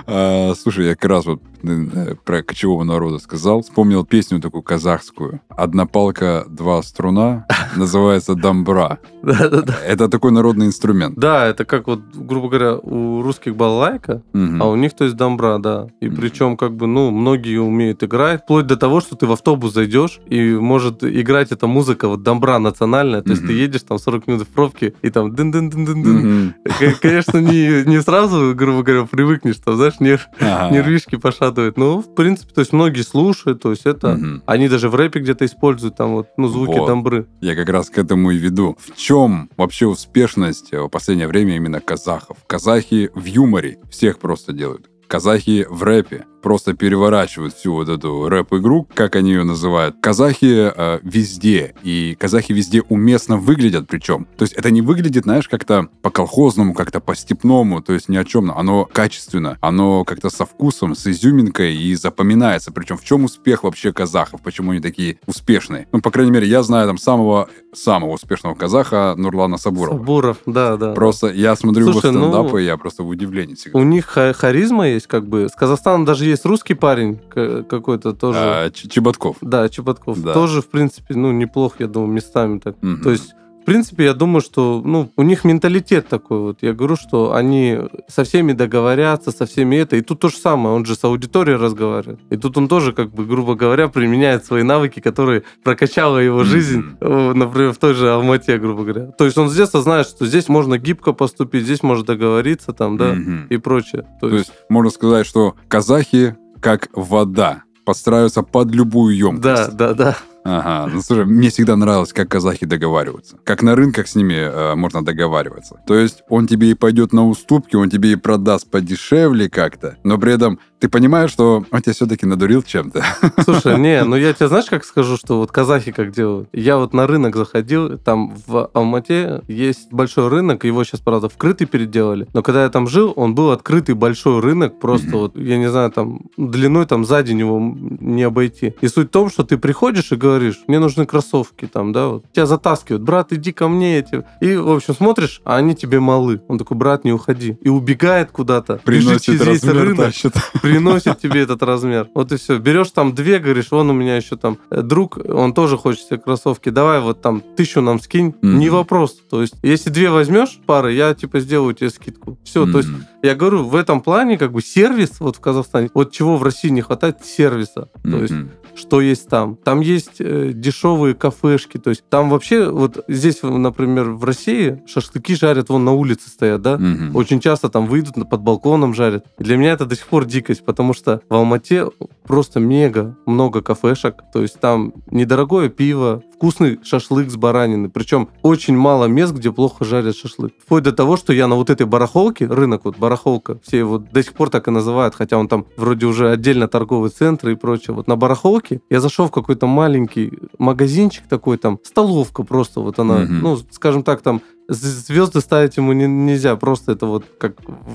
А, 0.06 0.54
Слушай, 0.54 0.86
я 0.86 0.94
как 0.94 1.10
раз 1.10 1.26
вот 1.26 1.42
э, 1.62 2.14
про 2.24 2.42
кочевого 2.42 2.84
народа 2.84 3.18
сказал. 3.18 3.62
Вспомнил 3.62 4.04
песню 4.04 4.40
такую 4.40 4.62
казахскую. 4.62 5.40
«Одна 5.48 5.86
палка, 5.86 6.44
два 6.48 6.82
струна». 6.82 7.46
Называется 7.76 8.34
«Дамбра». 8.34 8.98
Да, 9.22 9.48
да, 9.48 9.62
да. 9.62 9.76
Это 9.86 10.08
такой 10.08 10.32
народный 10.32 10.66
инструмент. 10.66 11.18
Да, 11.18 11.46
это 11.46 11.64
как 11.64 11.86
вот, 11.86 12.00
грубо 12.14 12.48
говоря, 12.48 12.76
у 12.76 13.22
русских 13.22 13.56
балалайка, 13.56 14.22
а 14.32 14.68
у 14.68 14.76
них, 14.76 14.94
то 14.94 15.04
есть, 15.04 15.16
домбра, 15.16 15.58
да. 15.58 15.88
И 16.00 16.06
Мгм. 16.06 16.16
Причем, 16.44 16.56
как 16.58 16.76
бы, 16.76 16.86
ну, 16.86 17.10
многие 17.10 17.58
умеют 17.58 18.02
играть, 18.02 18.42
вплоть 18.42 18.66
до 18.66 18.76
того, 18.76 19.00
что 19.00 19.16
ты 19.16 19.26
в 19.26 19.32
автобус 19.32 19.72
зайдешь, 19.72 20.20
и 20.26 20.52
может 20.52 21.02
играть 21.02 21.52
эта 21.52 21.66
музыка, 21.66 22.06
вот 22.08 22.22
домбра 22.22 22.58
национальная, 22.58 23.22
то 23.22 23.30
есть 23.30 23.46
ты 23.46 23.52
едешь 23.52 23.82
там 23.82 23.98
40 23.98 24.26
минут 24.26 24.42
в 24.42 24.48
пробке, 24.48 24.92
и 25.00 25.08
там 25.10 25.34
дын 25.34 25.50
дын 25.50 25.70
дын 25.70 25.84
дын 25.84 26.02
дын. 26.02 26.54
Конечно, 27.00 27.38
не, 27.38 27.84
не 27.88 28.02
сразу, 28.02 28.54
грубо 28.54 28.82
говоря, 28.82 29.06
привыкнешь, 29.06 29.56
там, 29.56 29.76
знаешь, 29.76 30.00
нерв, 30.00 30.26
Ага. 30.38 30.74
нервишки 30.74 31.16
пошатывают. 31.16 31.78
Ну, 31.78 32.00
в 32.00 32.14
принципе, 32.14 32.52
то 32.52 32.60
есть 32.60 32.72
многие 32.72 33.02
слушают, 33.02 33.62
то 33.62 33.70
есть 33.70 33.86
это... 33.86 34.14
Мгм. 34.14 34.42
Они 34.46 34.68
даже 34.68 34.88
в 34.90 34.94
рэпе 34.94 35.20
где-то 35.20 35.46
используют 35.46 35.96
там 35.96 36.12
вот, 36.12 36.28
ну, 36.36 36.48
звуки 36.48 36.78
Вот. 36.78 36.86
домбры. 36.88 37.26
Я 37.40 37.54
как 37.54 37.68
раз 37.70 37.88
к 37.88 37.96
этому 37.98 38.32
и 38.32 38.36
веду. 38.36 38.76
В 38.78 38.94
чем 38.96 39.48
вообще 39.56 39.86
успешность 39.86 40.72
э, 40.72 40.80
в 40.80 40.88
последнее 40.88 41.28
время 41.28 41.56
именно 41.56 41.80
казахов? 41.80 42.36
Казахи 42.46 43.10
в 43.14 43.24
юморе 43.24 43.78
всех 43.90 44.18
просто 44.18 44.52
делают. 44.52 44.90
Казахи 45.06 45.66
в 45.68 45.82
рэпе 45.82 46.24
просто 46.44 46.74
переворачивают 46.74 47.54
всю 47.54 47.72
вот 47.72 47.88
эту 47.88 48.28
рэп-игру, 48.28 48.86
как 48.92 49.16
они 49.16 49.30
ее 49.30 49.44
называют. 49.44 49.96
Казахи 50.02 50.70
э, 50.76 50.98
везде, 51.02 51.74
и 51.82 52.14
казахи 52.20 52.52
везде 52.52 52.82
уместно 52.82 53.38
выглядят 53.38 53.88
причем. 53.88 54.26
То 54.36 54.42
есть 54.42 54.52
это 54.52 54.70
не 54.70 54.82
выглядит, 54.82 55.24
знаешь, 55.24 55.48
как-то 55.48 55.88
по-колхозному, 56.02 56.74
как-то 56.74 57.00
по-степному, 57.00 57.80
то 57.80 57.94
есть 57.94 58.10
ни 58.10 58.16
о 58.18 58.24
чем. 58.24 58.50
Оно 58.50 58.84
качественно, 58.84 59.56
оно 59.62 60.04
как-то 60.04 60.28
со 60.28 60.44
вкусом, 60.44 60.94
с 60.94 61.06
изюминкой 61.06 61.74
и 61.76 61.94
запоминается. 61.94 62.72
Причем 62.72 62.98
в 62.98 63.04
чем 63.04 63.24
успех 63.24 63.64
вообще 63.64 63.94
казахов? 63.94 64.42
Почему 64.42 64.72
они 64.72 64.80
такие 64.80 65.16
успешные? 65.24 65.88
Ну, 65.92 66.02
по 66.02 66.10
крайней 66.10 66.32
мере, 66.32 66.46
я 66.46 66.62
знаю 66.62 66.86
там 66.86 66.98
самого, 66.98 67.48
самого 67.72 68.12
успешного 68.12 68.54
казаха 68.54 69.14
Нурлана 69.16 69.56
Сабурова. 69.56 69.96
Сабуров, 69.96 70.36
да, 70.44 70.76
да. 70.76 70.92
Просто 70.92 71.28
я 71.28 71.56
смотрю 71.56 71.90
Слушай, 71.90 72.10
его 72.10 72.18
ну, 72.18 72.30
стендапы, 72.30 72.62
и 72.62 72.66
я 72.66 72.76
просто 72.76 73.02
в 73.02 73.08
удивлении 73.08 73.54
всегда. 73.54 73.78
У 73.78 73.82
них 73.82 74.04
ха- 74.04 74.34
харизма 74.34 74.88
есть, 74.88 75.06
как 75.06 75.26
бы. 75.26 75.48
С 75.50 75.56
Казахстана 75.56 76.04
даже 76.04 76.33
есть 76.33 76.33
русский 76.44 76.74
парень 76.74 77.18
какой-то 77.28 78.12
тоже. 78.12 78.38
А, 78.40 78.70
Чеботков. 78.70 79.36
Да, 79.40 79.68
Чеботков. 79.68 80.22
Да. 80.22 80.32
Тоже, 80.32 80.62
в 80.62 80.68
принципе, 80.68 81.14
ну, 81.14 81.32
неплох, 81.32 81.76
я 81.78 81.86
думаю, 81.86 82.12
местами 82.12 82.58
так. 82.58 82.76
Мгм. 82.82 83.02
То 83.02 83.10
есть, 83.10 83.34
в 83.64 83.66
принципе, 83.66 84.04
я 84.04 84.12
думаю, 84.12 84.42
что, 84.42 84.82
ну, 84.84 85.10
у 85.16 85.22
них 85.22 85.42
менталитет 85.44 86.06
такой 86.06 86.38
вот. 86.38 86.58
Я 86.60 86.74
говорю, 86.74 86.96
что 86.96 87.32
они 87.32 87.78
со 88.08 88.24
всеми 88.24 88.52
договорятся, 88.52 89.30
со 89.30 89.46
всеми 89.46 89.76
это. 89.76 89.96
И 89.96 90.02
тут 90.02 90.20
то 90.20 90.28
же 90.28 90.36
самое, 90.36 90.76
он 90.76 90.84
же 90.84 90.94
с 90.94 91.02
аудиторией 91.02 91.56
разговаривает. 91.56 92.20
И 92.28 92.36
тут 92.36 92.58
он 92.58 92.68
тоже, 92.68 92.92
как 92.92 93.14
бы, 93.14 93.24
грубо 93.24 93.54
говоря, 93.54 93.88
применяет 93.88 94.44
свои 94.44 94.62
навыки, 94.62 95.00
которые 95.00 95.44
прокачала 95.62 96.18
его 96.18 96.44
жизнь, 96.44 96.84
например, 97.00 97.72
в 97.72 97.78
той 97.78 97.94
же 97.94 98.12
Алмате, 98.12 98.58
грубо 98.58 98.82
говоря. 98.82 99.06
То 99.12 99.24
есть 99.24 99.38
он 99.38 99.48
с 99.48 99.56
детства 99.56 99.80
знает, 99.80 100.08
что 100.08 100.26
здесь 100.26 100.50
можно 100.50 100.76
гибко 100.76 101.14
поступить, 101.14 101.64
здесь 101.64 101.82
можно 101.82 102.04
договориться, 102.04 102.74
там, 102.74 102.98
да, 102.98 103.16
и 103.48 103.56
прочее. 103.56 104.04
То 104.20 104.28
То 104.28 104.36
есть 104.36 104.52
можно 104.68 104.90
сказать, 104.90 105.26
что 105.26 105.54
казахи 105.68 106.36
как 106.60 106.90
вода 106.92 107.62
подстраиваются 107.86 108.42
под 108.42 108.70
любую 108.72 109.16
емкость. 109.16 109.42
Да, 109.42 109.68
да, 109.70 109.94
да. 109.94 110.16
Ага, 110.44 110.90
ну 110.92 111.00
слушай, 111.00 111.24
мне 111.24 111.48
всегда 111.48 111.74
нравилось, 111.74 112.12
как 112.12 112.28
казахи 112.28 112.66
договариваются. 112.66 113.38
Как 113.44 113.62
на 113.62 113.74
рынках 113.74 114.06
с 114.06 114.14
ними 114.14 114.34
э, 114.34 114.74
можно 114.74 115.02
договариваться. 115.02 115.80
То 115.86 115.96
есть 115.96 116.22
он 116.28 116.46
тебе 116.46 116.70
и 116.70 116.74
пойдет 116.74 117.14
на 117.14 117.26
уступки, 117.26 117.76
он 117.76 117.88
тебе 117.88 118.12
и 118.12 118.16
продаст 118.16 118.70
подешевле 118.70 119.48
как-то, 119.48 119.96
но 120.04 120.18
при 120.18 120.34
этом 120.34 120.60
ты 120.84 120.90
понимаешь, 120.90 121.30
что 121.30 121.64
он 121.70 121.80
тебя 121.80 121.94
все-таки 121.94 122.26
надурил 122.26 122.62
чем-то. 122.62 123.02
Слушай, 123.42 123.78
не, 123.78 124.04
ну 124.04 124.16
я 124.16 124.34
тебе 124.34 124.48
знаешь, 124.48 124.66
как 124.66 124.84
скажу, 124.84 125.16
что 125.16 125.38
вот 125.38 125.50
казахи 125.50 125.92
как 125.92 126.12
делают? 126.12 126.50
Я 126.52 126.76
вот 126.76 126.92
на 126.92 127.06
рынок 127.06 127.36
заходил, 127.36 127.96
там 127.96 128.34
в 128.46 128.68
Алмате 128.74 129.40
есть 129.48 129.90
большой 129.90 130.28
рынок, 130.28 130.66
его 130.66 130.84
сейчас, 130.84 131.00
правда, 131.00 131.30
вкрытый 131.30 131.66
переделали, 131.66 132.26
но 132.34 132.42
когда 132.42 132.64
я 132.64 132.68
там 132.68 132.86
жил, 132.86 133.14
он 133.16 133.34
был 133.34 133.50
открытый 133.50 133.94
большой 133.94 134.40
рынок, 134.40 134.78
просто 134.78 135.16
вот, 135.16 135.38
я 135.38 135.56
не 135.56 135.70
знаю, 135.70 135.90
там 135.90 136.26
длиной 136.36 136.84
там 136.84 137.06
за 137.06 137.22
день 137.22 137.38
его 137.38 137.58
не 137.58 138.22
обойти. 138.22 138.74
И 138.82 138.88
суть 138.88 139.08
в 139.08 139.10
том, 139.10 139.30
что 139.30 139.42
ты 139.42 139.56
приходишь 139.56 140.12
и 140.12 140.16
говоришь, 140.16 140.60
мне 140.66 140.80
нужны 140.80 141.06
кроссовки 141.06 141.64
там, 141.64 141.92
да, 141.92 142.08
вот. 142.08 142.24
Тебя 142.32 142.44
затаскивают, 142.44 143.02
брат, 143.02 143.32
иди 143.32 143.52
ко 143.52 143.68
мне 143.68 144.00
эти. 144.00 144.22
И, 144.42 144.54
в 144.54 144.70
общем, 144.70 144.94
смотришь, 144.94 145.40
а 145.44 145.56
они 145.56 145.74
тебе 145.74 145.98
малы. 145.98 146.42
Он 146.48 146.58
такой, 146.58 146.76
брат, 146.76 147.06
не 147.06 147.12
уходи. 147.14 147.56
И 147.62 147.70
убегает 147.70 148.32
куда-то. 148.32 148.82
бежит 148.84 148.84
Приносит 148.84 149.22
через 149.22 149.46
весь 149.46 149.64
размер, 149.64 149.82
рынок 149.82 150.06
тащит. 150.06 150.34
Приносит 150.74 151.18
тебе 151.18 151.40
этот 151.40 151.62
размер. 151.62 152.08
Вот 152.14 152.32
и 152.32 152.36
все. 152.36 152.58
Берешь 152.58 152.90
там 152.90 153.14
две, 153.14 153.38
говоришь, 153.38 153.70
вон 153.70 153.90
у 153.90 153.92
меня 153.92 154.16
еще 154.16 154.36
там 154.36 154.58
э, 154.70 154.82
друг, 154.82 155.18
он 155.18 155.54
тоже 155.54 155.76
хочет 155.76 156.06
себе 156.06 156.18
кроссовки, 156.18 156.68
давай 156.68 157.00
вот 157.00 157.20
там 157.22 157.42
тысячу 157.56 157.80
нам 157.80 158.00
скинь. 158.00 158.34
Мгм. 158.42 158.58
Не 158.58 158.70
вопрос. 158.70 159.12
То 159.30 159.42
есть, 159.42 159.54
если 159.62 159.90
две 159.90 160.10
возьмешь 160.10 160.58
пары, 160.66 160.92
я 160.92 161.14
типа 161.14 161.40
сделаю 161.40 161.74
тебе 161.74 161.90
скидку. 161.90 162.38
Все. 162.44 162.70
То 162.70 162.78
есть, 162.78 162.90
я 163.22 163.34
говорю, 163.34 163.64
в 163.64 163.76
этом 163.76 164.00
плане 164.00 164.38
как 164.38 164.52
бы 164.52 164.62
сервис 164.62 165.20
вот 165.20 165.36
в 165.36 165.40
Казахстане, 165.40 165.90
вот 165.94 166.12
чего 166.12 166.36
в 166.36 166.42
России 166.42 166.68
не 166.68 166.82
хватает, 166.82 167.24
сервиса. 167.24 167.88
То 168.02 168.18
есть, 168.18 168.34
что 168.74 169.00
есть 169.00 169.28
там. 169.28 169.56
Там 169.56 169.80
есть 169.80 170.16
э, 170.18 170.50
дешевые 170.52 171.14
кафешки. 171.14 171.78
То 171.78 171.90
есть 171.90 172.04
там 172.08 172.30
вообще, 172.30 172.68
вот 172.68 173.04
здесь, 173.08 173.42
например, 173.42 174.10
в 174.10 174.24
России 174.24 174.82
шашлыки 174.86 175.34
жарят, 175.34 175.68
вон 175.68 175.84
на 175.84 175.92
улице 175.92 176.28
стоят, 176.28 176.62
да? 176.62 176.76
Мгм. 176.76 177.14
Очень 177.14 177.40
часто 177.40 177.68
там 177.68 177.86
выйдут, 177.86 178.14
под 178.28 178.40
балконом 178.40 178.94
жарят. 178.94 179.26
И 179.38 179.44
для 179.44 179.56
меня 179.56 179.72
это 179.72 179.86
до 179.86 179.96
сих 179.96 180.06
пор 180.06 180.24
дикость, 180.24 180.63
потому 180.64 180.92
что 180.94 181.20
в 181.28 181.34
Алмате 181.34 181.86
просто 182.26 182.60
мега 182.60 183.16
много 183.26 183.60
кафешек. 183.62 184.16
То 184.32 184.42
есть 184.42 184.58
там 184.60 184.92
недорогое 185.10 185.68
пиво, 185.68 186.22
вкусный 186.34 186.78
шашлык 186.82 187.30
с 187.30 187.36
баранины. 187.36 187.90
Причем 187.90 188.28
очень 188.42 188.76
мало 188.76 189.04
мест, 189.06 189.32
где 189.34 189.52
плохо 189.52 189.84
жарят 189.84 190.16
шашлык. 190.16 190.52
Вплоть 190.62 190.82
до 190.84 190.92
того, 190.92 191.16
что 191.16 191.32
я 191.32 191.46
на 191.46 191.56
вот 191.56 191.70
этой 191.70 191.86
барахолке, 191.86 192.46
рынок 192.46 192.82
вот 192.84 192.98
барахолка, 192.98 193.58
все 193.62 193.78
его 193.78 193.98
до 193.98 194.22
сих 194.22 194.32
пор 194.34 194.50
так 194.50 194.68
и 194.68 194.70
называют, 194.70 195.14
хотя 195.14 195.36
он 195.38 195.48
там 195.48 195.66
вроде 195.76 196.06
уже 196.06 196.30
отдельно 196.30 196.66
торговый 196.68 197.10
центр 197.10 197.50
и 197.50 197.54
прочее. 197.54 197.94
Вот 197.94 198.06
на 198.08 198.16
барахолке 198.16 198.80
я 198.90 199.00
зашел 199.00 199.26
в 199.28 199.30
какой-то 199.30 199.66
маленький 199.66 200.32
магазинчик 200.58 201.24
такой 201.28 201.58
там, 201.58 201.78
столовка 201.82 202.42
просто 202.42 202.80
вот 202.80 202.98
она, 202.98 203.18
Мгм. 203.18 203.40
ну, 203.40 203.58
скажем 203.70 204.02
так, 204.02 204.22
там 204.22 204.40
звезды 204.68 205.40
ставить 205.40 205.76
ему 205.76 205.92
не- 205.92 206.06
нельзя, 206.06 206.56
просто 206.56 206.92
это 206.92 207.06
вот 207.06 207.24
как 207.38 207.52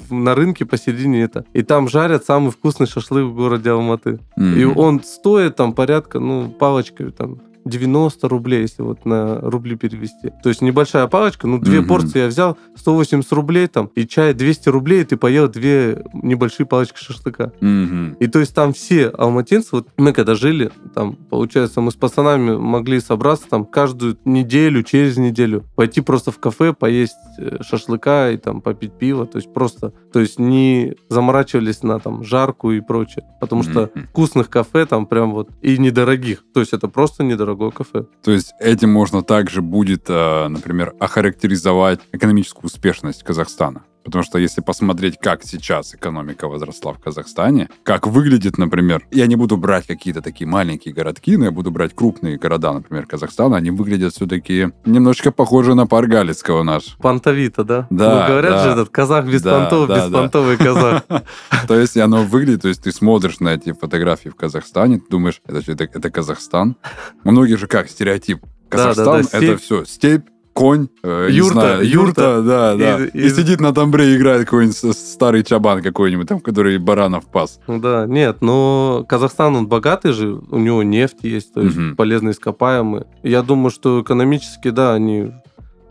на 0.09 0.35
рынке 0.35 0.65
посередине 0.65 1.23
это. 1.23 1.45
И 1.53 1.61
там 1.63 1.87
жарят 1.89 2.25
самый 2.25 2.51
вкусный 2.51 2.87
шашлык 2.87 3.25
в 3.25 3.35
городе 3.35 3.71
Алматы. 3.71 4.19
И 4.37 4.41
Мгм. 4.65 4.77
он 4.77 5.03
стоит 5.03 5.55
там 5.55 5.73
порядка, 5.73 6.19
ну, 6.19 6.49
палочкой 6.49 7.11
там 7.11 7.39
90 7.65 8.27
рублей, 8.27 8.61
если 8.61 8.81
вот 8.81 9.05
на 9.05 9.39
рубли 9.41 9.75
перевести. 9.75 10.31
То 10.43 10.49
есть 10.49 10.61
небольшая 10.61 11.07
палочка, 11.07 11.47
ну, 11.47 11.59
две 11.59 11.79
Мгм. 11.79 11.87
порции 11.87 12.19
я 12.19 12.27
взял, 12.27 12.57
180 12.75 13.31
рублей 13.33 13.67
там, 13.67 13.87
и 13.95 14.07
чай 14.07 14.33
200 14.33 14.69
рублей, 14.69 15.01
и 15.01 15.05
ты 15.05 15.17
поел 15.17 15.47
две 15.49 16.03
небольшие 16.13 16.65
палочки 16.65 16.97
шашлыка. 16.97 17.51
Мгм. 17.61 18.13
И 18.19 18.27
то 18.27 18.39
есть 18.39 18.55
там 18.55 18.73
все 18.73 19.07
алматинцы, 19.09 19.69
вот 19.73 19.87
мы 19.97 20.13
когда 20.13 20.35
жили, 20.35 20.71
там, 20.95 21.15
получается, 21.15 21.81
мы 21.81 21.91
с 21.91 21.95
пацанами 21.95 22.55
могли 22.55 22.99
собраться 22.99 23.47
там 23.49 23.65
каждую 23.65 24.17
неделю, 24.25 24.83
через 24.83 25.17
неделю, 25.17 25.65
пойти 25.75 26.01
просто 26.01 26.31
в 26.31 26.39
кафе, 26.39 26.73
поесть 26.73 27.13
э, 27.37 27.57
шашлыка 27.61 28.31
и 28.31 28.37
там 28.37 28.61
попить 28.61 28.93
пиво, 28.93 29.25
то 29.25 29.37
есть 29.37 29.53
просто, 29.53 29.93
то 30.13 30.19
есть 30.19 30.39
не 30.39 30.95
заморачивались 31.09 31.83
на 31.83 31.99
там 31.99 32.23
жарку 32.23 32.71
и 32.71 32.79
прочее, 32.81 33.25
потому 33.41 33.63
что 33.63 33.91
Мгм. 33.93 34.07
вкусных 34.07 34.49
кафе 34.49 34.85
там 34.85 35.05
прям 35.05 35.31
вот 35.31 35.49
и 35.61 35.77
недорогих, 35.77 36.43
то 36.53 36.59
есть 36.61 36.73
это 36.73 36.87
просто 36.87 37.23
недорогое. 37.23 37.58
Дорогое 37.59 37.71
кафе. 37.71 38.05
То 38.23 38.31
есть 38.31 38.53
этим 38.59 38.89
можно 38.89 39.21
также 39.21 39.61
будет, 39.61 40.09
э, 40.09 40.47
например, 40.47 40.93
охарактеризовать 40.99 41.99
экономическую 42.11 42.65
успешность 42.65 43.23
Казахстана. 43.23 43.83
Потому 44.03 44.23
что 44.23 44.37
если 44.39 44.61
посмотреть, 44.61 45.17
как 45.21 45.43
сейчас 45.43 45.93
экономика 45.93 46.47
возросла 46.47 46.93
в 46.93 46.99
Казахстане, 46.99 47.69
как 47.83 48.07
выглядит, 48.07 48.57
например, 48.57 49.05
я 49.11 49.27
не 49.27 49.35
буду 49.35 49.57
брать 49.57 49.85
какие-то 49.87 50.21
такие 50.21 50.47
маленькие 50.47 50.93
городки, 50.93 51.37
но 51.37 51.45
я 51.45 51.51
буду 51.51 51.69
брать 51.71 51.93
крупные 51.95 52.37
города, 52.37 52.73
например, 52.73 53.05
Казахстана, 53.05 53.57
они 53.57 53.71
выглядят 53.71 54.13
все-таки 54.13 54.69
немножечко 54.85 55.31
похожи 55.31 55.75
на 55.75 55.85
пар 55.87 56.07
Галицкого 56.07 56.63
наш. 56.63 56.95
Понтовито, 56.97 57.63
да? 57.63 57.87
Да, 57.89 58.21
Ну, 58.21 58.27
говорят 58.27 58.51
да. 58.51 58.63
же, 58.63 58.69
этот 58.71 58.89
казах 58.89 59.25
без 59.25 59.41
Да, 59.41 59.59
понтов, 59.59 59.87
да, 59.87 59.95
да. 59.95 60.05
беспонтовый 60.05 60.57
казах. 60.57 61.03
То 61.67 61.79
есть 61.79 61.97
оно 61.97 62.23
выглядит, 62.23 62.61
то 62.63 62.67
есть 62.67 62.83
ты 62.83 62.91
смотришь 62.91 63.39
на 63.39 63.49
эти 63.49 63.73
фотографии 63.73 64.29
в 64.29 64.35
Казахстане, 64.35 64.99
ты 64.99 65.05
думаешь, 65.09 65.41
это, 65.45 65.71
это, 65.71 65.83
это 65.83 66.09
Казахстан? 66.09 66.75
У 67.23 67.31
многих 67.31 67.59
же 67.59 67.67
как, 67.67 67.89
стереотип. 67.89 68.41
Да, 68.41 68.47
да, 68.71 68.77
Казахстан 68.93 69.21
да, 69.31 69.37
это 69.37 69.57
все, 69.57 69.85
степь, 69.85 70.25
конь, 70.59 70.87
э, 71.03 71.27
Юрта, 71.31 71.53
знаю, 71.53 71.89
юрта. 71.89 72.21
юрта, 72.21 72.41
да, 72.43 72.75
да. 72.75 73.05
И- 73.05 73.09
И, 73.17 73.25
и- 73.27 73.29
сидит 73.29 73.59
на 73.61 73.73
тамбре 73.73 74.13
и 74.13 74.17
играет 74.17 74.45
какой-нибудь 74.45 74.97
старый 74.97 75.43
чабан 75.43 75.81
какой-нибудь 75.81 76.27
там, 76.27 76.39
который 76.39 76.77
баранов 76.77 77.25
пас. 77.31 77.59
Ну 77.67 77.79
Да, 77.79 78.05
нет, 78.07 78.37
но 78.41 79.05
Казахстан, 79.07 79.55
он 79.55 79.67
богатый 79.67 80.11
же, 80.13 80.39
у 80.49 80.57
него 80.59 80.83
нефть 80.83 81.17
есть, 81.23 81.53
то 81.53 81.61
есть 81.61 81.77
Мгм. 81.77 81.95
полезные 81.95 82.31
ископаемые. 82.33 83.05
Я 83.23 83.41
думаю, 83.41 83.71
что 83.71 84.01
экономически, 84.01 84.69
да, 84.69 84.93
они 84.93 85.31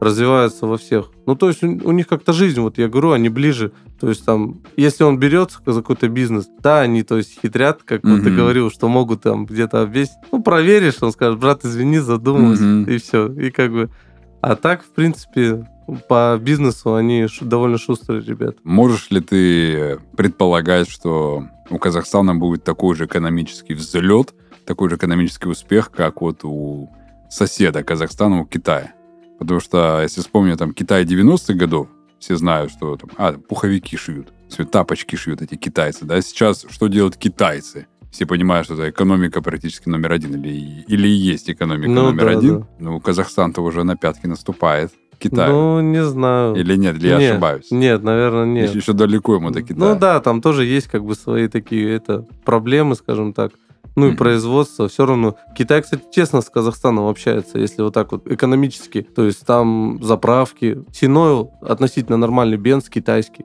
развиваются 0.01 0.67
во 0.67 0.77
всех. 0.77 1.07
Ну, 1.27 1.35
то 1.35 1.49
есть 1.49 1.65
у, 1.65 1.67
у 1.67 1.91
них 1.93 2.07
как-то 2.07 2.33
жизнь, 2.33 2.61
вот 2.61 2.79
я 2.79 2.87
говорю, 2.89 3.11
они 3.13 3.29
ближе. 3.29 3.73
То 4.01 4.09
есть 4.09 4.25
там, 4.25 4.61
если 4.77 5.03
он 5.03 5.19
берется 5.19 5.59
за 5.67 5.81
какой-то 5.81 6.09
бизнес, 6.09 6.47
да, 6.63 6.81
они, 6.83 7.03
то 7.03 7.17
есть, 7.17 7.41
хитрят, 7.43 7.83
как 7.85 8.05
вот 8.05 8.23
ты 8.23 8.31
говорил, 8.31 8.71
что 8.71 8.89
могут 8.89 9.23
там 9.23 9.45
где-то 9.45 9.83
обвесить. 9.83 10.15
Ну, 10.31 10.41
проверишь, 10.41 10.95
он 11.01 11.11
скажет, 11.11 11.41
брат, 11.41 11.65
извини, 11.65 11.99
задумался, 11.99 12.63
Мгм. 12.63 12.85
и 12.93 12.99
все. 12.99 13.27
И 13.33 13.51
как 13.51 13.73
бы... 13.73 13.91
А 14.49 14.57
так, 14.57 14.83
в 14.83 14.89
принципе, 14.93 15.69
по 16.09 16.39
бизнесу 16.41 16.95
они 16.95 17.27
довольно 17.43 17.77
шустрые 17.77 18.23
ребята. 18.23 18.57
Можешь 18.65 19.11
ли 19.11 19.21
ты 19.21 19.99
предполагать, 20.17 20.89
что 20.89 21.45
у 21.69 21.77
Казахстана 21.77 22.35
будет 22.35 22.65
такой 22.65 22.97
же 22.97 23.05
экономический 23.05 23.75
взлет, 23.75 24.33
такой 24.65 24.89
же 24.89 24.97
экономический 24.97 25.51
успех, 25.51 25.91
как 25.91 26.23
вот 26.23 26.45
у 26.45 26.89
соседа 27.29 27.85
Казахстана, 27.85 28.41
у 28.41 28.47
Китая? 28.47 28.95
Потому 29.39 29.61
что, 29.61 30.01
если 30.01 30.23
вспомнить 30.23 30.57
там 30.59 30.73
Китай 30.73 31.05
90-х 31.05 31.53
годов, 31.53 31.89
все 32.19 32.39
знают, 32.39 32.73
что 32.73 32.97
там, 32.97 33.11
а, 33.19 33.35
пуховики 33.35 33.99
шьют, 33.99 34.33
все, 34.49 34.65
тапочки 34.65 35.17
шьют 35.17 35.43
эти 35.43 35.57
китайцы, 35.57 36.07
да, 36.07 36.23
сейчас 36.23 36.65
что 36.71 36.87
делают 36.87 37.19
китайцы? 37.19 37.87
Все 38.11 38.27
понимают, 38.27 38.65
что 38.67 38.75
это 38.75 38.91
экономика 38.91 39.43
практически 39.43 39.89
номер 39.89 40.13
один, 40.13 40.35
или, 40.43 40.85
или 40.89 41.09
есть 41.09 41.51
экономика 41.51 41.89
Ну 41.89 42.05
номер 42.05 42.25
да, 42.25 42.39
один. 42.39 42.61
да. 42.61 42.67
Ну, 42.79 43.01
Казахстан-то 43.01 43.61
уже 43.63 43.85
на 43.85 43.97
пятки 43.97 44.27
наступает 44.27 44.93
Китаю. 45.19 45.53
Ну, 45.53 45.81
не 45.81 46.05
знаю. 46.05 46.55
Или 46.55 46.77
нет, 46.77 46.97
или 46.97 47.09
я 47.09 47.19
Нет, 47.19 47.33
ошибаюсь? 47.33 47.71
Нет, 47.71 48.03
наверное, 48.03 48.47
нет. 48.47 48.69
Еще, 48.71 48.79
еще 48.79 48.93
далеко 48.93 49.35
ему 49.35 49.51
до 49.51 49.63
Китая. 49.63 49.77
Ну 49.95 49.99
да, 49.99 50.21
там 50.21 50.41
тоже 50.41 50.65
есть 50.65 50.87
как 50.87 51.05
бы 51.05 51.15
свои 51.15 51.49
такие 51.49 51.91
это 51.93 52.25
проблемы, 52.45 52.95
скажем 52.95 53.33
так. 53.33 53.53
Ну 53.99 54.09
и 54.09 54.17
производство. 54.17 54.89
Все 54.89 55.07
равно. 55.07 55.37
Китай, 55.57 55.83
кстати, 55.83 56.03
честно 56.11 56.41
с 56.41 56.51
Казахстаном 56.51 57.07
общается, 57.07 57.59
если 57.59 57.83
вот 57.83 57.95
так 57.95 58.13
вот 58.13 58.27
экономически. 58.27 59.03
То 59.03 59.25
есть 59.25 59.45
там 59.47 59.99
заправки. 60.03 60.85
Синойл 60.93 61.53
относительно 61.63 62.17
нормальный 62.17 62.57
бенз 62.57 62.89
китайский. 62.89 63.45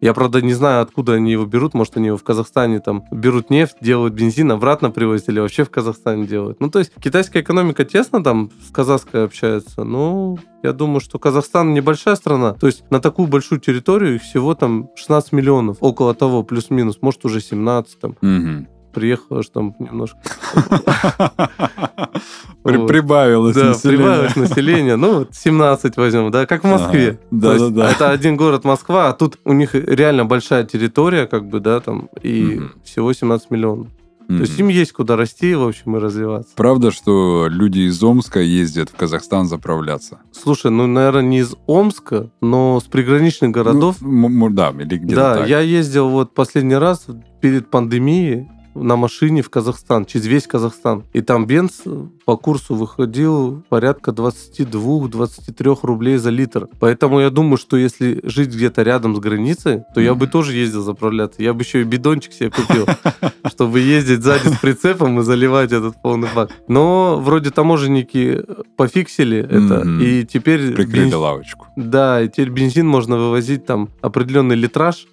Я, 0.00 0.12
правда, 0.12 0.42
не 0.42 0.52
знаю, 0.52 0.82
откуда 0.82 1.14
они 1.14 1.32
его 1.32 1.46
берут. 1.46 1.74
Может, 1.74 1.96
они 1.96 2.08
его 2.08 2.16
в 2.16 2.22
Казахстане 2.22 2.80
там 2.80 3.04
берут 3.10 3.50
нефть, 3.50 3.76
делают 3.80 4.14
бензин, 4.14 4.52
обратно 4.52 4.90
привозят 4.90 5.30
или 5.30 5.40
вообще 5.40 5.64
в 5.64 5.70
Казахстане 5.70 6.26
делают. 6.26 6.60
Ну, 6.60 6.70
то 6.70 6.78
есть 6.78 6.92
китайская 7.00 7.40
экономика 7.40 7.84
тесно 7.84 8.22
там 8.22 8.50
с 8.66 8.70
казахской 8.70 9.24
общается. 9.24 9.84
Ну, 9.84 10.38
я 10.62 10.72
думаю, 10.72 11.00
что 11.00 11.18
Казахстан 11.18 11.72
небольшая 11.74 12.16
страна. 12.16 12.52
То 12.52 12.66
есть 12.66 12.84
на 12.90 13.00
такую 13.00 13.28
большую 13.28 13.60
территорию 13.60 14.16
их 14.16 14.22
всего 14.22 14.54
там 14.54 14.90
16 14.96 15.32
миллионов. 15.32 15.78
Около 15.80 16.14
того, 16.14 16.42
плюс-минус. 16.42 16.98
Может, 17.00 17.24
уже 17.24 17.40
17 17.40 17.98
там. 17.98 18.16
Мгм. 18.20 18.68
Приехало 18.96 19.40
аж 19.40 19.48
там 19.50 19.74
немножко. 19.78 20.18
Прибавилось 22.62 23.54
население. 23.54 23.98
прибавилось 23.98 24.36
население. 24.36 24.96
Ну, 24.96 25.18
вот 25.18 25.34
17 25.34 25.98
возьмем, 25.98 26.30
да, 26.30 26.46
как 26.46 26.64
в 26.64 26.66
Москве. 26.66 27.20
Да, 27.30 27.58
да, 27.58 27.68
да. 27.68 27.90
Это 27.90 28.08
один 28.08 28.38
город 28.38 28.64
Москва, 28.64 29.10
а 29.10 29.12
тут 29.12 29.38
у 29.44 29.52
них 29.52 29.74
реально 29.74 30.24
большая 30.24 30.64
территория, 30.64 31.26
как 31.26 31.46
бы, 31.46 31.60
да, 31.60 31.80
там, 31.80 32.08
и 32.22 32.62
всего 32.84 33.12
17 33.12 33.50
миллионов. 33.50 33.88
Мгм. 34.28 34.38
То 34.38 34.44
есть 34.44 34.58
им 34.58 34.68
есть 34.68 34.92
куда 34.92 35.16
расти, 35.16 35.54
в 35.54 35.62
общем, 35.62 35.98
и 35.98 36.00
развиваться. 36.00 36.52
Правда, 36.56 36.90
что 36.90 37.48
люди 37.50 37.80
из 37.80 38.02
Омска 38.02 38.40
ездят 38.40 38.88
в 38.88 38.96
Казахстан 38.96 39.46
заправляться? 39.46 40.20
Слушай, 40.32 40.70
ну, 40.70 40.86
наверное, 40.86 41.22
не 41.22 41.40
из 41.40 41.54
Омска, 41.66 42.30
но 42.40 42.80
с 42.80 42.84
приграничных 42.84 43.50
городов. 43.50 43.96
Ну, 44.00 44.48
да, 44.48 44.70
или 44.70 44.96
где-то 44.96 45.20
да, 45.20 45.34
так. 45.36 45.48
я 45.48 45.60
ездил 45.60 46.08
вот 46.08 46.34
последний 46.34 46.76
раз 46.76 47.06
перед 47.40 47.70
пандемией 47.70 48.48
на 48.82 48.96
машине 48.96 49.42
в 49.42 49.50
Казахстан, 49.50 50.04
через 50.04 50.26
весь 50.26 50.46
Казахстан. 50.46 51.04
И 51.12 51.20
там 51.20 51.46
бенз 51.46 51.82
по 52.24 52.36
курсу 52.36 52.74
выходил 52.74 53.62
порядка 53.68 54.10
22-23 54.10 55.78
рублей 55.82 56.16
за 56.16 56.30
литр. 56.30 56.68
Поэтому 56.80 57.20
я 57.20 57.30
думаю, 57.30 57.56
что 57.56 57.76
если 57.76 58.20
жить 58.24 58.54
где-то 58.54 58.82
рядом 58.82 59.16
с 59.16 59.18
границей, 59.18 59.82
то 59.94 60.00
я 60.00 60.14
бы 60.14 60.26
тоже 60.26 60.54
ездил 60.54 60.82
заправляться. 60.82 61.42
Я 61.42 61.54
бы 61.54 61.62
еще 61.62 61.80
и 61.80 61.84
бидончик 61.84 62.32
себе 62.32 62.50
купил, 62.50 62.86
чтобы 63.46 63.80
ездить 63.80 64.22
сзади 64.22 64.48
с 64.48 64.58
прицепом 64.58 65.20
и 65.20 65.22
заливать 65.22 65.72
этот 65.72 66.00
полный 66.02 66.28
бак. 66.34 66.50
Но 66.68 67.20
вроде 67.20 67.50
таможенники 67.50 68.42
пофиксили 68.76 69.38
это, 69.38 69.82
и 70.00 70.24
теперь... 70.24 70.74
Прикрыли 70.74 71.14
лавочку. 71.14 71.66
Да, 71.76 72.22
и 72.22 72.28
теперь 72.28 72.50
бензин 72.50 72.86
можно 72.86 73.16
вывозить 73.16 73.66
там 73.66 73.88
определенный 74.00 74.56
литраж, 74.56 75.06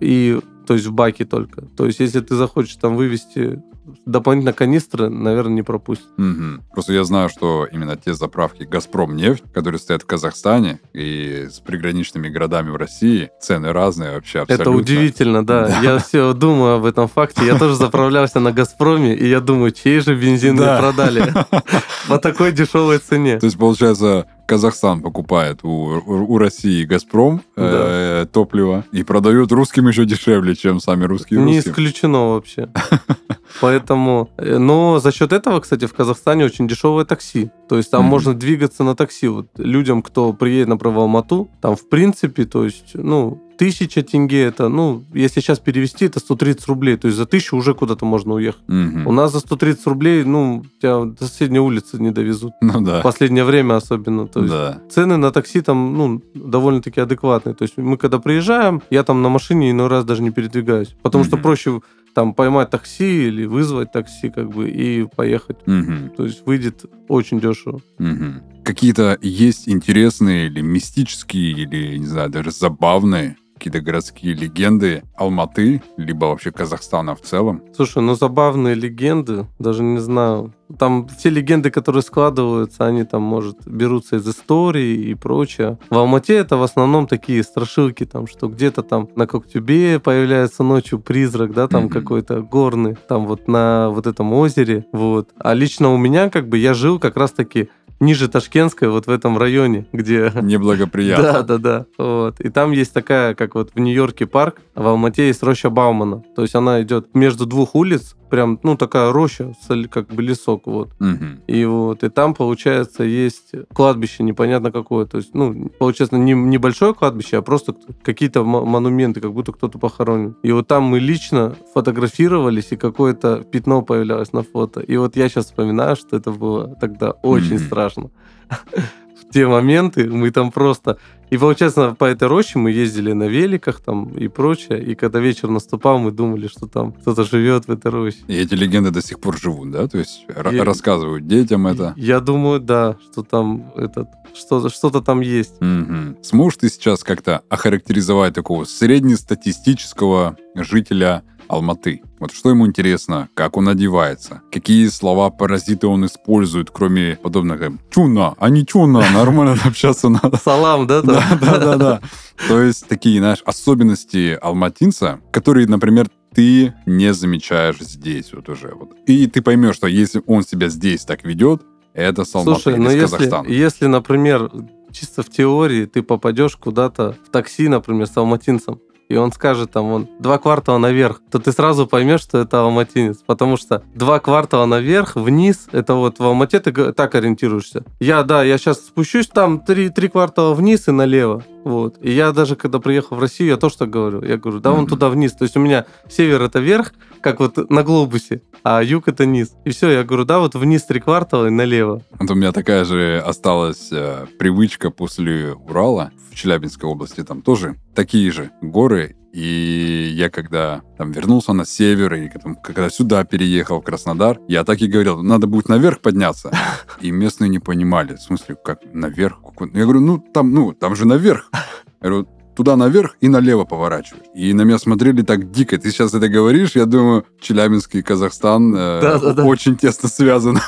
и 0.00 0.40
то 0.66 0.74
есть 0.74 0.86
в 0.86 0.92
баке 0.92 1.24
только. 1.24 1.62
То 1.62 1.86
есть 1.86 2.00
если 2.00 2.20
ты 2.20 2.34
захочешь 2.36 2.76
там 2.76 2.96
вывести 2.96 3.62
дополнительно 4.06 4.52
канистры, 4.52 5.08
наверное, 5.08 5.56
не 5.56 5.62
пропустят. 5.62 6.08
Мгм. 6.16 6.62
Просто 6.72 6.92
я 6.92 7.04
знаю, 7.04 7.28
что 7.28 7.66
именно 7.70 7.96
те 7.96 8.14
заправки 8.14 8.62
«Газпром 8.64 9.14
нефть», 9.14 9.44
которые 9.52 9.78
стоят 9.78 10.02
в 10.02 10.06
Казахстане 10.06 10.80
и 10.92 11.48
с 11.50 11.60
приграничными 11.60 12.28
городами 12.28 12.70
в 12.70 12.76
России, 12.76 13.30
цены 13.40 13.72
разные 13.72 14.12
вообще 14.12 14.40
абсолютно. 14.40 14.62
Это 14.62 14.70
удивительно, 14.70 15.44
да. 15.44 15.68
Да. 15.68 15.80
Я 15.80 15.98
все 15.98 16.32
думаю 16.32 16.76
об 16.76 16.84
этом 16.84 17.08
факте. 17.08 17.44
Я 17.44 17.58
тоже 17.58 17.74
заправлялся 17.76 18.40
на 18.40 18.52
Газпроме, 18.52 19.14
и 19.14 19.28
я 19.28 19.40
думаю, 19.40 19.70
чей 19.70 20.00
же 20.00 20.14
бензин 20.14 20.56
Да. 20.56 20.72
мне 20.72 20.80
продали 20.80 21.34
по 22.08 22.18
такой 22.18 22.52
дешевой 22.52 22.98
цене. 22.98 23.38
То 23.38 23.46
есть, 23.46 23.58
получается, 23.58 24.26
Казахстан 24.46 25.00
покупает 25.00 25.60
у, 25.64 25.68
у- 26.06 26.38
России 26.38 26.84
«Газпром» 26.84 27.42
э, 27.56 28.26
топливо 28.32 28.84
и 28.92 29.02
продает 29.02 29.50
русским 29.52 29.88
еще 29.88 30.04
дешевле, 30.04 30.54
чем 30.54 30.80
сами 30.80 31.04
русские 31.04 31.40
Не 31.40 31.56
русским. 31.56 31.72
исключено 31.72 32.28
вообще. 32.34 32.68
Поэтому, 33.60 34.30
э, 34.36 34.58
но 34.58 34.98
за 34.98 35.12
счет 35.12 35.32
этого, 35.32 35.60
кстати, 35.60 35.86
в 35.86 35.94
Казахстане 35.94 36.44
очень 36.44 36.68
дешевое 36.68 37.04
такси. 37.04 37.50
То 37.68 37.76
есть 37.76 37.90
там 37.90 38.02
Мгм. 38.02 38.10
можно 38.10 38.34
двигаться 38.34 38.84
на 38.84 38.94
такси. 38.94 39.28
Вот 39.28 39.46
людям, 39.56 40.02
кто 40.02 40.32
приедет, 40.32 40.68
например, 40.68 40.96
в 40.96 41.00
Алмату, 41.00 41.48
там 41.60 41.76
в 41.76 41.88
принципе, 41.88 42.44
то 42.44 42.64
есть, 42.64 42.90
ну, 42.94 43.40
тысяча 43.56 44.02
тенге 44.02 44.42
это, 44.42 44.68
ну, 44.68 45.04
если 45.14 45.40
сейчас 45.40 45.60
перевести, 45.60 46.06
это 46.06 46.18
130 46.18 46.66
рублей. 46.66 46.96
То 46.96 47.06
есть 47.06 47.16
за 47.16 47.24
тысячу 47.24 47.56
уже 47.56 47.72
куда-то 47.74 48.04
можно 48.04 48.34
уехать. 48.34 48.60
Мгм. 48.66 49.06
У 49.06 49.12
нас 49.12 49.32
за 49.32 49.38
130 49.40 49.86
рублей, 49.86 50.24
ну, 50.24 50.64
тебя 50.82 51.04
до 51.04 51.24
соседней 51.26 51.60
улицы 51.60 51.98
не 52.02 52.10
довезут. 52.10 52.52
Ну 52.60 52.80
В 52.80 52.84
да. 52.84 53.00
последнее 53.00 53.44
время 53.44 53.76
особенно. 53.76 54.26
То 54.26 54.40
есть 54.40 54.52
Да. 54.52 54.80
цены 54.90 55.16
на 55.16 55.30
такси 55.30 55.60
там, 55.60 55.96
ну, 55.96 56.20
довольно-таки 56.34 57.00
адекватные. 57.00 57.54
То 57.54 57.62
есть 57.62 57.76
мы 57.78 57.96
когда 57.96 58.18
приезжаем, 58.18 58.82
я 58.90 59.04
там 59.04 59.22
на 59.22 59.28
машине 59.28 59.70
иной 59.70 59.86
раз 59.88 60.04
даже 60.04 60.22
не 60.22 60.30
передвигаюсь. 60.30 60.96
Потому 61.02 61.22
что 61.24 61.36
Мгм. 61.36 61.42
проще 61.42 61.80
там 62.14 62.34
поймать 62.34 62.70
такси 62.70 63.26
или 63.28 63.44
вызвать 63.44 63.92
такси, 63.92 64.30
как 64.30 64.50
бы, 64.50 64.68
и 64.68 65.04
поехать. 65.04 65.66
Мгм. 65.66 66.10
То 66.16 66.24
есть 66.24 66.46
выйдет 66.46 66.84
очень 67.08 67.40
дешево. 67.40 67.80
Мгм. 67.98 68.42
Какие-то 68.64 69.18
есть 69.20 69.68
интересные 69.68 70.46
или 70.46 70.62
мистические, 70.62 71.52
или, 71.52 71.98
не 71.98 72.06
знаю, 72.06 72.30
даже 72.30 72.50
забавные 72.50 73.36
какие-то 73.54 73.80
городские 73.80 74.34
легенды 74.34 75.04
Алматы, 75.16 75.82
либо 75.96 76.26
вообще 76.26 76.50
Казахстана 76.50 77.14
в 77.14 77.22
целом? 77.22 77.62
Слушай, 77.74 78.02
ну 78.02 78.14
забавные 78.14 78.74
легенды, 78.74 79.46
даже 79.58 79.82
не 79.82 80.00
знаю. 80.00 80.52
Там 80.78 81.06
все 81.08 81.28
легенды, 81.30 81.70
которые 81.70 82.02
складываются, 82.02 82.86
они 82.86 83.04
там, 83.04 83.22
может, 83.22 83.56
берутся 83.66 84.16
из 84.16 84.28
истории 84.28 84.96
и 85.10 85.14
прочее. 85.14 85.78
В 85.90 85.98
Алмате 85.98 86.34
это 86.34 86.56
в 86.56 86.62
основном 86.62 87.06
такие 87.06 87.42
страшилки, 87.42 88.04
там, 88.06 88.26
что 88.26 88.48
где-то 88.48 88.82
там 88.82 89.08
на 89.16 89.26
Коктюбе 89.26 90.00
появляется 90.00 90.62
ночью 90.62 90.98
призрак, 90.98 91.52
да, 91.52 91.68
там 91.68 91.84
Мгм. 91.84 91.90
какой-то 91.92 92.40
горный, 92.40 92.96
там 93.08 93.26
вот 93.26 93.46
на 93.48 93.90
вот 93.90 94.06
этом 94.06 94.32
озере, 94.32 94.86
вот. 94.92 95.28
А 95.38 95.54
лично 95.54 95.92
у 95.92 95.96
меня, 95.98 96.30
как 96.30 96.48
бы, 96.48 96.56
я 96.58 96.72
жил 96.74 96.98
как 96.98 97.16
раз-таки 97.16 97.68
ниже 98.00 98.28
Ташкентской, 98.28 98.88
вот 98.88 99.06
в 99.06 99.10
этом 99.10 99.38
районе, 99.38 99.86
где 99.92 100.32
Неблагоприятно. 100.42 101.22
да, 101.32 101.42
да, 101.42 101.58
да. 101.58 101.86
Вот. 101.96 102.40
И 102.40 102.48
там 102.48 102.72
есть 102.72 102.92
такая, 102.92 103.34
как 103.34 103.54
вот 103.54 103.70
в 103.74 103.78
Нью-Йорке 103.78 104.26
парк, 104.26 104.60
а 104.74 104.82
в 104.82 104.86
Алмате 104.88 105.26
есть 105.28 105.42
роща 105.42 105.70
Баумана. 105.70 106.22
То 106.34 106.42
есть 106.42 106.54
она 106.54 106.82
идет 106.82 107.14
между 107.14 107.46
двух 107.46 107.74
улиц, 107.74 108.16
прям, 108.34 108.58
ну, 108.64 108.76
такая 108.76 109.12
роща, 109.12 109.52
как 109.88 110.08
бы 110.08 110.20
лесок, 110.20 110.66
вот. 110.66 110.88
Угу. 110.98 111.26
И 111.46 111.64
вот, 111.64 112.02
и 112.02 112.08
там, 112.08 112.34
получается, 112.34 113.04
есть 113.04 113.52
кладбище 113.72 114.24
непонятно 114.24 114.72
какое. 114.72 115.06
То 115.06 115.18
есть, 115.18 115.34
ну, 115.34 115.70
получается, 115.78 116.16
не 116.16 116.32
небольшое 116.32 116.94
кладбище, 116.94 117.36
а 117.36 117.42
просто 117.42 117.76
какие-то 118.02 118.42
монументы, 118.42 119.20
как 119.20 119.32
будто 119.32 119.52
кто-то 119.52 119.78
похоронен. 119.78 120.34
И 120.42 120.50
вот 120.50 120.66
там 120.66 120.82
мы 120.82 120.98
лично 120.98 121.54
фотографировались, 121.74 122.72
и 122.72 122.76
какое-то 122.76 123.44
пятно 123.52 123.82
появлялось 123.82 124.32
на 124.32 124.42
фото. 124.42 124.80
И 124.80 124.96
вот 124.96 125.14
я 125.14 125.28
сейчас 125.28 125.44
вспоминаю, 125.44 125.94
что 125.94 126.16
это 126.16 126.32
было 126.32 126.74
тогда 126.80 127.12
очень 127.12 127.58
mm-hmm. 127.58 127.66
страшно. 127.66 128.10
В 128.50 129.32
те 129.32 129.46
моменты 129.46 130.10
мы 130.10 130.32
там 130.32 130.50
просто 130.50 130.98
и, 131.34 131.36
получается, 131.36 131.96
по 131.98 132.04
этой 132.04 132.28
роще 132.28 132.60
мы 132.60 132.70
ездили 132.70 133.10
на 133.10 133.24
великах 133.24 133.80
там 133.80 134.08
и 134.10 134.28
прочее. 134.28 134.80
И 134.80 134.94
когда 134.94 135.18
вечер 135.18 135.48
наступал, 135.48 135.98
мы 135.98 136.12
думали, 136.12 136.46
что 136.46 136.68
там 136.68 136.92
кто-то 136.92 137.24
живет 137.24 137.66
в 137.66 137.72
этой 137.72 137.90
роще. 137.90 138.18
И 138.28 138.36
эти 138.36 138.54
легенды 138.54 138.92
до 138.92 139.02
сих 139.02 139.18
пор 139.18 139.36
живут, 139.36 139.72
да? 139.72 139.88
То 139.88 139.98
есть 139.98 140.26
и, 140.28 140.58
рассказывают 140.60 141.26
детям 141.26 141.66
это? 141.66 141.92
Я 141.96 142.20
думаю, 142.20 142.60
да, 142.60 142.96
что 143.10 143.24
там 143.24 143.72
этот 143.74 144.10
что-то 144.32 144.68
что 144.68 144.90
там 145.00 145.22
есть. 145.22 145.60
Угу. 145.60 146.22
Сможешь 146.22 146.58
ты 146.58 146.68
сейчас 146.68 147.02
как-то 147.02 147.42
охарактеризовать 147.48 148.32
такого 148.32 148.64
среднестатистического 148.64 150.36
жителя 150.54 151.24
Алматы. 151.48 152.02
Вот 152.24 152.32
что 152.32 152.48
ему 152.48 152.66
интересно, 152.66 153.28
как 153.34 153.58
он 153.58 153.68
одевается, 153.68 154.40
какие 154.50 154.86
слова 154.88 155.28
паразиты 155.28 155.86
он 155.86 156.06
использует, 156.06 156.70
кроме 156.70 157.16
подобных 157.16 157.60
там, 157.60 157.78
чуна, 157.90 158.34
а 158.38 158.48
не 158.48 158.64
чуна, 158.64 159.04
нормально 159.12 159.58
общаться 159.62 160.08
надо. 160.08 160.38
Салам, 160.42 160.86
да? 160.86 161.02
Да, 161.02 161.22
да, 161.38 161.58
да, 161.58 161.76
да. 161.76 162.00
То 162.48 162.62
есть 162.62 162.88
такие, 162.88 163.18
знаешь, 163.18 163.42
особенности 163.44 164.38
алматинца, 164.40 165.20
которые, 165.32 165.66
например, 165.66 166.08
ты 166.34 166.72
не 166.86 167.12
замечаешь 167.12 167.76
здесь 167.80 168.32
вот 168.32 168.48
уже. 168.48 168.68
Вот. 168.74 168.96
И 169.06 169.26
ты 169.26 169.42
поймешь, 169.42 169.74
что 169.74 169.86
если 169.86 170.22
он 170.26 170.44
себя 170.44 170.70
здесь 170.70 171.04
так 171.04 171.26
ведет, 171.26 171.60
это 171.92 172.24
с 172.24 172.34
Алматы 172.34 172.62
Слушай, 172.62 172.78
но 172.78 172.88
с 172.88 172.94
если, 172.94 173.16
Казахстана. 173.16 173.48
если, 173.48 173.84
например, 173.84 174.50
чисто 174.92 175.22
в 175.22 175.28
теории 175.28 175.84
ты 175.84 176.02
попадешь 176.02 176.56
куда-то 176.56 177.18
в 177.26 177.30
такси, 177.30 177.68
например, 177.68 178.06
с 178.06 178.16
алматинцем, 178.16 178.80
и 179.08 179.16
он 179.16 179.32
скажет 179.32 179.70
там, 179.70 179.86
он 179.92 180.08
два 180.18 180.38
квартала 180.38 180.78
наверх, 180.78 181.20
то 181.30 181.38
ты 181.38 181.52
сразу 181.52 181.86
поймешь, 181.86 182.20
что 182.20 182.38
это 182.38 182.62
алматинец. 182.62 183.18
Потому 183.26 183.56
что 183.56 183.82
два 183.94 184.18
квартала 184.20 184.66
наверх, 184.66 185.16
вниз, 185.16 185.68
это 185.72 185.94
вот 185.94 186.18
в 186.18 186.24
Алмате 186.24 186.60
ты 186.60 186.72
так 186.92 187.14
ориентируешься. 187.14 187.84
Я, 188.00 188.22
да, 188.22 188.42
я 188.42 188.58
сейчас 188.58 188.78
спущусь 188.78 189.28
там 189.28 189.60
три, 189.60 189.90
три 189.90 190.08
квартала 190.08 190.54
вниз 190.54 190.88
и 190.88 190.90
налево. 190.90 191.44
Вот. 191.64 191.96
И 192.02 192.10
я 192.10 192.32
даже, 192.32 192.56
когда 192.56 192.78
приехал 192.78 193.16
в 193.16 193.20
Россию, 193.20 193.50
я 193.50 193.56
тоже 193.56 193.78
так 193.78 193.90
говорю. 193.90 194.22
Я 194.22 194.36
говорю, 194.36 194.60
да, 194.60 194.72
вон 194.72 194.86
туда 194.86 195.08
вниз. 195.08 195.32
То 195.32 195.44
есть 195.44 195.56
у 195.56 195.60
меня 195.60 195.86
север 196.08 196.42
это 196.42 196.60
верх, 196.60 196.92
как 197.20 197.40
вот 197.40 197.70
на 197.70 197.82
глобусе, 197.82 198.42
а 198.62 198.82
юг 198.82 199.08
это 199.08 199.24
низ. 199.24 199.52
И 199.64 199.70
все, 199.70 199.90
я 199.90 200.04
говорю, 200.04 200.24
да, 200.24 200.40
вот 200.40 200.54
вниз 200.54 200.84
три 200.84 201.00
квартала 201.00 201.46
и 201.46 201.50
налево. 201.50 202.02
Вот 202.18 202.30
у 202.30 202.34
меня 202.34 202.52
такая 202.52 202.84
же 202.84 203.22
осталась 203.24 203.88
э, 203.92 204.26
привычка 204.38 204.90
после 204.90 205.54
Урала 205.54 206.10
в 206.30 206.34
Челябинской 206.34 206.88
области. 206.88 207.22
Там 207.22 207.40
тоже 207.40 207.76
такие 207.94 208.30
же 208.30 208.50
горы. 208.60 209.16
И 209.32 210.12
я 210.14 210.30
когда 210.30 210.82
там 210.96 211.10
вернулся 211.10 211.52
на 211.52 211.64
север, 211.66 212.14
и 212.14 212.30
когда 212.62 212.88
сюда 212.88 213.24
переехал, 213.24 213.80
в 213.80 213.84
Краснодар, 213.84 214.38
я 214.46 214.62
так 214.62 214.80
и 214.80 214.86
говорил, 214.86 215.22
надо 215.22 215.48
будет 215.48 215.68
наверх 215.68 216.00
подняться. 216.00 216.52
И 217.00 217.10
местные 217.10 217.48
не 217.48 217.58
понимали, 217.58 218.14
в 218.14 218.20
смысле, 218.20 218.56
как 218.64 218.82
наверх? 218.92 219.38
Я 219.72 219.82
говорю, 219.82 220.00
ну 220.00 220.18
там, 220.18 220.52
ну, 220.52 220.72
там 220.72 220.94
же 220.94 221.04
наверх. 221.04 221.50
Я 222.00 222.10
говорю, 222.10 222.28
туда 222.54 222.76
наверх 222.76 223.16
и 223.20 223.28
налево 223.28 223.64
поворачиваешь. 223.64 224.26
И 224.34 224.52
на 224.52 224.62
меня 224.62 224.78
смотрели 224.78 225.22
так 225.22 225.50
дико. 225.50 225.78
Ты 225.78 225.90
сейчас 225.90 226.14
это 226.14 226.28
говоришь, 226.28 226.72
я 226.76 226.86
думаю, 226.86 227.26
Челябинский 227.40 228.00
и 228.00 228.02
Казахстан 228.02 228.74
э, 228.74 229.00
да, 229.00 229.18
да, 229.18 229.32
да. 229.32 229.44
очень 229.44 229.76
тесно 229.76 230.08
связаны. 230.08 230.60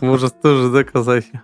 Может, 0.00 0.40
тоже, 0.40 0.70
да, 0.70 0.84
казахи? 0.84 1.40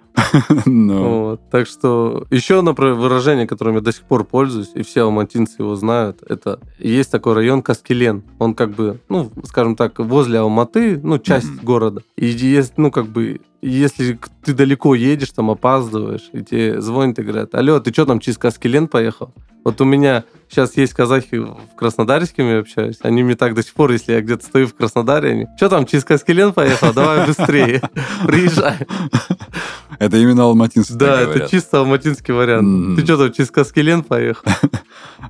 No. 0.67 1.21
Вот. 1.31 1.41
Так 1.51 1.67
что 1.67 2.27
еще 2.31 2.59
одно 2.59 2.75
выражение, 2.75 3.47
которым 3.47 3.77
я 3.77 3.81
до 3.81 3.93
сих 3.93 4.03
пор 4.03 4.25
пользуюсь, 4.25 4.71
и 4.75 4.83
все 4.83 5.03
алматинцы 5.03 5.57
его 5.59 5.77
знают, 5.77 6.23
это 6.29 6.59
есть 6.79 7.11
такой 7.11 7.35
район 7.35 7.63
Каскелен. 7.63 8.23
Он 8.39 8.55
как 8.55 8.71
бы, 8.71 9.01
ну, 9.09 9.31
скажем 9.45 9.77
так, 9.77 9.99
возле 9.99 10.39
Алматы, 10.39 10.99
ну, 11.03 11.19
часть 11.19 11.47
mm-hmm. 11.47 11.65
города. 11.65 12.03
И 12.17 12.27
есть, 12.27 12.75
ну, 12.79 12.91
как 12.91 13.07
бы 13.07 13.41
если 13.63 14.19
ты 14.43 14.55
далеко 14.55 14.95
едешь, 14.95 15.31
там 15.31 15.51
опаздываешь, 15.51 16.31
и 16.33 16.43
тебе 16.43 16.81
звонят 16.81 17.19
и 17.19 17.23
говорят, 17.23 17.55
алло, 17.55 17.79
ты 17.81 17.93
что 17.93 18.07
там 18.07 18.21
через 18.21 18.39
Каскелен 18.39 18.89
поехал? 18.89 19.33
Вот 19.65 19.81
у 19.81 19.85
меня 19.85 20.25
сейчас 20.51 20.77
есть 20.77 20.93
казахи 20.93 21.37
в 21.37 21.75
Краснодаре, 21.77 22.27
с 22.27 22.31
кем 22.31 22.49
я 22.49 22.59
общаюсь. 22.59 22.99
Они 23.03 23.23
мне 23.23 23.37
так 23.37 23.55
до 23.55 23.63
сих 23.63 23.73
пор, 23.73 23.93
если 23.93 24.13
я 24.13 24.21
где-то 24.21 24.45
стою 24.45 24.67
в 24.67 24.75
Краснодаре, 24.75 25.31
они, 25.31 25.47
что 25.57 25.69
там, 25.69 25.87
через 25.87 26.05
Каскелен 26.05 26.53
поехал? 26.53 26.93
Давай 26.93 27.27
быстрее, 27.27 27.81
приезжай. 28.27 28.79
Это 29.99 30.17
именно 30.17 30.45
алматинский 30.45 30.97
Да, 30.97 31.21
это 31.21 31.49
чисто 31.49 31.79
алматинский 31.79 32.35
вариант. 32.35 32.97
Ты 32.97 33.05
что 33.05 33.17
там, 33.17 33.33
через 33.33 33.51
Каскелен 33.51 34.03
поехал? 34.03 34.45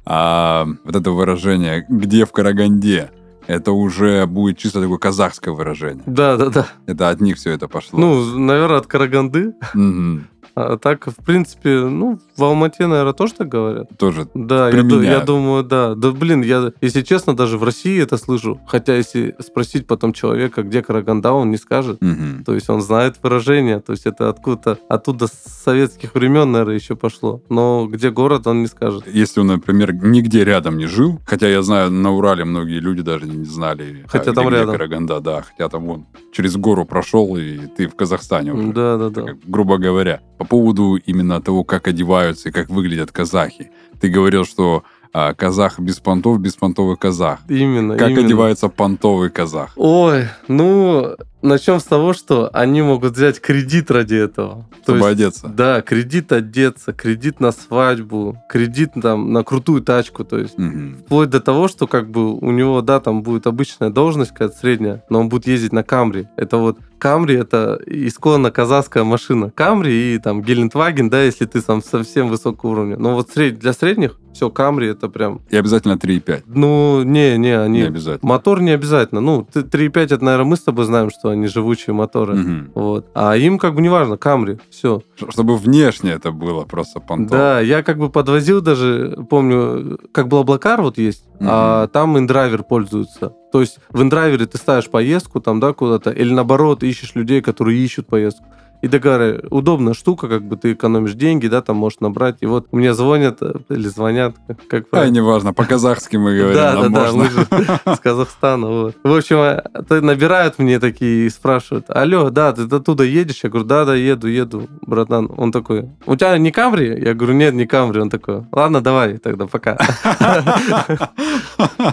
А 0.07 0.67
вот 0.85 0.97
это 0.97 1.11
выражение 1.11 1.85
«где 1.89 2.25
в 2.25 2.33
Караганде?» 2.33 3.11
это 3.47 3.73
уже 3.73 4.27
будет 4.27 4.59
чисто 4.59 4.81
такое 4.81 4.99
казахское 4.99 5.53
выражение. 5.53 6.03
Да, 6.07 6.37
да, 6.37 6.51
да. 6.51 6.69
Это 6.87 7.09
от 7.09 7.21
них 7.21 7.37
все 7.37 7.51
это 7.51 7.67
пошло. 7.67 7.99
Ну, 7.99 8.39
наверное, 8.39 8.79
от 8.79 8.87
Караганды. 8.87 9.55
Угу. 9.75 10.21
А 10.55 10.77
так, 10.77 11.07
в 11.07 11.25
принципе, 11.25 11.81
ну, 11.81 12.19
в 12.37 12.45
Алмате, 12.45 12.87
наверное, 12.87 13.13
тоже 13.13 13.35
так 13.35 13.49
говорят. 13.49 13.89
Тоже 13.99 14.29
Да, 14.35 14.71
я, 14.71 14.83
я 15.03 15.21
думаю, 15.21 15.65
да. 15.65 15.95
Да, 15.95 16.11
блин, 16.11 16.43
я, 16.43 16.73
если 16.81 17.03
честно, 17.03 17.37
даже 17.37 17.59
в 17.59 17.65
России 17.65 18.03
это 18.03 18.17
слышу. 18.17 18.61
Хотя, 18.67 18.97
если 18.97 19.35
спросить 19.41 19.87
потом 19.87 20.13
человека, 20.13 20.63
где 20.63 20.83
Караганда, 20.83 21.33
он 21.33 21.51
не 21.51 21.57
скажет. 21.57 22.03
Угу. 22.03 22.45
То 22.45 22.55
есть 22.55 22.69
он 22.69 22.81
знает 22.83 23.17
выражение. 23.23 23.81
То 23.81 23.93
есть 23.93 24.07
это 24.07 24.29
откуда-то, 24.29 24.79
оттуда 24.89 25.27
с 25.27 25.63
советских 25.65 26.15
времен, 26.15 26.51
наверное, 26.53 26.75
еще 26.75 26.97
пошло. 26.97 27.43
Но 27.49 27.87
где 27.91 28.11
город, 28.11 28.47
он 28.47 28.63
не 28.63 28.67
скажет. 28.67 29.05
Если 29.07 29.41
он, 29.41 29.49
например, 29.49 29.93
нигде 29.95 30.45
рядом 30.45 30.79
не 30.79 30.87
жил, 30.87 31.21
хотя 31.27 31.49
я 31.49 31.63
знаю, 31.63 31.91
на 31.91 32.11
Урале 32.11 32.45
многие 32.45 32.81
люди 32.81 33.03
даже 33.03 33.27
не 33.27 33.45
знали, 33.45 34.05
хотя 34.09 34.31
а, 34.31 34.35
там 34.35 34.49
где, 34.49 34.57
рядом. 34.57 34.73
Караганда, 34.73 35.21
да, 35.21 35.43
хотя 35.43 35.69
там 35.69 35.87
вон 35.87 36.07
через 36.33 36.57
гору 36.57 36.85
прошел, 36.85 37.37
и 37.37 37.67
ты 37.67 37.87
в 37.87 37.95
Казахстане 37.95 38.53
уже. 38.53 38.73
Да, 38.73 38.97
да, 38.97 39.11
да. 39.11 39.23
Как, 39.23 39.39
грубо 39.47 39.79
говоря. 39.79 40.21
По 40.41 40.47
поводу 40.47 40.97
именно 40.97 41.43
того, 41.43 41.65
как 41.65 41.87
одеваются 41.87 42.49
и 42.49 42.53
как 42.53 42.71
выглядят 42.71 43.13
казахи. 43.13 43.71
Ты 44.01 44.09
говорил, 44.09 44.47
что 44.47 44.85
а, 45.13 45.35
казах 45.35 45.79
без 45.79 46.01
понтов, 46.01 46.41
беспонтовый 46.41 46.97
казах. 46.97 47.41
Именно. 47.47 47.99
Как 47.99 48.09
именно. 48.09 48.25
одевается 48.25 48.71
понтовый 48.71 49.29
казах? 49.29 49.73
Ой, 49.77 50.29
ну, 50.49 51.15
начнем 51.43 51.81
с 51.81 51.85
того, 51.85 52.13
что 52.13 52.51
они 52.53 52.83
могут 52.83 53.15
взять 53.15 53.41
кредит 53.41 53.91
ради 53.91 54.15
этого. 54.15 54.67
Чтобы 54.83 54.99
есть, 54.99 55.11
одеться. 55.11 55.49
Да, 55.49 55.83
кредит 55.83 56.33
одеться, 56.33 56.93
кредит 56.93 57.41
на 57.41 57.53
свадьбу, 57.53 58.43
кредит 58.49 58.93
там 59.01 59.33
на 59.33 59.45
крутую 59.45 59.83
тачку, 59.83 60.25
то 60.25 60.39
есть 60.39 60.59
угу. 60.59 60.97
вплоть 61.05 61.31
до 61.31 61.41
того, 61.41 61.69
что 61.69 61.87
как 61.87 62.11
бы 62.11 62.35
у 62.35 62.51
него, 62.51 62.81
да, 62.83 63.01
там 63.01 63.23
будет 63.23 63.47
обычная 63.47 63.91
должность 63.91 64.33
какая-то 64.33 64.57
средняя, 64.57 65.05
но 65.09 65.21
он 65.21 65.29
будет 65.29 65.47
ездить 65.47 65.73
на 65.73 65.83
Камри. 65.83 66.29
Это 66.37 66.57
вот 66.57 66.79
Камри 67.01 67.35
это 67.35 67.81
исконно 67.87 68.51
казахская 68.51 69.05
машина. 69.05 69.51
Камри 69.51 70.15
и 70.15 70.19
там 70.19 70.43
Гелендваген, 70.43 71.09
да, 71.09 71.23
если 71.23 71.47
ты 71.47 71.63
там 71.63 71.83
совсем 71.83 72.29
высокого 72.29 72.73
уровня. 72.73 72.97
Но 72.99 73.15
вот 73.15 73.31
сред... 73.31 73.59
для 73.59 73.73
средних 73.73 74.19
все, 74.33 74.51
Камри 74.51 74.89
это 74.89 75.09
прям... 75.09 75.41
И 75.51 75.57
обязательно 75.57 75.95
3,5. 75.95 76.43
Ну, 76.47 77.03
не, 77.03 77.37
не, 77.37 77.59
они... 77.59 77.81
Не 77.81 77.87
обязательно. 77.87 78.29
Мотор 78.29 78.61
не 78.61 78.71
обязательно. 78.71 79.21
Ну, 79.21 79.47
3,5 79.53 79.99
это, 79.99 80.25
наверное, 80.25 80.47
мы 80.47 80.57
с 80.57 80.61
тобой 80.61 80.85
знаем, 80.85 81.11
что 81.11 81.30
они 81.31 81.47
живучие 81.47 81.95
моторы. 81.95 82.41
Угу. 82.41 82.71
Вот. 82.75 83.07
А 83.15 83.37
им 83.37 83.59
как 83.59 83.75
бы 83.75 83.83
неважно, 83.83 84.17
Камри, 84.17 84.59
все. 84.71 85.03
Чтобы 85.29 85.57
внешне 85.57 86.13
это 86.13 86.31
было 86.31 86.65
просто 86.65 87.01
понтово. 87.01 87.39
Да, 87.39 87.61
я 87.61 87.83
как 87.83 87.99
бы 87.99 88.11
подвозил 88.11 88.61
даже, 88.61 89.25
помню, 89.29 89.99
как 90.13 90.29
BlaBlaCar 90.29 90.83
вот 90.83 90.99
есть, 90.99 91.25
угу. 91.39 91.47
а 91.49 91.87
там 91.89 92.19
inDriver 92.19 92.63
пользуются. 92.63 93.33
То 93.53 93.61
есть 93.61 93.79
в 93.91 94.03
inDriver 94.03 94.42
е 94.42 94.47
ты 94.47 94.59
ставишь 94.59 94.89
поездку 94.89 95.41
там, 95.41 95.61
да, 95.61 95.73
куда-то, 95.73 96.11
или 96.11 96.33
наоборот 96.33 96.83
ищешь 96.83 97.15
людей, 97.15 97.41
которые 97.41 97.79
ищут 97.79 98.07
поездку. 98.07 98.45
И 98.83 98.89
такая 98.89 99.43
удобная 99.51 99.93
штука, 99.93 100.29
как 100.29 100.43
бы 100.43 100.57
ты 100.57 100.73
экономишь 100.73 101.13
деньги, 101.13 101.49
да, 101.49 101.61
там 101.61 101.77
можешь 101.77 102.01
набрать. 102.01 102.37
И 102.41 102.47
вот 102.47 102.73
мне 102.73 102.95
звонят 102.95 103.39
э, 103.43 103.53
или 103.69 103.89
звонят, 103.89 104.37
как 104.69 104.87
А, 104.93 105.07
неважно, 105.09 105.53
по-казахски 105.53 106.17
мы 106.17 106.37
говорим, 106.37 106.55
Да, 106.55 106.81
да, 106.81 106.89
да, 106.89 107.13
мы 107.13 107.29
же 107.29 107.47
с 107.95 107.99
Казахстана, 108.01 108.67
вот. 108.69 108.97
В 109.03 109.15
общем, 109.15 109.37
э, 109.37 110.01
набирают 110.01 110.59
мне 110.59 110.81
такие 110.81 111.27
и 111.27 111.31
спрашивают, 111.31 111.87
алло, 111.89 112.31
да, 112.31 112.53
ты 112.53 112.63
оттуда 112.63 113.05
едешь? 113.05 113.41
Я 113.43 113.51
говорю, 113.51 113.67
да, 113.67 113.85
да, 113.85 113.95
еду, 113.95 114.29
еду, 114.29 114.67
братан. 114.81 115.31
Он 115.37 115.53
такой, 115.53 115.91
у 116.07 116.17
тебя 116.17 116.39
не 116.39 116.51
Камри? 116.51 117.03
Я 117.03 117.13
говорю, 117.13 117.35
нет, 117.35 117.53
не 117.55 117.67
Камри. 117.67 118.01
Он 118.01 118.09
такой, 118.09 118.45
ладно, 118.51 118.81
давай 118.81 119.19
тогда, 119.19 119.47
пока. 119.47 119.77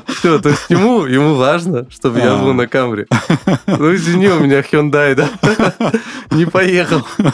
Все, 0.08 0.40
то 0.40 0.50
есть 0.50 0.70
ему, 0.70 1.06
ему 1.06 1.36
важно, 1.36 1.86
чтобы 1.90 2.20
я 2.20 2.38
был 2.38 2.54
на 2.54 2.68
Камри. 2.68 3.08
Ну, 3.66 3.94
извини, 3.94 4.30
у 4.30 4.40
меня 4.40 4.62
Hyundai, 4.62 5.16
да? 5.16 5.30
Не 6.32 6.46
поеду 6.46 6.77
поехал. 6.78 7.02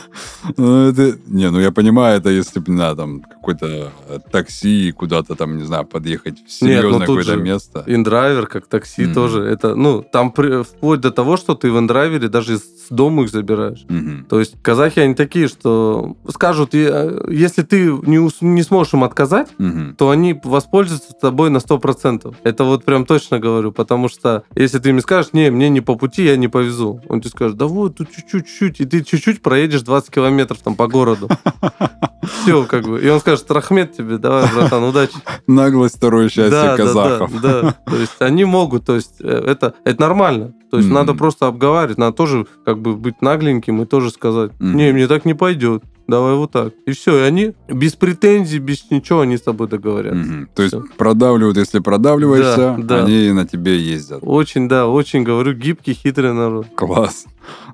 Ну, 0.58 0.89
это... 0.89 1.17
Не, 1.27 1.49
ну 1.51 1.60
я 1.62 1.71
понимаю, 1.71 2.17
это 2.17 2.29
если 2.29 2.60
бы 2.60 2.73
на 2.73 2.93
там 2.95 3.21
какое-то 3.21 3.93
такси 4.29 4.91
куда-то 4.91 5.36
там, 5.36 5.58
не 5.58 5.63
знаю, 5.63 5.86
подъехать 5.86 6.38
в 6.39 6.41
ну 6.41 6.47
серьезное 6.67 6.91
тут 7.08 7.17
какое-то 7.19 7.38
место. 7.38 7.84
Индрайвер, 7.88 8.47
как 8.47 8.67
такси 8.67 9.06
Мгм. 9.06 9.13
тоже. 9.13 9.41
Это, 9.43 9.75
ну, 9.75 10.03
там 10.03 10.32
при- 10.34 10.63
вплоть 10.63 10.99
до 10.99 11.12
того, 11.12 11.38
что 11.38 11.56
ты 11.56 11.71
в 11.71 11.79
индрайвере 11.79 12.27
даже 12.27 12.58
с 12.58 12.63
дома 12.89 13.23
их 13.23 13.29
забираешь. 13.29 13.86
Мгм. 13.88 14.25
То 14.29 14.39
есть 14.39 14.56
казахи, 14.62 14.99
они 14.99 15.15
такие, 15.15 15.47
что 15.47 16.17
скажут, 16.29 16.73
«Я- 16.73 17.10
если 17.29 17.62
ты 17.62 17.86
не, 18.06 18.19
ус- 18.19 18.41
не 18.41 18.63
сможешь 18.63 18.93
им 18.93 19.06
отказать, 19.06 19.47
Мгм. 19.58 19.95
то 19.95 20.10
они 20.10 20.38
воспользуются 20.43 21.13
тобой 21.13 21.49
на 21.51 21.60
100%. 21.62 22.36
Это 22.43 22.65
вот 22.65 22.84
прям 22.84 23.06
точно 23.06 23.39
говорю, 23.39 23.71
потому 23.71 24.10
что 24.10 24.43
если 24.56 24.79
ты 24.79 24.89
им 24.89 24.99
скажешь, 24.99 25.32
не, 25.32 25.49
мне 25.51 25.69
не 25.69 25.79
по 25.79 25.95
пути, 25.95 26.25
я 26.25 26.36
не 26.36 26.49
повезу, 26.49 26.99
он 27.08 27.21
тебе 27.21 27.29
скажет, 27.29 27.56
да 27.56 27.67
вот, 27.67 27.95
тут 27.95 28.10
чуть-чуть, 28.12 28.45
чуть, 28.60 28.82
и 28.82 28.86
ты 28.86 29.03
чуть-чуть 29.03 29.33
проедешь 29.41 29.82
20 29.82 30.10
километров 30.12 30.60
там 30.60 30.76
по 30.76 30.88
городу. 30.88 31.28
Все, 32.24 32.63
как 32.65 32.84
бы. 32.86 33.02
И 33.02 33.08
он 33.10 33.19
скажет, 33.19 33.50
Рахмет 33.52 33.96
тебе, 33.96 34.17
давай, 34.17 34.46
братан, 34.54 34.84
удачи. 34.84 35.13
Наглость 35.48 35.98
второе 35.98 36.30
счастье 36.30 36.50
Да, 36.52 36.78
да, 36.78 36.78
казахов. 36.78 37.41
да, 37.41 37.62
да. 37.62 37.76
То 37.86 37.96
есть 37.98 38.15
они 38.19 38.46
могут, 38.46 38.86
то 38.86 38.96
есть 38.96 39.15
э, 39.19 39.28
это, 39.48 39.74
это 39.84 40.02
нормально. 40.02 40.54
То 40.72 40.78
есть 40.78 40.88
Мгм. 40.88 40.96
надо 40.96 41.13
просто 41.13 41.48
обговаривать, 41.48 41.98
надо 41.98 42.15
тоже 42.15 42.48
как 42.65 42.80
бы 42.80 42.96
быть 42.96 43.22
нагленьким 43.22 43.82
и 43.82 43.86
тоже 43.86 44.10
сказать, 44.10 44.52
не, 44.60 44.91
мне 44.91 45.08
так 45.08 45.24
не 45.26 45.34
пойдет, 45.36 45.84
давай 46.08 46.34
вот 46.36 46.52
так. 46.52 46.74
И 46.88 46.91
все, 46.93 47.17
и 47.19 47.22
они 47.22 47.54
без 47.67 47.93
претензий, 47.93 48.60
без 48.60 48.89
ничего, 48.89 49.19
они 49.22 49.38
с 49.38 49.41
тобой 49.41 49.67
договорятся. 49.67 50.17
Мгм. 50.17 50.50
То 50.56 50.63
есть 50.63 50.74
Всё. 50.74 50.86
продавливают, 50.98 51.58
если 51.58 51.80
продавливаешься, 51.80 52.76
Да, 52.80 53.00
да. 53.00 53.04
они 53.06 53.32
на 53.34 53.46
тебе 53.46 53.78
ездят. 53.78 54.19
Очень, 54.22 54.67
да, 54.69 54.88
очень, 54.88 55.24
говорю, 55.24 55.54
гибкий, 55.54 55.93
хитрый 55.93 56.34
народ. 56.34 56.67
Класс. 56.76 57.26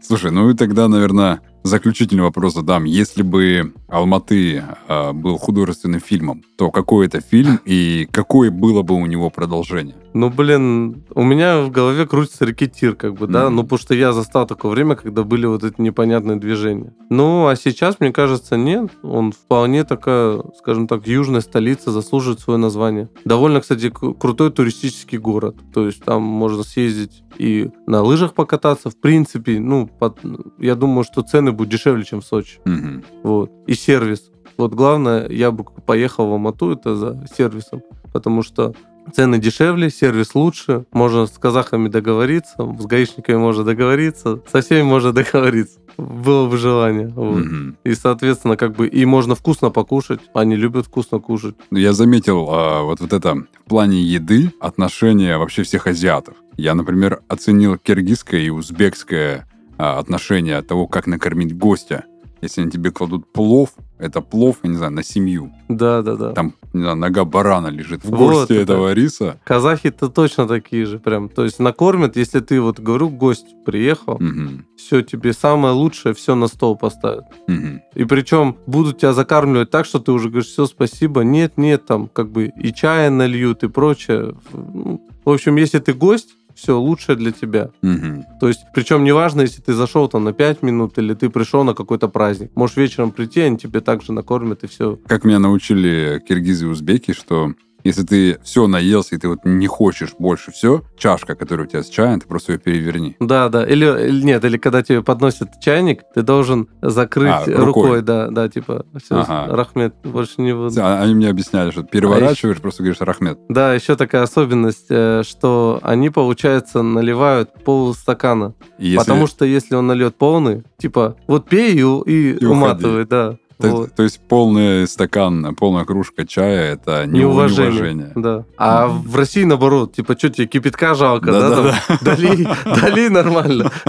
Слушай, 0.01 0.31
ну 0.31 0.49
и 0.49 0.55
тогда, 0.55 0.87
наверное, 0.87 1.41
заключительный 1.63 2.23
вопрос 2.23 2.53
задам. 2.53 2.85
Если 2.85 3.21
бы 3.21 3.73
Алматы 3.87 4.63
а, 4.87 5.13
был 5.13 5.37
художественным 5.37 5.99
фильмом, 5.99 6.43
то 6.57 6.71
какой 6.71 7.07
это 7.07 7.21
фильм 7.21 7.59
и 7.65 8.07
какое 8.11 8.51
было 8.51 8.81
бы 8.81 8.95
у 8.95 9.05
него 9.05 9.29
продолжение? 9.29 9.95
Ну, 10.13 10.29
блин, 10.31 11.03
у 11.13 11.23
меня 11.23 11.61
в 11.61 11.69
голове 11.69 12.07
крутится 12.07 12.43
рекетир, 12.45 12.95
как 12.95 13.13
бы, 13.13 13.27
да, 13.27 13.45
Мгм. 13.45 13.55
ну, 13.57 13.63
потому 13.63 13.79
что 13.79 13.93
я 13.93 14.11
застал 14.11 14.47
такое 14.47 14.71
время, 14.71 14.95
когда 14.95 15.23
были 15.23 15.45
вот 15.45 15.63
эти 15.63 15.79
непонятные 15.79 16.37
движения. 16.37 16.93
Ну, 17.11 17.47
а 17.47 17.55
сейчас, 17.55 17.99
мне 17.99 18.11
кажется, 18.11 18.57
нет, 18.57 18.89
он 19.03 19.31
вполне 19.31 19.83
такая, 19.83 20.41
скажем 20.57 20.87
так, 20.87 21.07
южная 21.07 21.41
столица, 21.41 21.91
заслуживает 21.91 22.39
свое 22.39 22.57
название. 22.57 23.09
Довольно, 23.23 23.61
кстати, 23.61 23.89
крутой 23.91 24.51
туристический 24.51 25.19
город, 25.19 25.55
то 25.73 25.85
есть 25.85 26.03
там 26.03 26.23
можно 26.23 26.63
съездить 26.63 27.23
и 27.37 27.69
на 27.85 28.01
лыжах 28.01 28.33
покататься, 28.33 28.89
в 28.89 28.99
принципе, 28.99 29.59
ну, 29.59 29.87
под- 29.87 30.19
я 30.57 30.75
думаю, 30.75 31.03
что 31.05 31.21
цены 31.21 31.48
будут 31.51 31.71
дешевле, 31.71 32.03
чем 32.03 32.21
в 32.21 32.25
Сочи, 32.25 32.59
Мгм. 32.65 33.03
вот, 33.23 33.51
и 33.67 33.73
сервис. 33.73 34.31
Вот 34.57 34.73
главное, 34.73 35.27
я 35.29 35.51
бы 35.51 35.63
поехал 35.63 36.27
в 36.29 36.33
Алмату, 36.33 36.71
это 36.71 36.95
за 36.95 37.25
сервисом, 37.37 37.81
потому 38.11 38.43
что 38.43 38.73
цены 39.15 39.39
дешевле, 39.39 39.89
сервис 39.89 40.35
лучше, 40.35 40.85
можно 40.91 41.25
с 41.25 41.31
казахами 41.31 41.87
договориться, 41.87 42.55
с 42.79 42.85
гаишниками 42.85 43.37
можно 43.37 43.63
договориться, 43.63 44.41
со 44.51 44.61
всеми 44.61 44.83
можно 44.83 45.13
договориться. 45.13 45.79
Было 45.97 46.47
бы 46.47 46.57
желание. 46.57 47.07
вот. 47.07 47.39
Мгм. 47.39 47.77
И, 47.83 47.93
соответственно, 47.93 48.55
как 48.55 48.73
бы 48.75 48.87
и 48.87 49.03
можно 49.05 49.35
вкусно 49.35 49.69
покушать. 49.69 50.21
Они 50.33 50.55
любят 50.55 50.85
вкусно 50.85 51.19
кушать. 51.19 51.55
Ну, 51.71 51.77
Я 51.77 51.91
заметил 51.91 52.47
а, 52.49 52.83
вот, 52.83 53.01
вот 53.01 53.11
это 53.11 53.35
в 53.35 53.69
плане 53.69 54.01
еды 54.01 54.53
отношение 54.61 55.37
вообще 55.37 55.63
всех 55.63 55.87
азиатов. 55.87 56.35
Я, 56.55 56.73
например, 56.73 57.21
оценил 57.27 57.77
киргизское 57.77 58.39
и 58.41 58.49
узбекское 58.49 59.45
а, 59.79 59.97
отношение 59.97 60.61
того, 60.61 60.87
как 60.87 61.07
накормить 61.07 61.57
гостя. 61.57 62.03
Если 62.41 62.61
они 62.61 62.71
тебе 62.71 62.89
кладут 62.91 63.33
плов, 63.33 63.71
это 63.97 64.21
плов, 64.21 64.57
я 64.63 64.69
не 64.69 64.77
знаю, 64.77 64.93
на 64.93 65.03
семью. 65.03 65.51
Да, 65.67 66.01
да, 66.01 66.15
да. 66.15 66.31
Там, 66.31 66.53
не 66.71 66.81
знаю, 66.81 66.95
нога 66.95 67.25
барана 67.25 67.67
лежит 67.67 68.05
в 68.05 68.09
Вот 68.11 68.17
горсти 68.17 68.53
это. 68.53 68.61
этого 68.73 68.93
риса. 68.93 69.41
Казахи-то 69.43 70.07
точно 70.07 70.47
такие 70.47 70.85
же 70.85 70.99
прям. 70.99 71.27
То 71.27 71.43
есть 71.43 71.59
накормят, 71.59 72.15
если 72.15 72.39
ты, 72.39 72.61
вот 72.61 72.79
говорю, 72.79 73.09
гость 73.09 73.45
приехал, 73.65 74.15
Мгм. 74.19 74.65
все 74.77 75.01
тебе 75.01 75.33
самое 75.33 75.73
лучшее, 75.73 76.13
все 76.13 76.35
на 76.35 76.47
стол 76.47 76.77
поставят. 76.77 77.25
Мгм. 77.47 77.81
И 77.93 78.05
причем 78.05 78.55
будут 78.67 78.99
тебя 78.99 79.11
закармливать 79.11 79.69
так, 79.69 79.85
что 79.85 79.99
ты 79.99 80.13
уже 80.13 80.29
говоришь, 80.29 80.47
все, 80.47 80.65
спасибо, 80.65 81.21
нет, 81.25 81.57
нет, 81.57 81.85
там 81.85 82.07
как 82.07 82.31
бы 82.31 82.53
и 82.55 82.73
чая 82.73 83.09
нальют 83.09 83.63
и 83.63 83.67
прочее. 83.67 84.33
Ну, 84.53 85.05
В 85.25 85.29
общем, 85.31 85.57
если 85.57 85.79
ты 85.79 85.93
гость, 85.93 86.29
все 86.59 86.79
лучшее 86.79 87.15
для 87.15 87.31
тебя. 87.31 87.71
Мгм. 87.81 88.25
То 88.39 88.47
есть, 88.47 88.61
причем 88.73 89.03
неважно, 89.03 89.41
если 89.41 89.61
ты 89.61 89.73
зашел 89.73 90.07
там 90.07 90.23
на 90.23 90.33
5 90.33 90.61
минут 90.61 90.97
или 90.97 91.13
ты 91.13 91.29
пришел 91.29 91.63
на 91.63 91.73
какой-то 91.73 92.07
праздник. 92.07 92.51
Можешь 92.55 92.77
вечером 92.77 93.11
прийти, 93.11 93.41
они 93.41 93.57
тебе 93.57 93.81
также 93.81 94.11
накормят 94.11 94.63
и 94.63 94.67
все. 94.67 94.99
Как 95.07 95.23
меня 95.23 95.39
научили 95.39 96.21
киргизы 96.27 96.65
и 96.65 96.69
узбеки, 96.69 97.13
что 97.13 97.53
если 97.83 98.03
ты 98.03 98.39
все 98.43 98.67
наелся, 98.67 99.15
и 99.15 99.17
ты 99.17 99.27
вот 99.27 99.39
не 99.45 99.67
хочешь 99.67 100.13
больше 100.19 100.51
все, 100.51 100.83
чашка, 100.97 101.35
которая 101.35 101.65
у 101.67 101.69
тебя 101.69 101.83
с 101.83 101.89
чаем, 101.89 102.19
ты 102.19 102.27
просто 102.27 102.53
ее 102.53 102.59
переверни. 102.59 103.15
Да, 103.19 103.49
да. 103.49 103.65
Или, 103.65 103.85
или 104.09 104.23
нет, 104.23 104.43
или 104.45 104.57
когда 104.57 104.81
тебе 104.83 105.01
подносят 105.03 105.49
чайник, 105.61 106.01
ты 106.13 106.21
должен 106.21 106.67
закрыть 106.81 107.29
А, 107.31 107.45
рукой. 107.45 107.65
рукой. 107.65 108.01
да, 108.01 108.29
да, 108.29 108.49
типа, 108.49 108.85
все, 109.03 109.15
Ага. 109.21 109.47
Рахмет, 109.55 109.93
больше 110.03 110.41
не 110.41 110.53
буду. 110.53 110.73
А- 110.81 111.01
Они 111.01 111.15
мне 111.15 111.29
объясняли, 111.29 111.71
что 111.71 111.83
переворачиваешь, 111.83 112.57
просто 112.61 112.83
говоришь 112.83 113.01
«Рахмет». 113.01 113.39
Да, 113.49 113.73
еще 113.73 113.95
такая 113.95 114.23
особенность, 114.23 114.87
э, 114.89 115.23
что 115.25 115.79
они, 115.81 116.09
получается, 116.09 116.81
наливают 116.81 117.53
полстакана. 117.63 118.53
Если- 118.77 118.97
Потому 118.97 119.27
что 119.27 119.45
если 119.45 119.75
он 119.75 119.87
нальет 119.87 120.15
полный, 120.15 120.63
типа, 120.77 121.15
вот 121.27 121.47
пей 121.49 121.73
и, 121.75 121.81
и 121.81 122.37
И 122.37 122.45
уматывай, 122.45 123.05
да. 123.05 123.37
То, 123.61 123.67
вот. 123.69 123.93
то 123.95 124.03
есть 124.03 124.21
полный 124.27 124.87
стакан, 124.87 125.53
полная 125.55 125.83
кружка 125.83 126.25
чая 126.25 126.73
это 126.75 127.05
не 127.05 127.19
Неуважение. 127.19 127.71
неуважение. 127.73 128.11
Да. 128.15 128.45
А 128.57 128.87
Мгм. 128.87 129.01
в 129.01 129.15
России, 129.17 129.43
наоборот, 129.43 129.93
типа, 129.93 130.17
что 130.17 130.29
тебе, 130.29 130.47
кипятка 130.47 130.95
жалко, 130.95 131.31
да? 131.31 131.49
Да-да-да. 131.49 131.79
там? 131.87 131.97
Дали, 132.01 132.47
дали 132.65 133.07
нормально. 133.09 133.71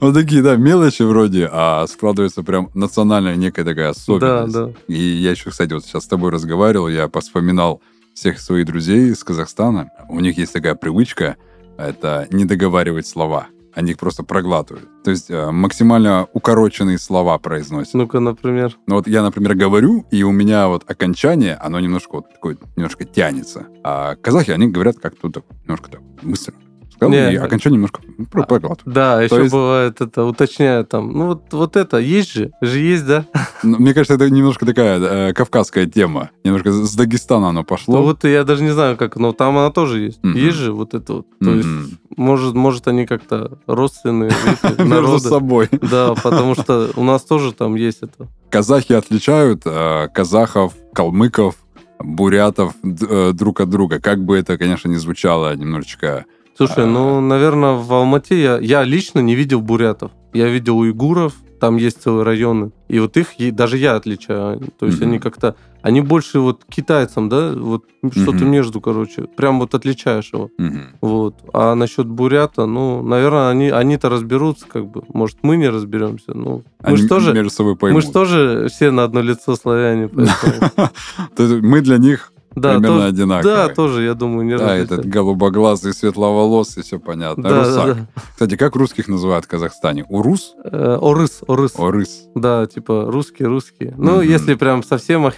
Вот 0.00 0.14
такие, 0.14 0.42
да, 0.42 0.56
мелочи 0.56 1.02
вроде, 1.02 1.48
а 1.50 1.86
складывается 1.86 2.42
прям 2.42 2.70
национальная 2.74 3.36
некая 3.36 3.64
такая 3.64 3.86
Да, 3.86 3.90
особенность. 3.90 4.54
да. 4.54 4.70
И 4.86 4.98
я 4.98 5.32
еще, 5.32 5.50
кстати, 5.50 5.72
вот 5.72 5.84
сейчас 5.84 6.04
с 6.04 6.06
тобой 6.06 6.30
разговаривал, 6.30 6.88
я 6.88 7.08
поспоминал 7.08 7.80
всех 8.14 8.38
своих 8.40 8.66
друзей 8.66 9.10
из 9.10 9.22
Казахстана. 9.24 9.90
У 10.08 10.20
них 10.20 10.38
есть 10.38 10.52
такая 10.52 10.74
привычка, 10.74 11.36
это 11.78 12.28
не 12.30 12.44
договаривать 12.44 13.06
слова. 13.06 13.46
Они 13.74 13.92
их 13.92 13.98
просто 13.98 14.24
проглатывают. 14.24 14.88
То 15.04 15.10
есть 15.10 15.30
э, 15.30 15.50
максимально 15.50 16.28
укороченные 16.32 16.98
слова 16.98 17.38
произносят. 17.38 17.94
Ну-ка, 17.94 18.20
например. 18.20 18.76
Ну 18.86 18.96
вот 18.96 19.06
я, 19.06 19.22
например, 19.22 19.54
говорю, 19.54 20.06
и 20.10 20.22
у 20.22 20.32
меня 20.32 20.68
вот 20.68 20.88
окончание, 20.90 21.54
оно 21.54 21.80
немножко 21.80 22.16
вот 22.16 22.32
такое, 22.32 22.58
немножко 22.76 23.04
тянется. 23.04 23.66
А 23.82 24.16
казахи, 24.16 24.50
они 24.50 24.68
говорят 24.68 24.98
как-то 24.98 25.30
так, 25.30 25.44
немножко 25.64 25.90
так 25.90 26.02
быстро. 26.22 26.54
Сказал, 27.00 27.12
Не. 27.14 27.32
и 27.32 27.36
окончание 27.36 27.76
немножко 27.76 28.02
ну, 28.18 28.26
про- 28.26 28.42
проглатывают. 28.42 28.94
Да, 28.94 29.22
еще 29.22 29.36
есть- 29.36 29.52
бывает 29.52 30.00
это, 30.02 30.24
уточняют 30.24 30.90
там, 30.90 31.10
ну 31.12 31.26
вот, 31.28 31.44
вот 31.52 31.76
это, 31.76 31.96
есть 31.96 32.34
же, 32.34 32.50
же 32.60 32.78
есть, 32.78 33.06
да? 33.06 33.24
Ну, 33.62 33.78
Мне 33.78 33.94
кажется, 33.94 34.14
это 34.14 34.28
немножко 34.28 34.66
такая 34.66 35.00
э, 35.00 35.32
кавказская 35.32 35.86
тема. 35.86 36.30
Немножко 36.44 36.72
с 36.72 36.94
Дагестана 36.94 37.48
оно 37.50 37.64
пошло. 37.64 37.96
Ну 37.98 38.02
вот 38.02 38.24
я 38.24 38.44
даже 38.44 38.62
не 38.64 38.70
знаю, 38.70 38.96
как, 38.98 39.16
но 39.16 39.32
там 39.32 39.56
она 39.56 39.70
тоже 39.70 40.00
есть. 40.00 40.22
Мгм. 40.22 40.36
Есть 40.36 40.56
же 40.58 40.72
вот 40.72 40.92
это 40.94 41.14
вот. 41.14 41.26
То 41.40 41.50
Мгм. 41.50 41.56
есть, 41.56 41.98
может, 42.16 42.54
может 42.54 42.86
они 42.88 43.06
как-то 43.06 43.58
родственные 43.66 44.30
Между 44.78 45.18
собой. 45.20 45.68
Да, 45.72 46.14
потому 46.22 46.54
что 46.54 46.90
у 46.96 47.04
нас 47.04 47.22
тоже 47.22 47.52
там 47.52 47.76
есть 47.76 48.02
это. 48.02 48.28
Казахи 48.50 48.92
отличают 48.92 49.62
э, 49.64 50.08
казахов, 50.12 50.74
калмыков, 50.94 51.54
бурятов 51.98 52.74
э, 52.82 53.32
друг 53.34 53.60
от 53.60 53.68
друга. 53.70 54.00
Как 54.00 54.22
бы 54.24 54.36
это, 54.38 54.58
конечно, 54.58 54.88
не 54.88 54.96
звучало 54.96 55.54
немножечко... 55.56 56.24
Слушай, 56.66 56.84
А. 56.84 56.86
ну, 56.86 57.20
наверное, 57.22 57.72
в 57.72 57.90
Алмате 57.94 58.42
я, 58.42 58.58
я 58.58 58.84
лично 58.84 59.20
не 59.20 59.34
видел 59.34 59.62
бурятов. 59.62 60.10
Я 60.34 60.48
видел 60.50 60.76
уйгуров, 60.78 61.32
там 61.58 61.76
есть 61.78 62.02
целые 62.02 62.24
районы. 62.24 62.70
И 62.88 62.98
вот 63.00 63.16
их 63.16 63.28
даже 63.54 63.78
я 63.78 63.96
отличаю. 63.96 64.60
То 64.78 64.84
есть 64.86 65.00
Мгм. 65.00 65.08
они 65.08 65.18
как-то... 65.18 65.54
Они 65.80 66.02
больше 66.02 66.38
вот 66.40 66.64
китайцам, 66.68 67.30
да? 67.30 67.52
Вот 67.56 67.84
что-то 68.12 68.44
Мгм. 68.44 68.50
между, 68.50 68.80
короче. 68.82 69.22
Прям 69.22 69.58
вот 69.60 69.74
отличаешь 69.74 70.30
его. 70.34 70.50
Мгм. 70.58 70.82
Вот. 71.00 71.34
А 71.54 71.74
насчет 71.74 72.06
бурята, 72.06 72.66
ну, 72.66 73.02
наверное, 73.02 73.48
они, 73.48 73.70
они-то 73.70 74.10
разберутся, 74.10 74.66
как 74.68 74.84
бы. 74.86 75.02
Может, 75.14 75.38
мы 75.40 75.56
не 75.56 75.70
разберемся. 75.70 76.34
Ну, 76.34 76.62
мы 76.82 76.88
Они 76.88 76.96
же 76.98 77.08
тоже... 77.08 77.32
между 77.32 77.50
собой 77.50 77.72
Мы 77.72 77.78
поймут. 77.78 78.04
же 78.04 78.10
тоже 78.12 78.68
все 78.70 78.90
на 78.90 79.04
одно 79.04 79.22
лицо 79.22 79.56
славяне, 79.56 80.10
мы 81.62 81.80
для 81.80 81.96
них 81.96 82.32
Да, 82.56 82.70
примерно 82.74 82.96
тоже, 82.96 83.06
одинаковый. 83.08 83.54
да, 83.54 83.68
тоже, 83.68 84.02
я 84.02 84.14
думаю, 84.14 84.44
не 84.44 84.58
Да, 84.58 84.74
этот 84.76 85.06
голубоглазый, 85.06 85.92
светловолосый, 85.92 86.82
все 86.82 86.98
понятно. 86.98 87.42
Да, 87.44 87.48
да, 87.50 87.64
Русак. 87.64 87.96
да. 87.96 88.06
Кстати, 88.32 88.56
как 88.56 88.74
русских 88.76 89.06
называют 89.08 89.44
в 89.44 89.48
Казахстане? 89.48 90.04
Урус? 90.08 90.54
Э, 90.64 90.98
Орыс, 91.00 91.42
орыс. 91.46 91.72
Орыс. 91.78 92.24
Да, 92.34 92.66
типа 92.66 93.04
русские, 93.08 93.48
русские. 93.48 93.94
Ну, 93.96 94.16
Мгм. 94.16 94.22
если 94.22 94.54
прям 94.54 94.82
совсем 94.82 95.30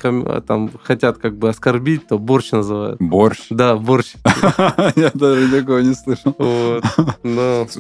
там 0.47 0.71
хотят 0.83 1.19
как 1.19 1.37
бы 1.37 1.51
оскорбить, 1.51 2.07
то 2.09 2.19
борщ 2.19 2.53
называют. 2.53 2.97
Борщ. 3.01 3.41
Да, 3.51 3.77
борщ. 3.77 4.15
Я 4.97 5.11
даже 5.13 5.51
такого 5.51 5.79
не 5.81 5.95
слышал. 5.95 6.35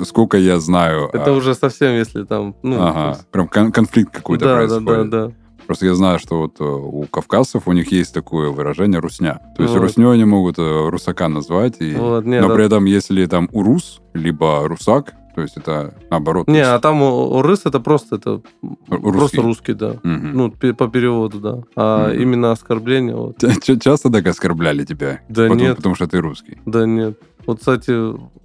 Сколько 0.04 0.36
я 0.36 0.60
знаю. 0.60 1.08
это 1.12 1.30
а, 1.30 1.32
уже 1.32 1.54
совсем, 1.54 1.92
если 1.92 2.24
там, 2.24 2.54
ну, 2.62 2.76
Ага, 2.82 3.18
прям 3.30 3.48
кон- 3.48 3.72
конфликт 3.72 4.12
какой-то 4.14 4.44
да, 4.44 4.54
да, 4.54 4.60
да, 4.60 4.68
происходит. 4.80 5.10
да. 5.10 5.30
Просто 5.66 5.86
я 5.86 5.94
знаю, 5.94 6.18
что 6.18 6.38
вот 6.38 6.60
э, 6.60 6.64
у 6.64 7.04
кавказцев 7.10 7.66
у 7.66 7.72
них 7.72 7.92
есть 7.92 8.12
такое 8.14 8.50
выражение 8.50 9.00
«русня». 9.00 9.40
То 9.56 9.62
есть 9.62 9.74
Вот. 9.74 9.82
русню 9.82 10.10
они 10.10 10.24
могут 10.24 10.58
э, 10.58 10.88
русака 10.88 11.28
назвать, 11.28 11.76
и... 11.80 11.94
Вот, 11.94 12.24
не, 12.24 12.40
но 12.40 12.48
да. 12.48 12.54
при 12.54 12.64
этом 12.66 12.84
если 12.84 13.24
там 13.26 13.48
урус, 13.52 14.00
либо 14.14 14.66
русак, 14.68 15.14
то 15.34 15.40
есть 15.40 15.56
это 15.56 15.94
наоборот. 16.10 16.46
Не, 16.46 16.60
а 16.60 16.78
там 16.78 17.02
орыс 17.02 17.62
это 17.64 17.80
просто 17.80 18.16
это 18.16 18.42
Русский. 18.90 19.12
просто 19.18 19.42
русский, 19.42 19.72
да. 19.72 19.96
Мгм. 20.02 20.32
Ну, 20.34 20.50
по 20.74 20.88
переводу, 20.88 21.40
да. 21.40 21.62
А 21.74 22.08
Мгм. 22.10 22.20
именно 22.20 22.52
оскорбление, 22.52 23.16
вот. 23.16 23.38
Ча- 23.40 23.54
ча- 23.58 23.78
Часто 23.80 24.10
так 24.10 24.26
оскорбляли 24.26 24.84
тебя? 24.84 25.20
Да 25.30 25.44
Потому- 25.44 25.60
нет. 25.60 25.76
Потому 25.76 25.94
что 25.94 26.06
ты 26.06 26.18
русский. 26.20 26.58
Да 26.66 26.84
нет. 26.84 27.18
Вот, 27.47 27.59
кстати, 27.59 27.93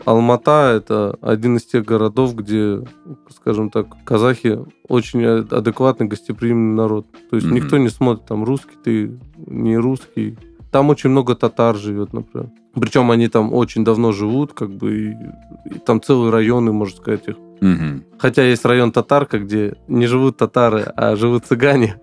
Алмата 0.05 0.73
это 0.75 1.17
один 1.21 1.57
из 1.57 1.65
тех 1.65 1.85
городов, 1.85 2.35
где, 2.35 2.83
скажем 3.29 3.69
так, 3.69 3.87
казахи 4.03 4.59
очень 4.87 5.23
а- 5.23 5.45
адекватный, 5.51 6.07
гостеприимный 6.07 6.75
народ. 6.75 7.05
То 7.29 7.35
есть 7.35 7.47
Мгм. 7.47 7.55
никто 7.55 7.77
не 7.77 7.89
смотрит, 7.89 8.25
там, 8.25 8.43
русский 8.43 8.75
ты, 8.83 9.19
не 9.37 9.77
русский. 9.77 10.37
Там 10.71 10.89
очень 10.89 11.09
много 11.11 11.35
татар 11.35 11.75
живет, 11.75 12.13
например. 12.13 12.49
Причем 12.73 13.09
они 13.11 13.27
там 13.27 13.53
очень 13.53 13.83
давно 13.83 14.11
живут, 14.11 14.53
как 14.53 14.69
бы, 14.71 14.97
и, 14.97 15.75
и 15.75 15.79
там 15.79 16.01
целые 16.01 16.31
районы, 16.31 16.71
можно 16.73 16.97
сказать, 16.97 17.27
их. 17.27 17.35
Мгм. 17.61 18.03
Хотя 18.19 18.43
есть 18.43 18.65
район 18.65 18.91
Татарка, 18.91 19.39
где 19.39 19.75
не 19.87 20.07
живут 20.07 20.37
татары, 20.37 20.91
а 20.95 21.15
живут 21.15 21.45
цыгане. 21.45 21.97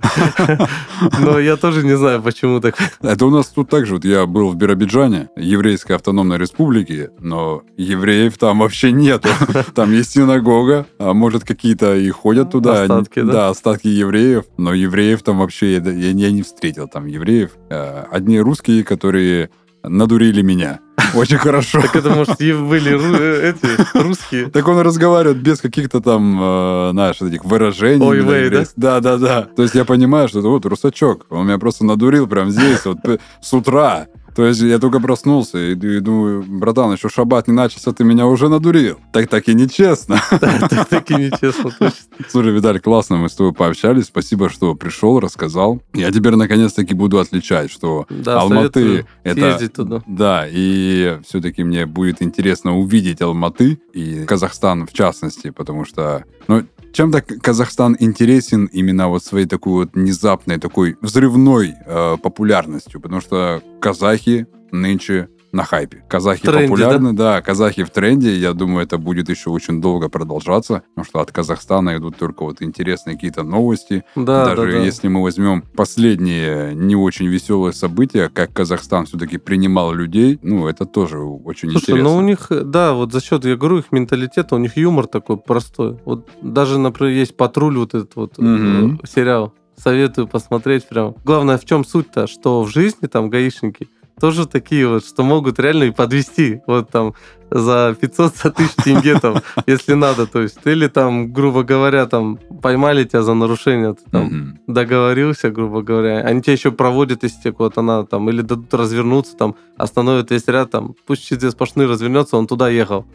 Но 1.20 1.38
я 1.38 1.56
тоже 1.56 1.84
не 1.84 1.96
знаю, 1.96 2.22
почему 2.22 2.60
так. 2.60 2.76
Это 3.02 3.26
у 3.26 3.30
нас 3.30 3.46
тут 3.48 3.68
также. 3.68 3.94
Вот 3.94 4.04
я 4.04 4.26
был 4.26 4.50
в 4.50 4.56
Биробиджане, 4.56 5.28
еврейской 5.36 5.92
автономной 5.92 6.38
республике, 6.38 7.10
но 7.18 7.62
евреев 7.76 8.38
там 8.38 8.60
вообще 8.60 8.92
нету. 8.92 9.28
Там 9.74 9.92
есть 9.92 10.12
синагога, 10.12 10.86
а 10.98 11.12
может 11.14 11.44
какие-то 11.44 11.96
и 11.96 12.08
ходят 12.10 12.50
туда. 12.50 12.82
Остатки, 12.82 13.20
да? 13.20 13.32
Да, 13.32 13.48
остатки 13.48 13.88
евреев. 13.88 14.44
Но 14.56 14.72
евреев 14.72 15.22
там 15.22 15.38
вообще 15.38 15.74
я, 15.74 15.80
не 15.80 16.42
встретил 16.42 16.88
там 16.88 17.06
евреев. 17.06 17.50
Э, 17.70 18.04
Одни 18.10 18.38
русские, 18.40 18.84
которые 18.84 19.50
надурили 19.82 20.42
меня. 20.42 20.80
Очень 21.20 21.38
хорошо. 21.38 21.80
Так 21.80 21.96
это, 21.96 22.10
может, 22.10 22.40
и 22.40 22.52
были 22.52 22.92
э, 23.18 23.50
эти 23.52 23.98
русские. 23.98 24.50
Так 24.50 24.66
он 24.68 24.78
разговаривает 24.80 25.38
без 25.38 25.60
каких-то 25.60 26.00
там, 26.00 26.38
э, 26.42 26.90
знаешь, 26.92 27.20
этих 27.22 27.44
выражений. 27.44 28.04
Ой, 28.06 28.20
вей, 28.20 28.50
да? 28.50 28.64
Да, 28.76 29.00
да, 29.00 29.16
да. 29.18 29.42
То 29.42 29.62
есть 29.62 29.74
я 29.74 29.84
понимаю, 29.84 30.28
что 30.28 30.40
это 30.40 30.48
вот 30.48 30.64
русачок. 30.66 31.26
Он 31.30 31.46
меня 31.46 31.58
просто 31.58 31.84
надурил 31.84 32.26
прям 32.26 32.50
здесь, 32.50 32.84
вот 32.84 33.02
п- 33.02 33.18
с 33.40 33.52
утра. 33.52 34.06
То 34.34 34.46
есть 34.46 34.60
я 34.60 34.78
только 34.78 35.00
проснулся 35.00 35.58
и, 35.58 35.72
и 35.72 36.00
думаю, 36.00 36.44
братан, 36.46 36.92
еще 36.92 37.08
шаббат 37.08 37.48
не 37.48 37.54
начался, 37.54 37.92
ты 37.92 38.04
меня 38.04 38.26
уже 38.26 38.48
надурил. 38.48 38.98
Так 39.12 39.28
так 39.28 39.48
и 39.48 39.54
нечестно. 39.54 40.20
Так 40.44 40.88
таки 40.88 41.14
нечестно, 41.14 41.70
точно. 41.70 41.90
Слушай, 42.28 42.52
Виталий, 42.52 42.80
классно 42.80 43.16
мы 43.16 43.28
с 43.28 43.34
тобой 43.34 43.52
пообщались. 43.52 44.06
Спасибо, 44.06 44.50
что 44.50 44.74
пришел, 44.74 45.20
рассказал. 45.20 45.80
Я 45.94 46.10
теперь 46.10 46.34
наконец-таки 46.34 46.94
буду 46.94 47.18
отличать, 47.18 47.70
что 47.70 48.06
Алматы 48.26 49.06
это... 49.22 50.02
Да, 50.06 50.46
и 50.48 51.18
все-таки 51.26 51.64
мне 51.64 51.86
будет 51.86 52.22
интересно 52.22 52.76
увидеть 52.76 53.22
Алматы 53.22 53.78
и 53.92 54.24
Казахстан 54.24 54.86
в 54.86 54.92
частности, 54.92 55.50
потому 55.50 55.84
что, 55.84 56.24
ну, 56.48 56.64
чем-то 56.94 57.20
К- 57.22 57.40
Казахстан 57.42 57.96
интересен 57.98 58.66
именно 58.66 59.08
вот 59.08 59.22
своей 59.22 59.46
такой 59.46 59.72
вот 59.72 59.94
внезапной, 59.94 60.58
такой 60.58 60.96
взрывной 61.00 61.74
э, 61.84 62.16
популярностью, 62.22 63.00
потому 63.00 63.20
что 63.20 63.62
казахи 63.80 64.46
нынче 64.70 65.28
на 65.54 65.64
хайпе. 65.64 66.02
Казахи 66.08 66.42
тренде, 66.42 66.68
популярны, 66.68 67.12
да? 67.12 67.40
казахи 67.40 67.84
в 67.84 67.90
тренде. 67.90 68.34
Я 68.36 68.52
думаю, 68.52 68.84
это 68.84 68.98
будет 68.98 69.28
еще 69.28 69.50
очень 69.50 69.80
долго 69.80 70.08
продолжаться, 70.08 70.82
потому 70.90 71.04
что 71.04 71.20
от 71.20 71.30
Казахстана 71.32 71.96
идут 71.96 72.16
только 72.16 72.42
вот 72.42 72.60
интересные 72.60 73.14
какие-то 73.14 73.44
новости, 73.44 74.04
Да, 74.16 74.46
да, 74.46 74.56
даже 74.56 74.72
да. 74.72 74.78
если 74.78 75.08
мы 75.08 75.22
возьмем 75.22 75.62
последние 75.76 76.74
не 76.74 76.96
очень 76.96 77.26
веселые 77.26 77.72
события, 77.72 78.28
как 78.28 78.52
Казахстан 78.52 79.06
все-таки 79.06 79.38
принимал 79.38 79.92
людей, 79.92 80.38
ну, 80.42 80.66
это 80.66 80.84
тоже 80.84 81.18
очень 81.18 81.70
Слушай, 81.70 81.84
интересно. 81.84 82.04
ну 82.10 82.16
у 82.16 82.20
них, 82.20 82.48
да, 82.50 82.92
вот 82.92 83.12
за 83.12 83.22
счет, 83.22 83.44
я 83.44 83.56
говорю, 83.56 83.78
их 83.78 83.92
менталитета, 83.92 84.56
у 84.56 84.58
них 84.58 84.76
юмор 84.76 85.06
такой 85.06 85.36
простой. 85.36 85.98
Вот 86.04 86.28
даже, 86.42 86.78
например, 86.78 87.14
есть 87.14 87.36
«Патруль», 87.36 87.78
вот 87.78 87.94
этот 87.94 88.16
вот 88.16 88.34
э, 88.38 88.96
сериал. 89.06 89.54
Советую 89.76 90.28
посмотреть 90.28 90.88
прям. 90.88 91.14
Главное, 91.24 91.58
в 91.58 91.64
чем 91.64 91.84
суть-то, 91.84 92.26
что 92.26 92.62
в 92.62 92.68
жизни 92.68 93.06
там 93.06 93.28
гаишники 93.28 93.88
тоже 94.24 94.46
такие 94.46 94.88
вот, 94.88 95.04
что 95.04 95.22
могут 95.22 95.58
реально 95.58 95.84
и 95.84 95.90
подвести. 95.90 96.62
Вот 96.66 96.88
там 96.88 97.12
за 97.50 97.96
500 98.00 98.36
за 98.36 98.50
тысяч 98.50 98.74
тенге 98.84 99.18
там, 99.20 99.36
если 99.66 99.94
надо. 99.94 100.26
То 100.26 100.40
есть, 100.40 100.58
или 100.64 100.86
там, 100.88 101.32
грубо 101.32 101.62
говоря, 101.62 102.06
там 102.06 102.38
поймали 102.62 103.04
тебя 103.04 103.22
за 103.22 103.34
нарушение, 103.34 103.94
ты 103.94 104.02
там 104.10 104.24
Мгм. 104.24 104.58
договорился, 104.66 105.50
грубо 105.50 105.82
говоря. 105.82 106.18
Они 106.20 106.42
тебя 106.42 106.54
еще 106.54 106.70
проводят, 106.72 107.22
если 107.22 107.40
тебе 107.40 107.52
куда-то 107.52 107.82
надо, 107.82 108.06
там, 108.06 108.28
или 108.30 108.40
дадут 108.42 108.72
развернуться, 108.74 109.36
там, 109.36 109.54
остановят 109.76 110.30
весь 110.30 110.46
ряд, 110.48 110.70
там, 110.70 110.94
пусть 111.06 111.26
через 111.26 111.52
сплошные 111.52 111.86
развернется, 111.88 112.36
он 112.36 112.46
туда 112.46 112.68
ехал. 112.68 113.04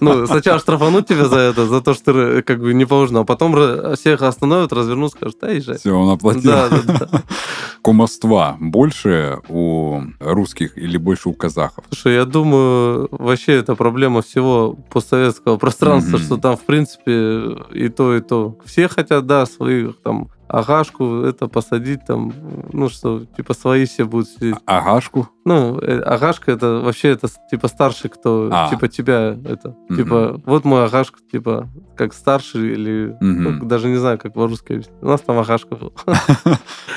Ну, 0.00 0.26
сначала 0.26 0.58
штрафанут 0.58 1.06
тебя 1.06 1.26
за 1.26 1.38
это, 1.38 1.66
за 1.66 1.80
то, 1.80 1.94
что 1.94 2.12
ты 2.12 2.42
как 2.42 2.60
бы 2.60 2.74
не 2.74 2.84
положено, 2.84 3.20
а 3.20 3.24
потом 3.24 3.54
всех 3.96 4.22
остановят, 4.22 4.72
развернут, 4.72 5.12
скажут, 5.12 5.38
да, 5.40 5.50
езжай. 5.50 5.78
Все, 5.78 5.92
он 5.92 6.10
оплатил. 6.10 6.42
Да, 6.50 6.68
да, 6.68 6.82
да. 6.86 7.22
Кумовства 7.82 8.56
больше 8.60 9.38
у 9.48 10.00
русских 10.18 10.76
или 10.76 10.96
больше 10.96 11.28
у 11.28 11.32
казахов? 11.34 11.84
Слушай, 11.90 12.14
я 12.14 12.24
думаю, 12.24 13.08
вообще 13.36 13.52
это 13.56 13.74
проблема 13.76 14.22
всего 14.22 14.76
постсоветского 14.90 15.58
пространства, 15.58 16.16
Мгм. 16.16 16.24
что 16.24 16.36
там, 16.38 16.56
в 16.56 16.62
принципе, 16.64 17.56
и 17.72 17.88
то, 17.90 18.16
и 18.16 18.20
то. 18.22 18.56
Все 18.64 18.88
хотят, 18.88 19.26
да, 19.26 19.44
своих 19.44 20.00
там 20.02 20.28
агашку 20.48 21.22
это 21.22 21.48
посадить 21.48 22.00
там, 22.06 22.32
ну 22.72 22.88
что, 22.88 23.24
типа 23.36 23.54
свои 23.54 23.84
все 23.86 24.04
будут 24.04 24.28
сидеть. 24.28 24.56
Агашку? 24.66 25.28
Ну, 25.44 25.78
э, 25.78 26.00
агашка 26.00 26.50
это 26.52 26.80
вообще 26.80 27.10
это 27.10 27.28
типа 27.50 27.68
старший, 27.68 28.10
кто 28.10 28.48
А. 28.50 28.68
типа 28.68 28.88
тебя 28.88 29.36
это. 29.44 29.76
Мгм. 29.88 29.96
Типа, 29.96 30.40
вот 30.44 30.64
мой 30.64 30.84
агашка, 30.84 31.18
типа, 31.30 31.68
как 31.96 32.14
старший 32.14 32.72
или 32.72 33.16
Мгм. 33.20 33.42
ну, 33.60 33.64
даже 33.64 33.88
не 33.88 33.96
знаю, 33.96 34.18
как 34.18 34.32
по-русски. 34.34 34.72
объяснить. 34.72 34.96
У 35.02 35.06
нас 35.06 35.20
там 35.20 35.38
агашка 35.38 35.76
был. 35.76 35.92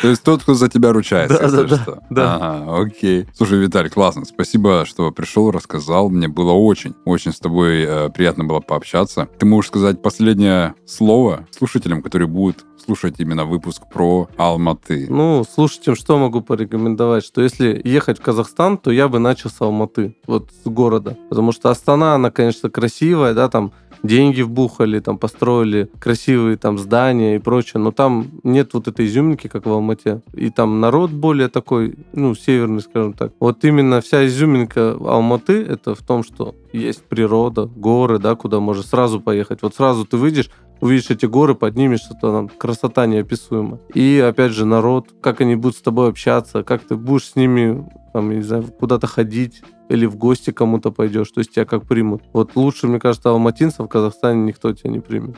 То 0.02 0.08
есть 0.08 0.24
тот, 0.24 0.42
кто 0.44 0.54
за 0.56 0.68
тебя 0.70 0.92
ручается, 0.94 1.38
Да, 1.40 1.64
да, 1.64 1.64
да, 1.86 1.98
да. 2.10 2.36
Ага, 2.36 2.82
окей. 2.86 3.28
Слушай, 3.36 3.60
Виталий, 3.60 3.90
классно. 3.90 4.26
Спасибо, 4.26 4.84
что 4.86 5.12
пришел, 5.12 5.52
рассказал. 5.52 6.10
Мне 6.10 6.28
было 6.28 6.52
очень, 6.54 6.96
очень 7.06 7.34
с 7.34 7.40
тобой 7.40 7.84
э, 7.84 8.10
приятно 8.10 8.46
было 8.46 8.62
пообщаться. 8.62 9.28
Ты 9.38 9.46
можешь 9.46 9.70
сказать 9.70 10.02
последнее 10.02 10.74
слово 10.88 11.48
слушателям, 11.52 12.02
которые 12.02 12.28
будут 12.28 12.66
слушать 12.84 13.16
именно 13.20 13.39
выпуск 13.46 13.84
про 13.92 14.28
Алматы. 14.38 15.08
Ну, 15.10 15.44
слушайте, 15.50 15.96
что 15.96 16.18
могу 16.18 16.42
порекомендовать? 16.42 17.26
Что 17.26 17.42
если 17.42 17.82
ехать 17.84 18.20
в 18.20 18.22
Казахстан, 18.22 18.78
то 18.78 18.92
я 18.92 19.08
бы 19.08 19.20
начал 19.20 19.50
с 19.50 19.62
Алматы, 19.62 20.16
вот 20.28 20.50
с 20.64 20.70
города. 20.70 21.18
Потому 21.30 21.52
что 21.52 21.70
Астана, 21.70 22.16
она, 22.16 22.32
конечно, 22.32 22.70
красивая, 22.70 23.34
да, 23.34 23.50
там 23.50 23.72
деньги 24.04 24.42
вбухали, 24.42 25.00
там 25.00 25.18
построили 25.18 25.90
красивые 26.00 26.58
там 26.58 26.78
здания 26.78 27.36
и 27.36 27.40
прочее, 27.40 27.82
но 27.82 27.92
там 27.92 28.28
нет 28.44 28.74
вот 28.74 28.88
этой 28.88 29.06
изюминки, 29.06 29.48
как 29.48 29.66
в 29.66 29.72
Алмате. 29.72 30.22
И 30.34 30.50
там 30.50 30.80
народ 30.80 31.12
более 31.12 31.50
такой, 31.50 31.96
ну, 32.14 32.36
северный, 32.36 32.82
скажем 32.82 33.14
так. 33.14 33.34
Вот 33.40 33.64
именно 33.64 34.02
вся 34.02 34.26
изюминка 34.26 34.92
Алматы, 34.92 35.62
это 35.64 35.96
в 35.96 36.02
том, 36.02 36.24
что 36.24 36.56
есть 36.72 37.04
природа, 37.04 37.66
горы, 37.66 38.20
да, 38.20 38.36
куда 38.36 38.60
можно 38.60 38.84
сразу 38.84 39.20
поехать. 39.20 39.62
Вот 39.62 39.76
сразу 39.76 40.06
ты 40.06 40.18
выйдешь, 40.18 40.50
увидишь 40.82 41.10
эти 41.10 41.26
горы, 41.26 41.56
поднимешься, 41.56 42.14
то 42.20 42.32
там 42.32 42.50
красота 42.50 43.06
неописуема. 43.06 43.80
И 43.94 44.20
опять 44.20 44.52
же 44.52 44.66
народ, 44.66 45.10
как 45.22 45.42
они 45.42 45.56
будут 45.56 45.78
с 45.78 45.82
тобой 45.82 46.10
общаться, 46.10 46.64
как 46.64 46.84
ты 46.84 46.96
будешь 46.96 47.26
с 47.26 47.36
ними, 47.36 47.90
там, 48.14 48.30
не 48.32 48.42
знаю, 48.42 48.64
куда-то 48.64 49.08
ходить 49.08 49.62
или 49.90 50.06
в 50.06 50.16
гости 50.16 50.52
кому-то 50.52 50.92
пойдешь, 50.92 51.32
то 51.32 51.40
есть 51.40 51.52
тебя 51.52 51.66
как 51.66 51.88
примут. 51.88 52.24
Вот 52.32 52.56
лучше, 52.56 52.88
мне 52.88 53.00
кажется, 53.00 53.30
алматинцев 53.30 53.86
в 53.86 53.90
Казахстане 53.90 54.44
никто 54.44 54.72
тебя 54.72 54.92
не 54.92 55.00
примет. 55.00 55.38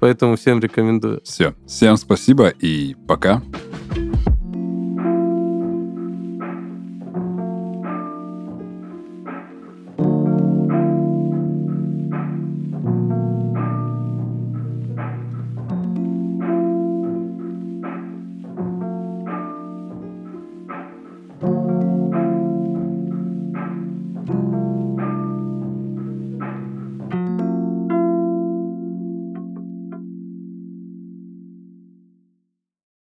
Поэтому 0.00 0.36
всем 0.36 0.60
рекомендую. 0.60 1.20
Все. 1.24 1.54
Всем 1.66 1.96
спасибо 1.96 2.48
и 2.48 2.94
пока. 3.06 3.42